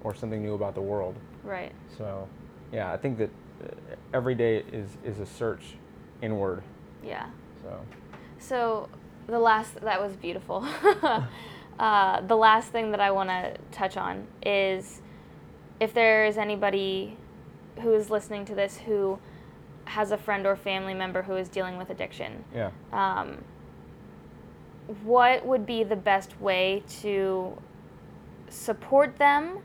[0.07, 1.15] or something new about the world.
[1.43, 1.73] right.
[1.97, 2.27] So,
[2.71, 3.29] yeah, I think that
[3.63, 3.67] uh,
[4.13, 5.75] every day is is a search
[6.21, 6.63] inward.
[7.03, 7.27] Yeah.
[7.61, 7.79] So.
[8.39, 8.89] So
[9.27, 10.65] the last that was beautiful.
[11.79, 15.01] uh, the last thing that I want to touch on is
[15.79, 17.17] if there is anybody
[17.81, 19.19] who is listening to this who
[19.85, 22.43] has a friend or family member who is dealing with addiction.
[22.53, 22.71] Yeah.
[22.91, 23.43] Um,
[25.03, 27.57] what would be the best way to
[28.49, 29.59] support them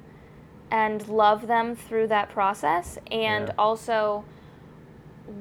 [0.72, 2.98] and love them through that process?
[3.10, 3.54] And Yeah.
[3.58, 4.24] also,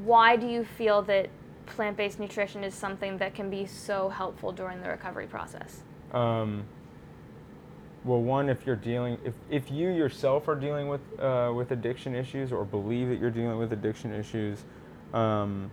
[0.03, 1.29] why do you feel that
[1.65, 5.83] plant based nutrition is something that can be so helpful during the recovery process?
[6.13, 6.65] Um,
[8.03, 12.13] well, one, if you're dealing, if, if you yourself are dealing with uh, with addiction
[12.13, 14.65] issues or believe that you're dealing with addiction issues,
[15.13, 15.71] um,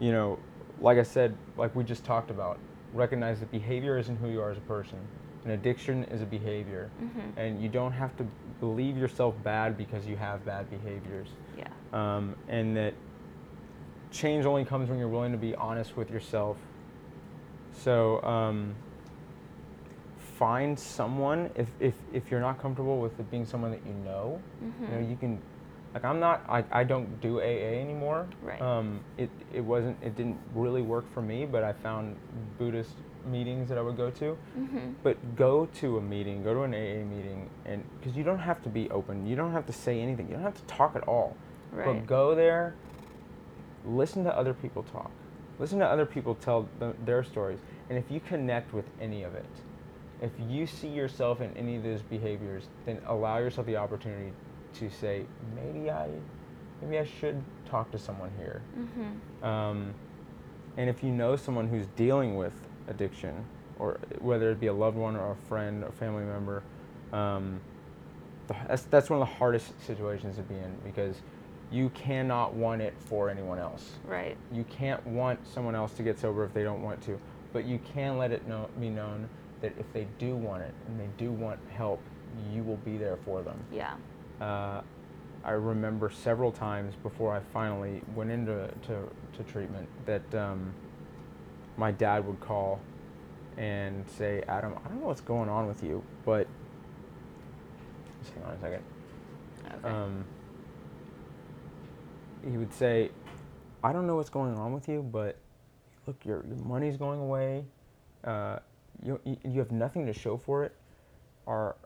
[0.00, 0.38] you know,
[0.80, 2.58] like I said, like we just talked about,
[2.92, 4.98] recognize that behavior isn't who you are as a person.
[5.44, 7.38] An addiction is a behavior, Mm-hmm.
[7.38, 8.26] and you don't have to
[8.60, 11.28] believe yourself bad because you have bad behaviors.
[11.56, 11.68] Yeah.
[11.92, 12.94] um, and that
[14.10, 16.56] change only comes when you're willing to be honest with yourself.
[17.72, 18.74] So um,
[20.40, 24.40] find someone if, if if you're not comfortable with it being someone that you know.
[24.64, 24.84] Mm-hmm.
[24.84, 25.40] You know, you can.
[25.92, 26.44] Like I'm not.
[26.48, 28.26] I, I don't do AA anymore.
[28.42, 28.60] Right.
[28.60, 29.96] Um, it it wasn't.
[30.02, 31.46] It didn't really work for me.
[31.46, 32.16] But I found
[32.58, 32.94] Buddhist
[33.26, 34.36] meetings that I would go to.
[34.58, 34.92] Mm-hmm.
[35.02, 38.62] But go to a meeting, go to an AA meeting, and because you don't have
[38.62, 41.02] to be open, you don't have to say anything, you don't have to talk at
[41.06, 41.36] all.
[41.72, 41.86] Right.
[41.86, 42.74] But go there,
[43.84, 45.10] listen to other people talk,
[45.58, 49.34] listen to other people tell the, their stories, and if you connect with any of
[49.34, 49.46] it,
[50.20, 54.32] if you see yourself in any of those behaviors, then allow yourself the opportunity
[54.74, 55.24] to say,
[55.54, 56.08] maybe I,
[56.82, 58.62] maybe I should talk to someone here.
[58.78, 59.44] Mm-hmm.
[59.44, 59.94] Um,
[60.76, 62.52] and if you know someone who's dealing with
[62.90, 63.44] addiction,
[63.78, 66.62] or whether it be a loved one or a friend or family member,
[67.12, 67.60] um,
[68.68, 71.16] that's, that's one of the hardest situations to be in because
[71.70, 73.92] you cannot want it for anyone else.
[74.04, 74.36] Right.
[74.52, 77.18] You can't want someone else to get sober if they don't want to,
[77.52, 79.28] but you can let it know, be known
[79.60, 82.02] that if they do want it and they do want help,
[82.52, 83.94] you will be there for them Yeah.
[84.40, 84.80] uh,
[85.42, 90.72] I remember several times before I finally went into to, to treatment that um,
[91.80, 92.78] my dad would call
[93.56, 96.46] and say, Adam, I don't know what's going on with you, but
[98.22, 98.82] just hang on a second.
[99.66, 99.88] Okay.
[99.88, 100.24] Um,
[102.48, 103.10] he would say,
[103.82, 105.36] I don't know what's going on with you, but
[106.06, 107.64] look, your, your money's going away.
[108.24, 108.58] Uh,
[109.02, 110.76] you, you have nothing to show for it.
[111.46, 111.76] Are,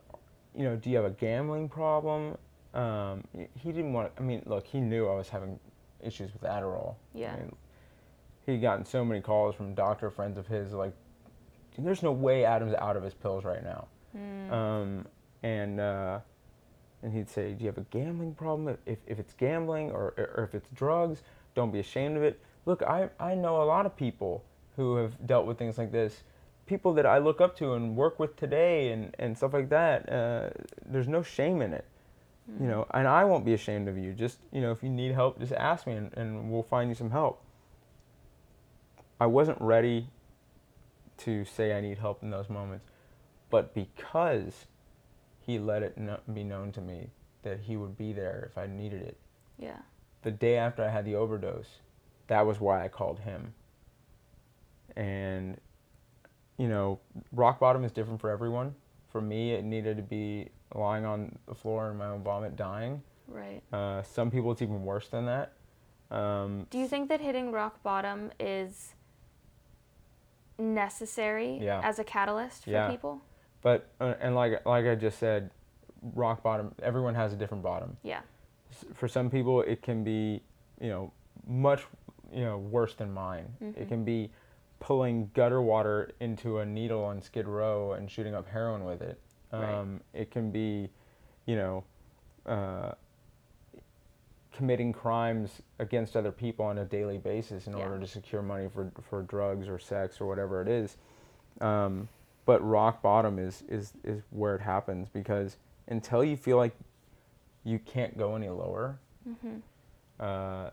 [0.53, 2.37] you know, do you have a gambling problem?
[2.73, 3.23] Um,
[3.57, 4.11] he didn't want.
[4.17, 5.57] I mean, look, he knew I was having
[6.01, 6.95] issues with Adderall.
[7.13, 7.33] Yeah.
[7.33, 7.55] I mean,
[8.45, 10.93] he'd gotten so many calls from doctor friends of his, like,
[11.77, 13.87] there's no way Adam's out of his pills right now.
[14.17, 14.51] Mm.
[14.51, 15.07] Um,
[15.43, 16.19] and uh,
[17.03, 18.77] and he'd say, "Do you have a gambling problem?
[18.85, 21.21] If, if it's gambling or, or if it's drugs,
[21.53, 24.43] don't be ashamed of it." Look, I, I know a lot of people
[24.75, 26.23] who have dealt with things like this.
[26.65, 30.11] People that I look up to and work with today and, and stuff like that.
[30.11, 30.49] Uh,
[30.83, 31.85] there's no shame in it,
[32.59, 32.87] you know.
[32.91, 34.13] And I won't be ashamed of you.
[34.13, 36.95] Just you know, if you need help, just ask me and, and we'll find you
[36.95, 37.44] some help.
[39.19, 40.09] I wasn't ready
[41.19, 42.85] to say I need help in those moments,
[43.49, 44.65] but because
[45.39, 47.11] he let it kno- be known to me
[47.43, 49.17] that he would be there if I needed it.
[49.57, 49.77] Yeah.
[50.23, 51.79] The day after I had the overdose,
[52.27, 53.53] that was why I called him.
[54.95, 55.59] And,
[56.57, 56.99] you know,
[57.31, 58.75] rock bottom is different for everyone.
[59.09, 63.01] For me, it needed to be lying on the floor in my own vomit, dying.
[63.27, 63.61] Right.
[63.71, 65.53] Uh, some people, it's even worse than that.
[66.11, 68.94] Um, Do you think that hitting rock bottom is
[70.57, 71.81] necessary Yeah.
[71.83, 72.89] as a catalyst for Yeah.
[72.89, 73.21] people?
[73.61, 75.49] but uh, and like like I just said,
[76.13, 76.73] rock bottom.
[76.83, 77.97] Everyone has a different bottom.
[78.03, 78.21] Yeah.
[78.93, 80.41] for some people it can be
[80.81, 81.11] you know
[81.47, 81.87] much
[82.33, 83.77] you know worse than mine Mhm.
[83.77, 84.31] it can be
[84.79, 89.17] pulling gutter water into a needle on skid row and shooting up heroin with it
[89.53, 89.63] Right.
[89.63, 90.89] um, it can be
[91.45, 91.83] you know
[92.45, 92.91] uh,
[94.55, 97.83] committing crimes against other people on a daily basis in Yeah.
[97.83, 100.97] order to secure money for, for drugs or sex or whatever it is
[101.61, 102.07] um,
[102.45, 105.57] but rock bottom is, is, is where it happens because
[105.87, 106.75] until you feel like
[107.63, 109.55] you can't go any lower, Mm-hmm.
[110.19, 110.69] uh,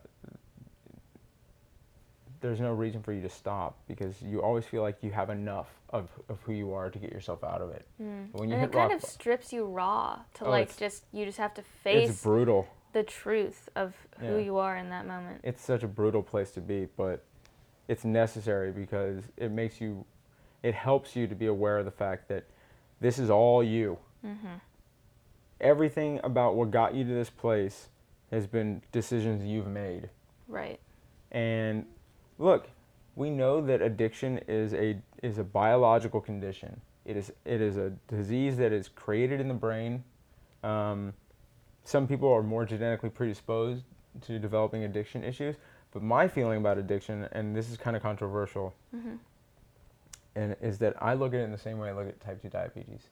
[2.42, 5.68] there's no reason for you to stop because you always feel like you have enough
[5.90, 7.86] of, of who you are to get yourself out of it.
[8.02, 8.28] Mm.
[8.32, 11.04] When you and hit it kind rock of strips you raw to Oh, like just
[11.12, 12.10] you just have to face.
[12.10, 12.66] It's brutal.
[12.92, 14.44] The truth of who Yeah.
[14.44, 15.40] you are in that moment.
[15.42, 17.24] It's such a brutal place to be, but
[17.88, 20.04] it's necessary because it makes you,
[20.62, 22.44] it helps you to be aware of the fact that
[23.00, 23.98] this is all you.
[24.24, 24.54] Mm-hmm.
[25.60, 27.88] Everything about what got you to this place
[28.30, 30.08] has been decisions you've made.
[30.48, 30.80] Right.
[31.30, 31.86] And
[32.38, 32.68] look,
[33.14, 36.80] we know that addiction is a is a biological condition.
[37.04, 40.04] It is it is a disease that is created in the brain.
[40.64, 41.12] Um,
[41.84, 43.84] some people are more genetically predisposed
[44.26, 45.56] to developing addiction issues,
[45.92, 49.14] but my feeling about addiction, and this is kind of controversial, Mm-hmm.
[50.34, 52.40] and is that I look at it in the same way I look at type
[52.42, 53.08] two diabetes.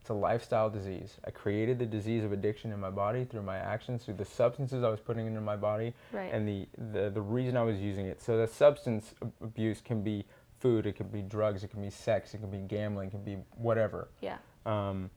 [0.00, 1.16] It's a lifestyle disease.
[1.26, 4.82] I created the disease of addiction in my body through my actions, through the substances
[4.84, 6.32] I was putting into my body, Right.
[6.32, 8.22] and the, the, the reason I was using it.
[8.22, 10.24] So the substance abuse can be
[10.60, 13.24] food, it can be drugs, it can be sex, it can be gambling, it can
[13.24, 14.08] be whatever.
[14.20, 14.38] yeah.
[14.66, 15.10] Um,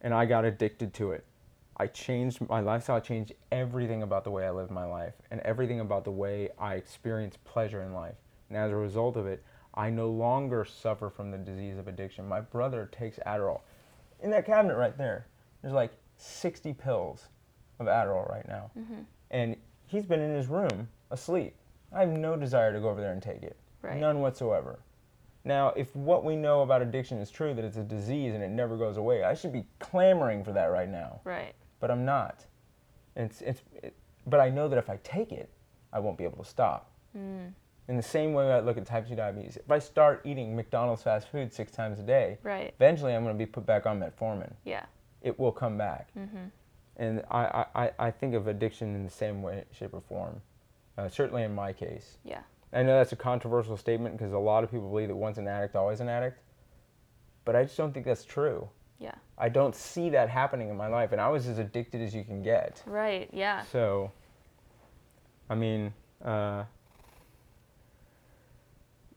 [0.00, 1.24] and I got addicted to it.
[1.78, 5.40] I changed my lifestyle, I changed everything about the way I lived my life and
[5.40, 8.16] everything about the way I experienced pleasure in life.
[8.48, 9.44] And as a result of it,
[9.74, 12.26] I no longer suffer from the disease of addiction.
[12.26, 13.60] My brother takes Adderall.
[14.20, 15.26] In that cabinet right there,
[15.62, 17.28] there's like 60 pills
[17.78, 18.70] of Adderall right now.
[18.76, 19.02] Mm-hmm.
[19.30, 19.56] And
[19.86, 21.54] he's been in his room asleep.
[21.92, 23.56] I have no desire to go over there and take it.
[23.82, 23.96] Right.
[23.96, 24.80] None whatsoever.
[25.44, 28.50] Now, if what we know about addiction is true, that it's a disease and it
[28.50, 31.20] never goes away, I should be clamoring for that right now.
[31.24, 31.54] Right.
[31.80, 32.44] But I'm not.
[33.16, 33.94] It's, it's, it,
[34.26, 35.50] but I know that if I take it,
[35.92, 36.90] I won't be able to stop.
[37.16, 37.52] Mm.
[37.88, 41.02] In the same way I look at type 2 diabetes, if I start eating McDonald's
[41.02, 42.74] fast food six times a day, Right.
[42.76, 44.52] eventually I'm going to be put back on metformin.
[44.64, 44.84] Yeah.
[45.22, 46.08] It will come back.
[46.16, 46.36] Mm-hmm.
[46.96, 50.42] And I, I, I- think of addiction in the same way, shape, or form.
[50.98, 52.18] Uh, certainly in my case.
[52.24, 52.40] Yeah.
[52.72, 55.48] I know that's a controversial statement because a lot of people believe that once an
[55.48, 56.40] addict, always an addict.
[57.46, 58.68] But I just don't think that's true.
[59.38, 62.24] I don't see that happening in my life, and I was as addicted as you
[62.24, 62.82] can get.
[62.86, 63.30] Right.
[63.32, 63.62] Yeah.
[63.64, 64.10] So,
[65.48, 65.92] I mean,
[66.24, 66.64] uh,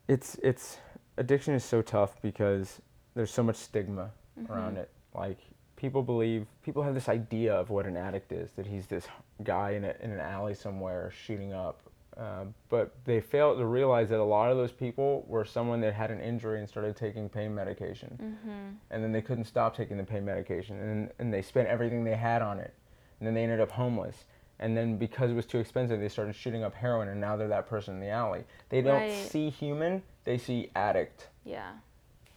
[0.07, 0.77] it's it's
[1.17, 2.81] addiction is so tough because
[3.15, 4.11] there's so much stigma
[4.49, 4.89] around it.
[5.13, 5.39] Like
[5.75, 9.07] people believe people have this idea of what an addict is that he's this
[9.43, 11.81] guy in, a, in an alley somewhere shooting up.
[12.21, 15.91] Uh, but they failed to realize that a lot of those people were someone that
[15.95, 18.15] had an injury and started taking pain medication.
[18.21, 18.69] Mm-hmm.
[18.91, 20.77] and then they couldn't stop taking the pain medication.
[20.79, 22.75] And, and they spent everything they had on it.
[23.19, 24.25] And then they ended up homeless.
[24.59, 27.47] And then because it was too expensive they started shooting up heroin and now they're
[27.47, 28.43] that person in the alley.
[28.69, 29.13] They don't Right.
[29.27, 31.29] see human they see addict.
[31.43, 31.71] Yeah.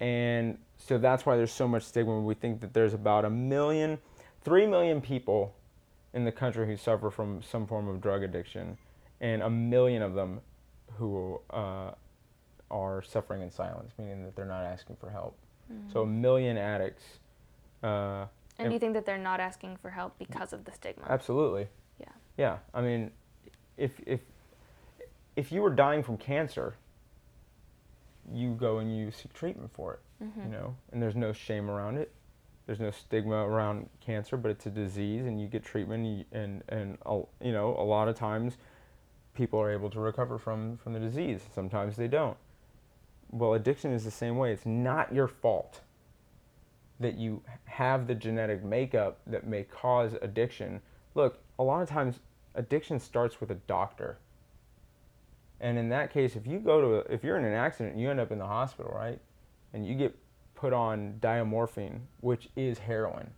[0.01, 3.99] and so that's why there's so much stigma we think that there's about a million
[4.43, 5.55] three million people
[6.15, 8.79] in the country who suffer from some form of drug addiction
[9.25, 10.41] and a million of them
[10.99, 11.91] who uh,
[12.71, 15.35] are suffering in silence meaning that they're not asking for help
[15.93, 17.05] so a million addicts
[17.83, 18.27] uh,
[18.59, 18.73] And Yep.
[18.73, 21.05] you think that they're not asking for help because of the stigma?
[21.09, 21.67] Absolutely.
[21.99, 22.13] Yeah.
[22.37, 22.59] Yeah.
[22.73, 23.11] I mean,
[23.77, 24.21] if if
[25.37, 26.75] if you were dying from cancer,
[28.33, 30.01] you go and you seek treatment for it.
[30.25, 30.43] Mm-hmm.
[30.43, 32.13] You know, and there's no shame around it.
[32.67, 36.25] There's no stigma around cancer, but it's a disease, and you get treatment, and you-
[36.33, 36.99] and and
[37.43, 38.57] you know, a lot of times,
[39.35, 41.41] people are able to recover from from the disease.
[41.55, 42.37] Sometimes they don't.
[43.31, 44.53] Well, addiction is the same way.
[44.53, 45.81] It's not your fault
[47.01, 50.81] that you have the genetic makeup that may cause addiction.
[51.15, 52.21] Look, a lot of times
[52.55, 54.19] addiction starts with a doctor.
[55.61, 58.11] And in that case, if you go to, a, if you're in an accident you
[58.11, 59.19] end up in the hospital, right,
[59.73, 60.17] and you get
[60.55, 63.31] put on diamorphine, which is heroin,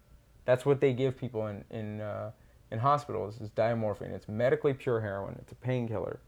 [0.44, 2.30] that's what they give people in in uh,
[2.70, 4.10] in hospitals is diamorphine.
[4.12, 5.36] It's medically pure heroin.
[5.40, 6.18] It's a painkiller.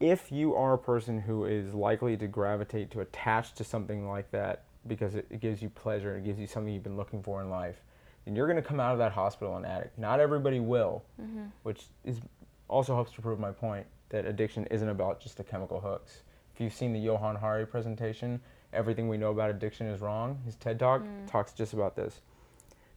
[0.00, 4.30] If you are a person who is likely to gravitate to attach to something like
[4.32, 7.40] that because it, it gives you pleasure, it gives you something you've been looking for
[7.40, 7.80] in life,
[8.24, 9.98] then you're going to come out of that hospital an addict.
[9.98, 11.44] Not everybody will, Mm-hmm.
[11.62, 12.20] which is
[12.68, 16.22] also helps to prove my point that addiction isn't about just the chemical hooks.
[16.54, 18.40] If you've seen the Johan Hari presentation,
[18.72, 20.38] everything we know about addiction is wrong.
[20.44, 21.30] His TED Talk Mm.
[21.30, 22.20] talks just about this.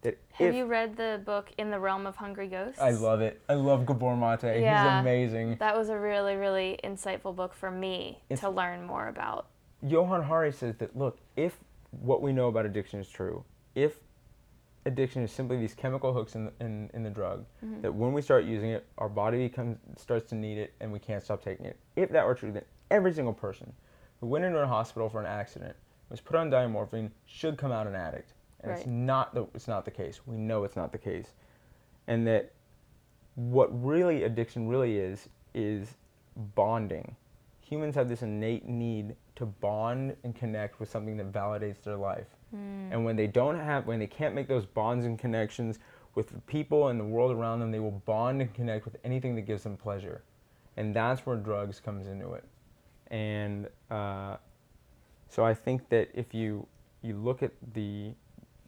[0.02, 2.80] That Have if you read the book In the Realm of Hungry Ghosts?
[2.80, 3.42] I love it.
[3.50, 4.62] I love Gabor Mate.
[4.62, 4.84] Yeah.
[4.84, 5.58] He's amazing.
[5.60, 9.48] That was a really, really insightful book for me It's- to learn more about.
[9.82, 11.60] Johan Hari says that look, if
[12.02, 13.44] what we know about addiction is true,
[13.76, 14.00] if
[14.86, 17.82] addiction is simply these chemical hooks in the, in, in the drug, Mhm.
[17.82, 21.00] that when we start using it, our body becomes starts to need it and we
[21.00, 21.78] can't stop taking it.
[21.96, 23.74] If that were true, then every single person
[24.20, 25.76] who went into a hospital for an accident
[26.10, 28.34] was put on diamorphine should come out an addict.
[28.70, 30.22] And it's not the, it's not the case.
[30.26, 31.34] We know it's not the case.
[32.08, 32.52] And that
[33.36, 35.96] what really addiction really is is
[36.56, 37.16] bonding.
[37.62, 42.28] Humans have this innate need to bond and connect with something that validates their life.
[42.56, 42.92] Mm.
[42.92, 45.80] And when they don't have, when they can't make those bonds and connections
[46.16, 49.36] with the people and the world around them, they will bond and connect with anything
[49.36, 50.24] that gives them pleasure.
[50.78, 52.44] And that's where drugs comes into it.
[53.12, 54.38] And uh,
[55.30, 56.68] so I think that if you
[57.04, 58.14] you look at the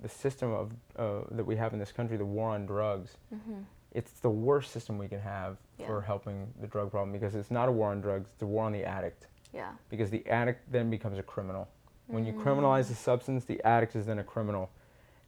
[0.01, 3.61] the system of uh, that we have in this country, the war on drugs, Mm-hmm.
[3.93, 7.67] it's the worst system we can have for helping the drug problem because it's not
[7.69, 9.27] a war on drugs, it's a war on the addict.
[9.53, 9.71] Yeah.
[9.89, 11.67] Because the addict then becomes a criminal.
[12.07, 12.43] When you Mm.
[12.43, 14.69] criminalize the substance, the addict is then a criminal.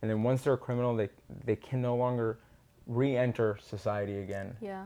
[0.02, 1.10] And then once they're a criminal, they,
[1.46, 2.40] they can no longer
[2.88, 4.56] re enter society again.
[4.62, 4.86] Yeah.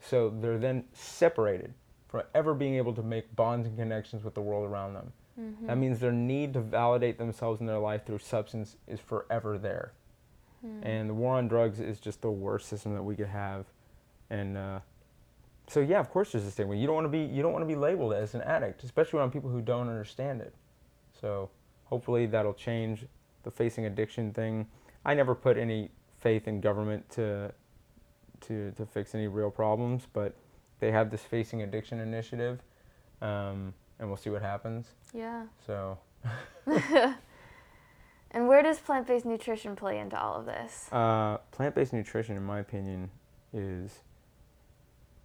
[0.00, 1.74] So they're then separated
[2.08, 5.12] from ever being able to make bonds and connections with the world around them.
[5.38, 5.66] Mm-hmm.
[5.66, 9.92] That means their need to validate themselves in their life through substance is forever there.
[10.60, 10.82] Hmm.
[10.82, 13.66] And the war on drugs is just the worst system that we could have.
[14.28, 14.80] And uh,
[15.66, 16.74] so, yeah, of course, there's a stigma.
[16.74, 19.20] You don't want to be you don't want to be labeled as an addict, especially
[19.20, 20.54] on people who don't understand it.
[21.20, 21.50] So,
[21.84, 23.06] hopefully, that'll change
[23.42, 24.66] the facing addiction thing.
[25.04, 27.52] I never put any faith in government to
[28.42, 30.34] to to fix any real problems, but
[30.80, 32.60] they have this facing addiction initiative,
[33.22, 34.88] um, and we'll see what happens.
[35.14, 35.44] Yeah.
[35.64, 35.98] So.
[38.32, 40.88] And where does plant based nutrition play into all of this?
[40.92, 43.10] Uh, plant-based nutrition, in my opinion,
[43.52, 44.00] is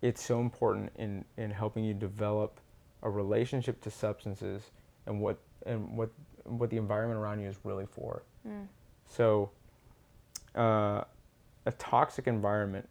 [0.02, 2.60] it's so important in, in helping you develop
[3.04, 4.72] a relationship to substances
[5.06, 6.10] and what and what
[6.46, 8.24] what the environment around you is really for.
[8.48, 8.68] Mm.
[9.08, 9.52] So,
[10.56, 11.04] uh,
[11.66, 12.88] a toxic environment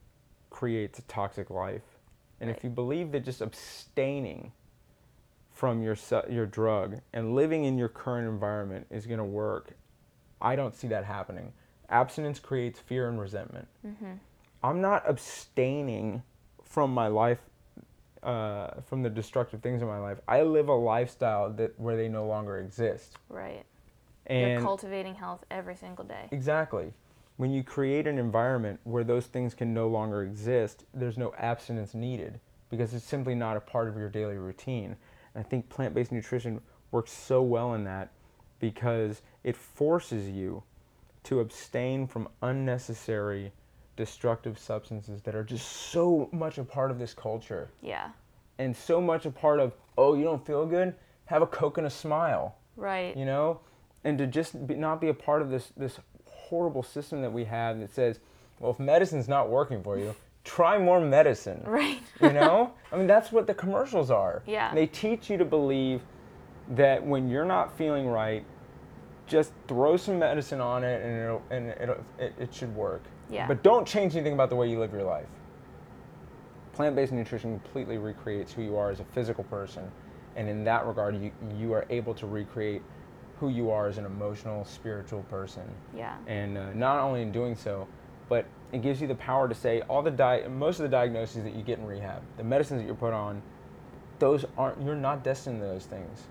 [0.50, 1.98] creates a toxic life,
[2.40, 2.56] and Right.
[2.56, 4.52] if you believe that just abstaining
[5.54, 5.96] from your
[6.28, 9.76] your drug and living in your current environment is going to work,
[10.42, 11.52] I don't see that happening.
[11.88, 13.68] Abstinence creates fear and resentment.
[13.86, 14.14] Mm-hmm.
[14.62, 16.22] I'm not abstaining
[16.64, 17.38] from my life,
[18.22, 20.18] uh, from the destructive things in my life.
[20.26, 23.16] I live a lifestyle that where they no longer exist.
[23.28, 23.64] Right.
[24.26, 26.28] And You're cultivating health every single day.
[26.32, 26.92] Exactly.
[27.36, 31.94] When you create an environment where those things can no longer exist, there's no abstinence
[31.94, 32.40] needed
[32.70, 34.96] because it's simply not a part of your daily routine.
[35.34, 38.10] And I think plant based nutrition works so well in that
[38.60, 40.62] because it forces you
[41.24, 43.52] to abstain from unnecessary
[43.96, 48.10] destructive substances that are just so much a part of this culture Yeah.
[48.58, 50.94] and so much a part of, oh, you don't feel good?
[51.26, 53.16] Have a Coke and a smile Right.
[53.16, 53.60] you know,
[54.02, 57.44] and to just be, not be a part of this this horrible system that we
[57.44, 58.18] have that says,
[58.60, 61.62] well, if medicine's not working for you, try more medicine.
[61.66, 62.00] Right.
[62.20, 64.42] You know, I mean that's what the commercials are.
[64.46, 64.72] Yeah.
[64.74, 66.02] They teach you to believe
[66.70, 68.44] that when you're not feeling right,
[69.26, 73.02] just throw some medicine on it and it'll, and it'll, it it should work.
[73.30, 73.48] Yeah.
[73.48, 75.26] But don't change anything about the way you live your life.
[76.74, 79.90] Plant-based nutrition completely recreates who you are as a physical person,
[80.36, 82.82] and in that regard, you you are able to recreate
[83.40, 85.62] who you are as an emotional, spiritual person.
[85.96, 86.16] Yeah.
[86.26, 87.86] And uh, not only in doing so,
[88.28, 91.44] but it gives you the power to say all the di- most of the diagnoses
[91.44, 93.42] that you get in rehab, the medicines that you're put on,
[94.18, 96.24] those aren't you're not destined to those things.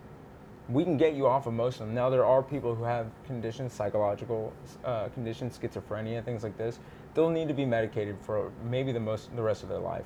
[0.69, 1.95] We can get you off of most of them.
[1.95, 4.53] Now there are people who have conditions, psychological
[4.85, 6.79] uh, conditions, schizophrenia, things like this.
[7.13, 10.05] They'll need to be medicated for maybe the most the rest of their life.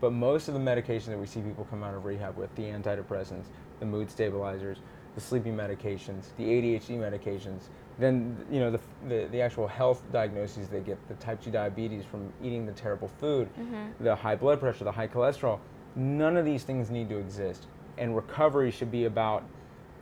[0.00, 2.64] But most of the medication that we see people come out of rehab with, the
[2.64, 3.46] antidepressants,
[3.80, 4.78] the mood stabilizers,
[5.14, 7.62] the sleeping medications, the ADHD medications,
[7.98, 12.04] then you know the, the, the actual health diagnoses they get, the type 2 diabetes
[12.04, 14.04] from eating the terrible food, mm-hmm.
[14.04, 15.58] the high blood pressure, the high cholesterol,
[15.94, 17.66] none of these things need to exist.
[17.98, 19.44] And recovery should be about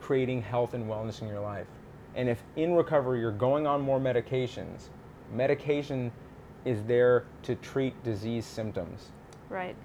[0.00, 1.66] creating health and wellness in your life.
[2.16, 4.88] And if in recovery you're going on more medications,
[5.32, 6.12] medication
[6.64, 9.12] is there to treat disease symptoms
[9.50, 9.76] Right.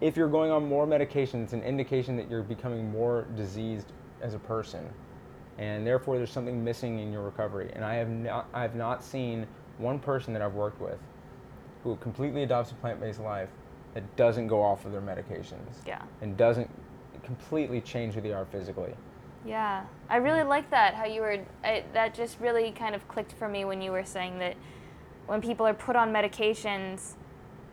[0.00, 3.92] if you're going on more medication, it's an indication that you're becoming more diseased
[4.22, 4.88] as a person,
[5.58, 7.70] and therefore there's something missing in your recovery.
[7.74, 9.46] And I have not, I have not seen
[9.78, 10.98] one person that I've worked with
[11.84, 13.48] who completely adopts a plant-based life
[13.94, 16.02] that doesn't go off of their medications Yeah.
[16.20, 16.70] and doesn't
[17.22, 18.94] completely change who they are physically.
[19.44, 20.94] Yeah, I really like that.
[20.94, 24.04] How you were I, that just really kind of clicked for me when you were
[24.04, 24.56] saying that
[25.26, 27.14] when people are put on medications,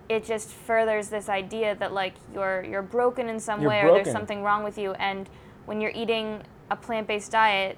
[0.07, 3.91] it just furthers this idea that like you're you're broken in some You're way or
[3.91, 4.93] there's something wrong with you.
[4.93, 5.27] And
[5.65, 7.77] when you're eating a plant-based diet,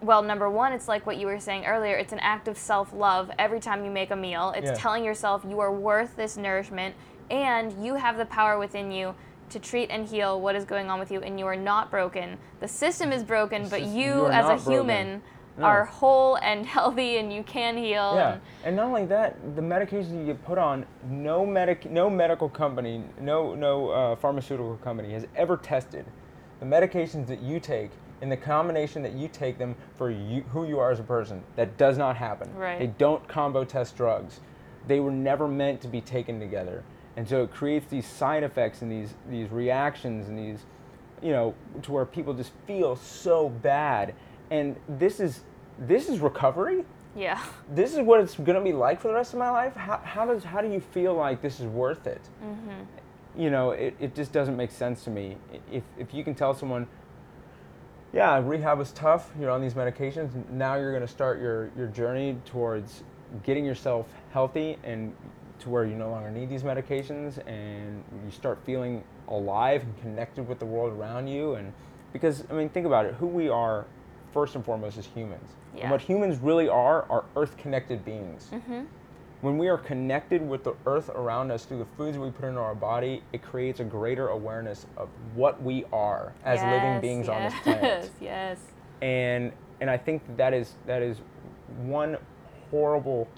[0.00, 1.96] well, number one, it's like what you were saying earlier.
[1.96, 4.52] It's an act of self-love every time you make a meal.
[4.56, 4.74] It's Yeah.
[4.74, 6.94] telling yourself you are worth this nourishment,
[7.30, 9.14] and you have the power within you
[9.50, 12.38] to treat and heal what is going on with you, and you are not broken.
[12.60, 15.22] The system is broken, The but system- you, you as a human,
[15.56, 15.64] No.
[15.66, 18.14] are whole and healthy, and you can heal.
[18.16, 22.10] Yeah, and- and not only that, the medications you get put on, no medic, no
[22.10, 26.04] medical company, no no uh, pharmaceutical company has ever tested
[26.60, 27.90] the medications that you take
[28.20, 31.42] and the combination that you take them for you, who you are as a person.
[31.56, 32.54] That does not happen.
[32.54, 32.78] Right.
[32.78, 34.40] They don't combo test drugs.
[34.86, 36.84] They were never meant to be taken together,
[37.16, 40.64] and so it creates these side effects and these these reactions and these,
[41.22, 44.14] you know, to where people just feel so bad.
[44.50, 45.40] And this is
[45.78, 46.84] this is recovery
[47.16, 47.42] yeah.
[47.72, 49.98] this is what it's going to be like for the rest of my life how,
[49.98, 52.82] how does how do you feel like this is worth it mm-hmm.
[53.36, 55.36] You know it, it just doesn't make sense to me
[55.70, 56.86] if, if you can tell someone
[58.12, 61.88] yeah rehab was tough you're on these medications now you're going to start your, your
[61.88, 63.02] journey towards
[63.42, 65.14] getting yourself healthy and
[65.58, 70.46] to where you no longer need these medications and you start feeling alive and connected
[70.46, 71.72] with the world around you and
[72.14, 73.14] because I mean, think about it.
[73.16, 73.84] Who we are,
[74.32, 75.50] first and foremost, is humans.
[75.74, 75.82] Yeah.
[75.82, 78.48] And what humans really are are earth-connected beings.
[78.50, 78.84] Mm-hmm.
[79.44, 82.60] When we are connected with the earth around us through the foods we put into
[82.60, 87.28] our body, it creates a greater awareness of what we are as living Yes, beings
[87.28, 87.82] on this planet.
[87.82, 88.10] Yes.
[88.22, 88.58] yes.
[89.02, 89.52] And
[89.82, 91.18] and I think that, that is that is
[91.82, 92.16] one
[92.70, 93.28] horrible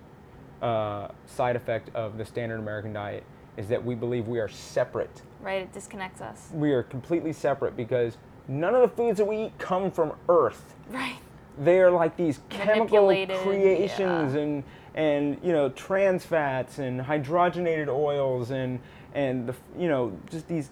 [0.63, 3.25] uh, side effect of the standard American diet
[3.57, 5.63] is that we believe we are separate Right.
[5.63, 6.51] It disconnects us.
[6.53, 8.17] we are completely separate because
[8.47, 10.77] none of the foods that we eat come from Earth.
[10.89, 11.19] Right.
[11.59, 14.41] They are like these chemical creations yeah.
[14.41, 14.63] and
[14.97, 18.81] and you know trans fats and hydrogenated oils and
[19.15, 20.71] and the you know just these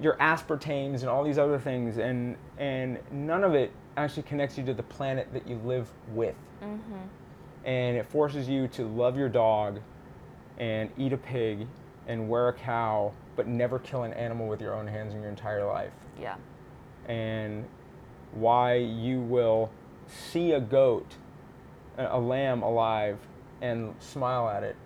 [0.00, 4.64] your aspartames and all these other things and and none of it actually connects you
[4.64, 6.34] to the planet that you live with.
[6.62, 6.94] Mm-hmm.
[7.64, 9.80] And it forces you to love your dog
[10.58, 11.66] and eat a pig
[12.08, 15.30] and wear a cow but never kill an animal with your own hands in your
[15.30, 16.34] entire life Yeah.
[17.06, 17.64] and
[18.32, 19.70] why you will
[20.08, 21.14] see a goat,
[21.98, 23.18] a lamb alive,
[23.60, 24.76] and smile at it,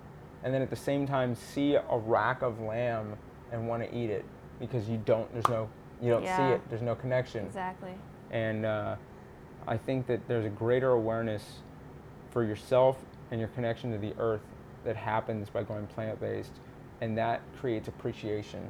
[0.45, 3.17] and then at the same time see a rack of lamb
[3.53, 4.25] and want to eat it
[4.61, 5.33] because you don't.
[5.33, 5.69] There's no.
[6.03, 6.61] You don't see it.
[6.69, 7.47] There's no connection.
[7.47, 7.95] Exactly.
[8.31, 8.97] And uh,
[9.67, 11.43] I think that there's a greater awareness
[12.31, 12.99] for yourself
[13.31, 14.43] and your connection to the earth
[14.85, 16.53] that happens by going plant-based,
[17.01, 18.69] and that creates appreciation.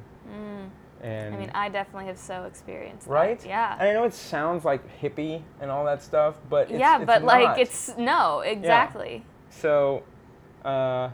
[1.01, 3.07] And I mean, I definitely have so experienced.
[3.07, 3.13] that.
[3.13, 3.45] right?
[3.45, 3.77] Yeah.
[3.79, 7.05] And I know it sounds like hippie and all that stuff, but it's, yeah, it's
[7.05, 9.23] but like it's no, exactly.
[9.49, 10.03] so.
[10.65, 11.09] Uh,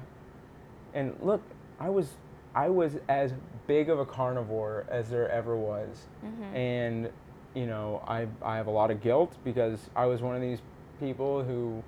[0.93, 1.41] and look,
[1.79, 2.13] I was
[2.55, 3.33] I was as
[3.67, 6.55] big of a carnivore as there ever was, Mm-hmm.
[6.55, 7.09] and
[7.53, 10.59] you know I I have a lot of guilt because I was one of these
[10.99, 11.83] people who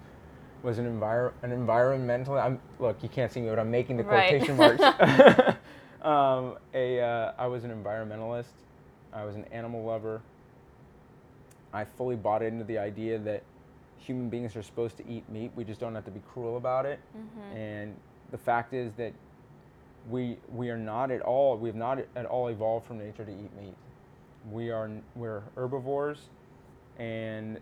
[0.63, 2.37] was an envir- an environmental.
[2.37, 4.29] I'm look, you can't see me, but I'm making the Right.
[4.29, 4.81] quotation marks.
[6.05, 8.53] um, a uh, I was an environmentalist.
[9.13, 10.21] I was an animal lover.
[11.73, 13.43] I fully bought into the idea that
[13.97, 15.51] human beings are supposed to eat meat.
[15.55, 16.99] We just don't have to be cruel about it.
[17.55, 17.95] And
[18.31, 19.13] the fact is that
[20.09, 23.31] we we are not at all we have not at all evolved from nature to
[23.31, 23.75] eat meat.
[24.51, 26.19] We are we're herbivores,
[26.99, 27.59] and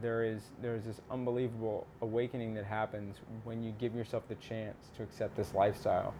[0.00, 4.76] there is there is this unbelievable awakening that happens when you give yourself the chance
[4.96, 6.14] to accept this lifestyle.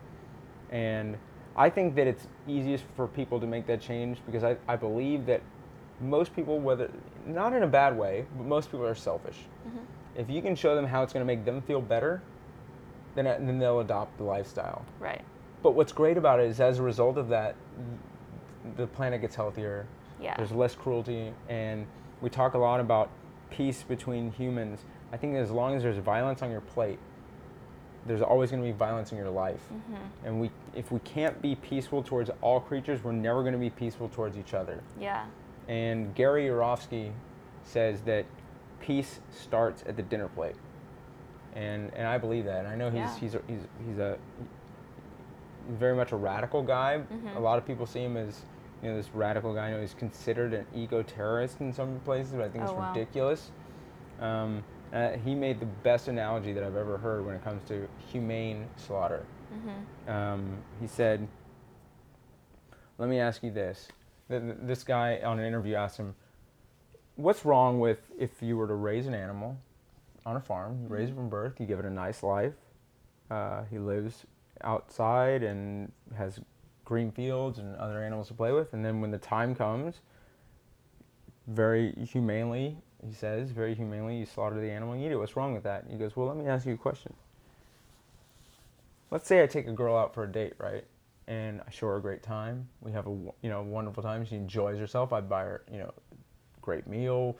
[0.75, 1.17] And
[1.57, 5.25] I think that it's easiest for people to make that change because I, I believe
[5.27, 5.41] that
[6.01, 6.91] most people, whether
[7.25, 9.39] not in a bad way, but most people are selfish.
[10.17, 12.23] If you can show them how it's going to make them feel better,
[13.15, 14.85] then, uh, then they'll adopt the lifestyle.
[14.99, 15.23] Right.
[15.63, 17.55] But what's great about it is as a result of that,
[18.77, 19.87] the planet gets healthier.
[20.21, 20.37] Yeah.
[20.37, 21.87] There's less cruelty, and
[22.21, 23.11] we talk a lot about
[23.51, 24.81] peace between humans.
[25.13, 26.99] I think as long as there's violence on your plate,
[28.06, 29.60] there's always going to be violence in your life.
[29.72, 30.26] Mm-hmm.
[30.26, 33.70] And we, if we can't be peaceful towards all creatures, we're never going to be
[33.70, 34.82] peaceful towards each other.
[35.01, 35.24] Yeah.
[35.68, 37.12] And Gary Yourofsky
[37.62, 38.26] says that
[38.81, 40.56] peace starts at the dinner plate.
[41.55, 42.60] And, and I believe that.
[42.66, 43.18] And I know he's, Yeah.
[43.18, 44.18] he's, a, he's, he's a
[45.68, 46.98] he's very much a radical guy.
[47.10, 47.36] Mm-hmm.
[47.36, 48.43] A lot of people see him as
[48.82, 49.68] you know this radical guy.
[49.68, 52.76] I know he's considered an eco terrorist in some places, but I think it's Oh,
[52.76, 52.93] wow.
[52.93, 53.51] ridiculous.
[54.20, 54.62] Um,
[54.95, 58.69] uh, he made the best analogy that I've ever heard when it comes to humane
[58.77, 59.27] slaughter.
[59.53, 60.11] Mm-hmm.
[60.11, 61.27] Um, he said,
[62.97, 63.89] "Let me ask you this."
[64.29, 66.15] Th- th- This guy on an interview asked him,
[67.16, 69.57] "What's wrong with if you were to raise an animal
[70.25, 70.83] on a farm?
[70.83, 72.55] You raise it from birth, you give it a nice life.
[73.31, 74.25] Uh, he lives
[74.62, 76.41] outside and has
[76.85, 80.01] green fields and other animals to play with, and then when the time comes,
[81.49, 85.16] very humanely." He says, very humanely, you slaughter the animal and eat it.
[85.16, 85.85] What's wrong with that?
[85.90, 87.14] He goes, Well, let me ask you a question
[89.14, 90.85] let's say I take a girl out for a date, right?
[91.28, 92.68] And I show her a great time.
[92.81, 94.26] We have a you know wonderful time.
[94.26, 95.12] She enjoys herself.
[95.12, 95.94] I buy her you know
[96.60, 97.39] great meal.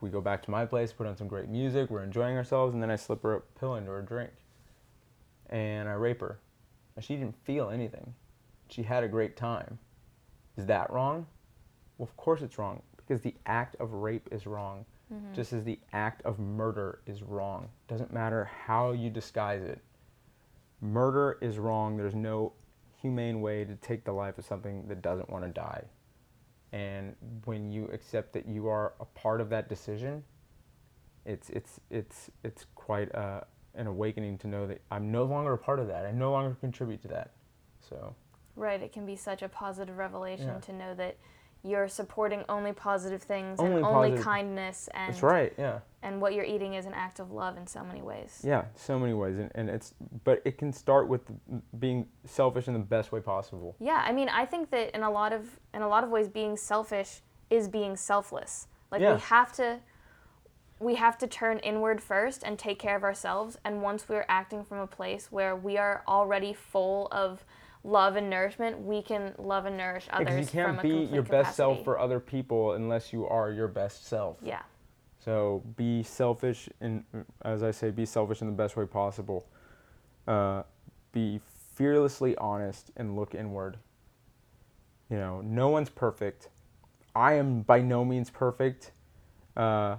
[0.00, 1.90] We go back to my place, put on some great music.
[1.90, 4.30] We're enjoying ourselves, and then I slip her a pill into her drink,
[5.50, 6.38] and I rape her.
[6.96, 8.14] And she didn't feel anything.
[8.68, 9.78] She had a great time.
[10.56, 11.26] Is that wrong?
[11.98, 14.86] Well, of course it's wrong because the act of rape is wrong,
[15.34, 17.68] just as the act of murder is wrong.
[17.88, 19.80] Doesn't matter how you disguise it
[20.80, 21.96] murder is wrong.
[21.96, 22.52] There's no
[23.00, 25.84] humane way to take the life of something that doesn't want to die.
[26.72, 30.22] And when you accept that you are a part of that decision,
[31.24, 33.42] it's it's it's it's quite uh,
[33.74, 36.06] an awakening to know that I'm no longer a part of that.
[36.06, 37.32] I no longer contribute to that.
[37.80, 38.14] So
[38.56, 38.82] Right.
[38.82, 40.58] It can be such a positive revelation Yeah.
[40.58, 41.16] to know that
[41.62, 45.52] you're supporting only positive things Only and only positive- kindness and That's right.
[45.58, 45.80] Yeah.
[46.02, 48.40] and what you're eating is an act of love in so many ways.
[48.42, 48.64] Yeah.
[48.74, 51.20] So many ways, and, and it's but it can start with
[51.78, 53.76] being selfish in the best way possible.
[53.78, 56.28] Yeah, I mean, I think that in a lot of in a lot of ways
[56.28, 57.20] being selfish
[57.50, 58.68] is being selfless.
[58.90, 59.14] Like Yeah.
[59.14, 59.80] we have to
[60.78, 64.64] we have to turn inward first and take care of ourselves and once we're acting
[64.64, 67.44] from a place where we are already full of
[67.84, 71.56] love and nourishment, we can love and nourish others Because you can't be your best
[71.56, 74.38] self for other people unless you are your best self.
[74.42, 74.62] Yeah.
[75.24, 77.04] So be selfish, and
[77.42, 79.46] as I say, be selfish in the best way possible.
[80.26, 80.62] Uh,
[81.12, 81.40] be
[81.74, 83.76] fearlessly honest and look inward.
[85.10, 86.48] You know, no one's perfect.
[87.14, 88.92] I am by no means perfect.
[89.56, 89.96] Uh,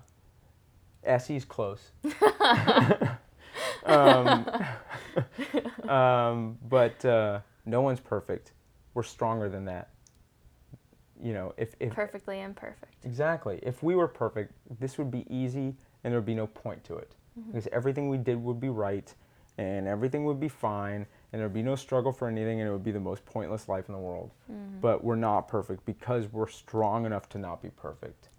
[1.06, 1.92] Essy's close.
[3.86, 4.48] um,
[5.90, 8.54] um, but uh, no one's perfect.
[8.94, 9.90] We're stronger than that.
[11.22, 13.06] You know, if, if Perfectly imperfect.
[13.06, 13.60] Exactly.
[13.62, 16.96] If we were perfect, this would be easy and there would be no point to
[16.98, 17.14] it.
[17.40, 17.52] Mm-hmm.
[17.52, 19.14] Because everything we did would be right
[19.58, 22.72] and everything would be fine and there would be no struggle for anything and it
[22.72, 24.32] would be the most pointless life in the world.
[24.52, 24.80] Mm-hmm.
[24.80, 28.30] But we're not perfect because we're strong enough to not be perfect.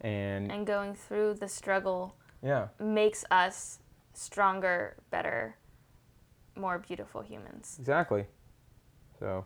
[0.00, 3.80] And, And going through the struggle yeah, makes us
[4.14, 5.56] stronger, better,
[6.56, 7.76] more beautiful humans.
[7.80, 8.26] exactly.
[9.18, 9.44] So,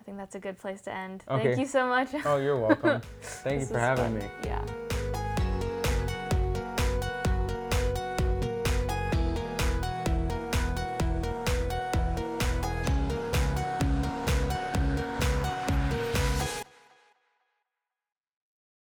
[0.00, 1.24] I think that's a good place to end.
[1.28, 1.44] Okay.
[1.44, 2.08] Thank you so much.
[2.24, 3.00] oh, you're welcome.
[3.22, 4.18] Thank you for having fun.
[4.18, 4.24] me.
[4.44, 4.64] Yeah.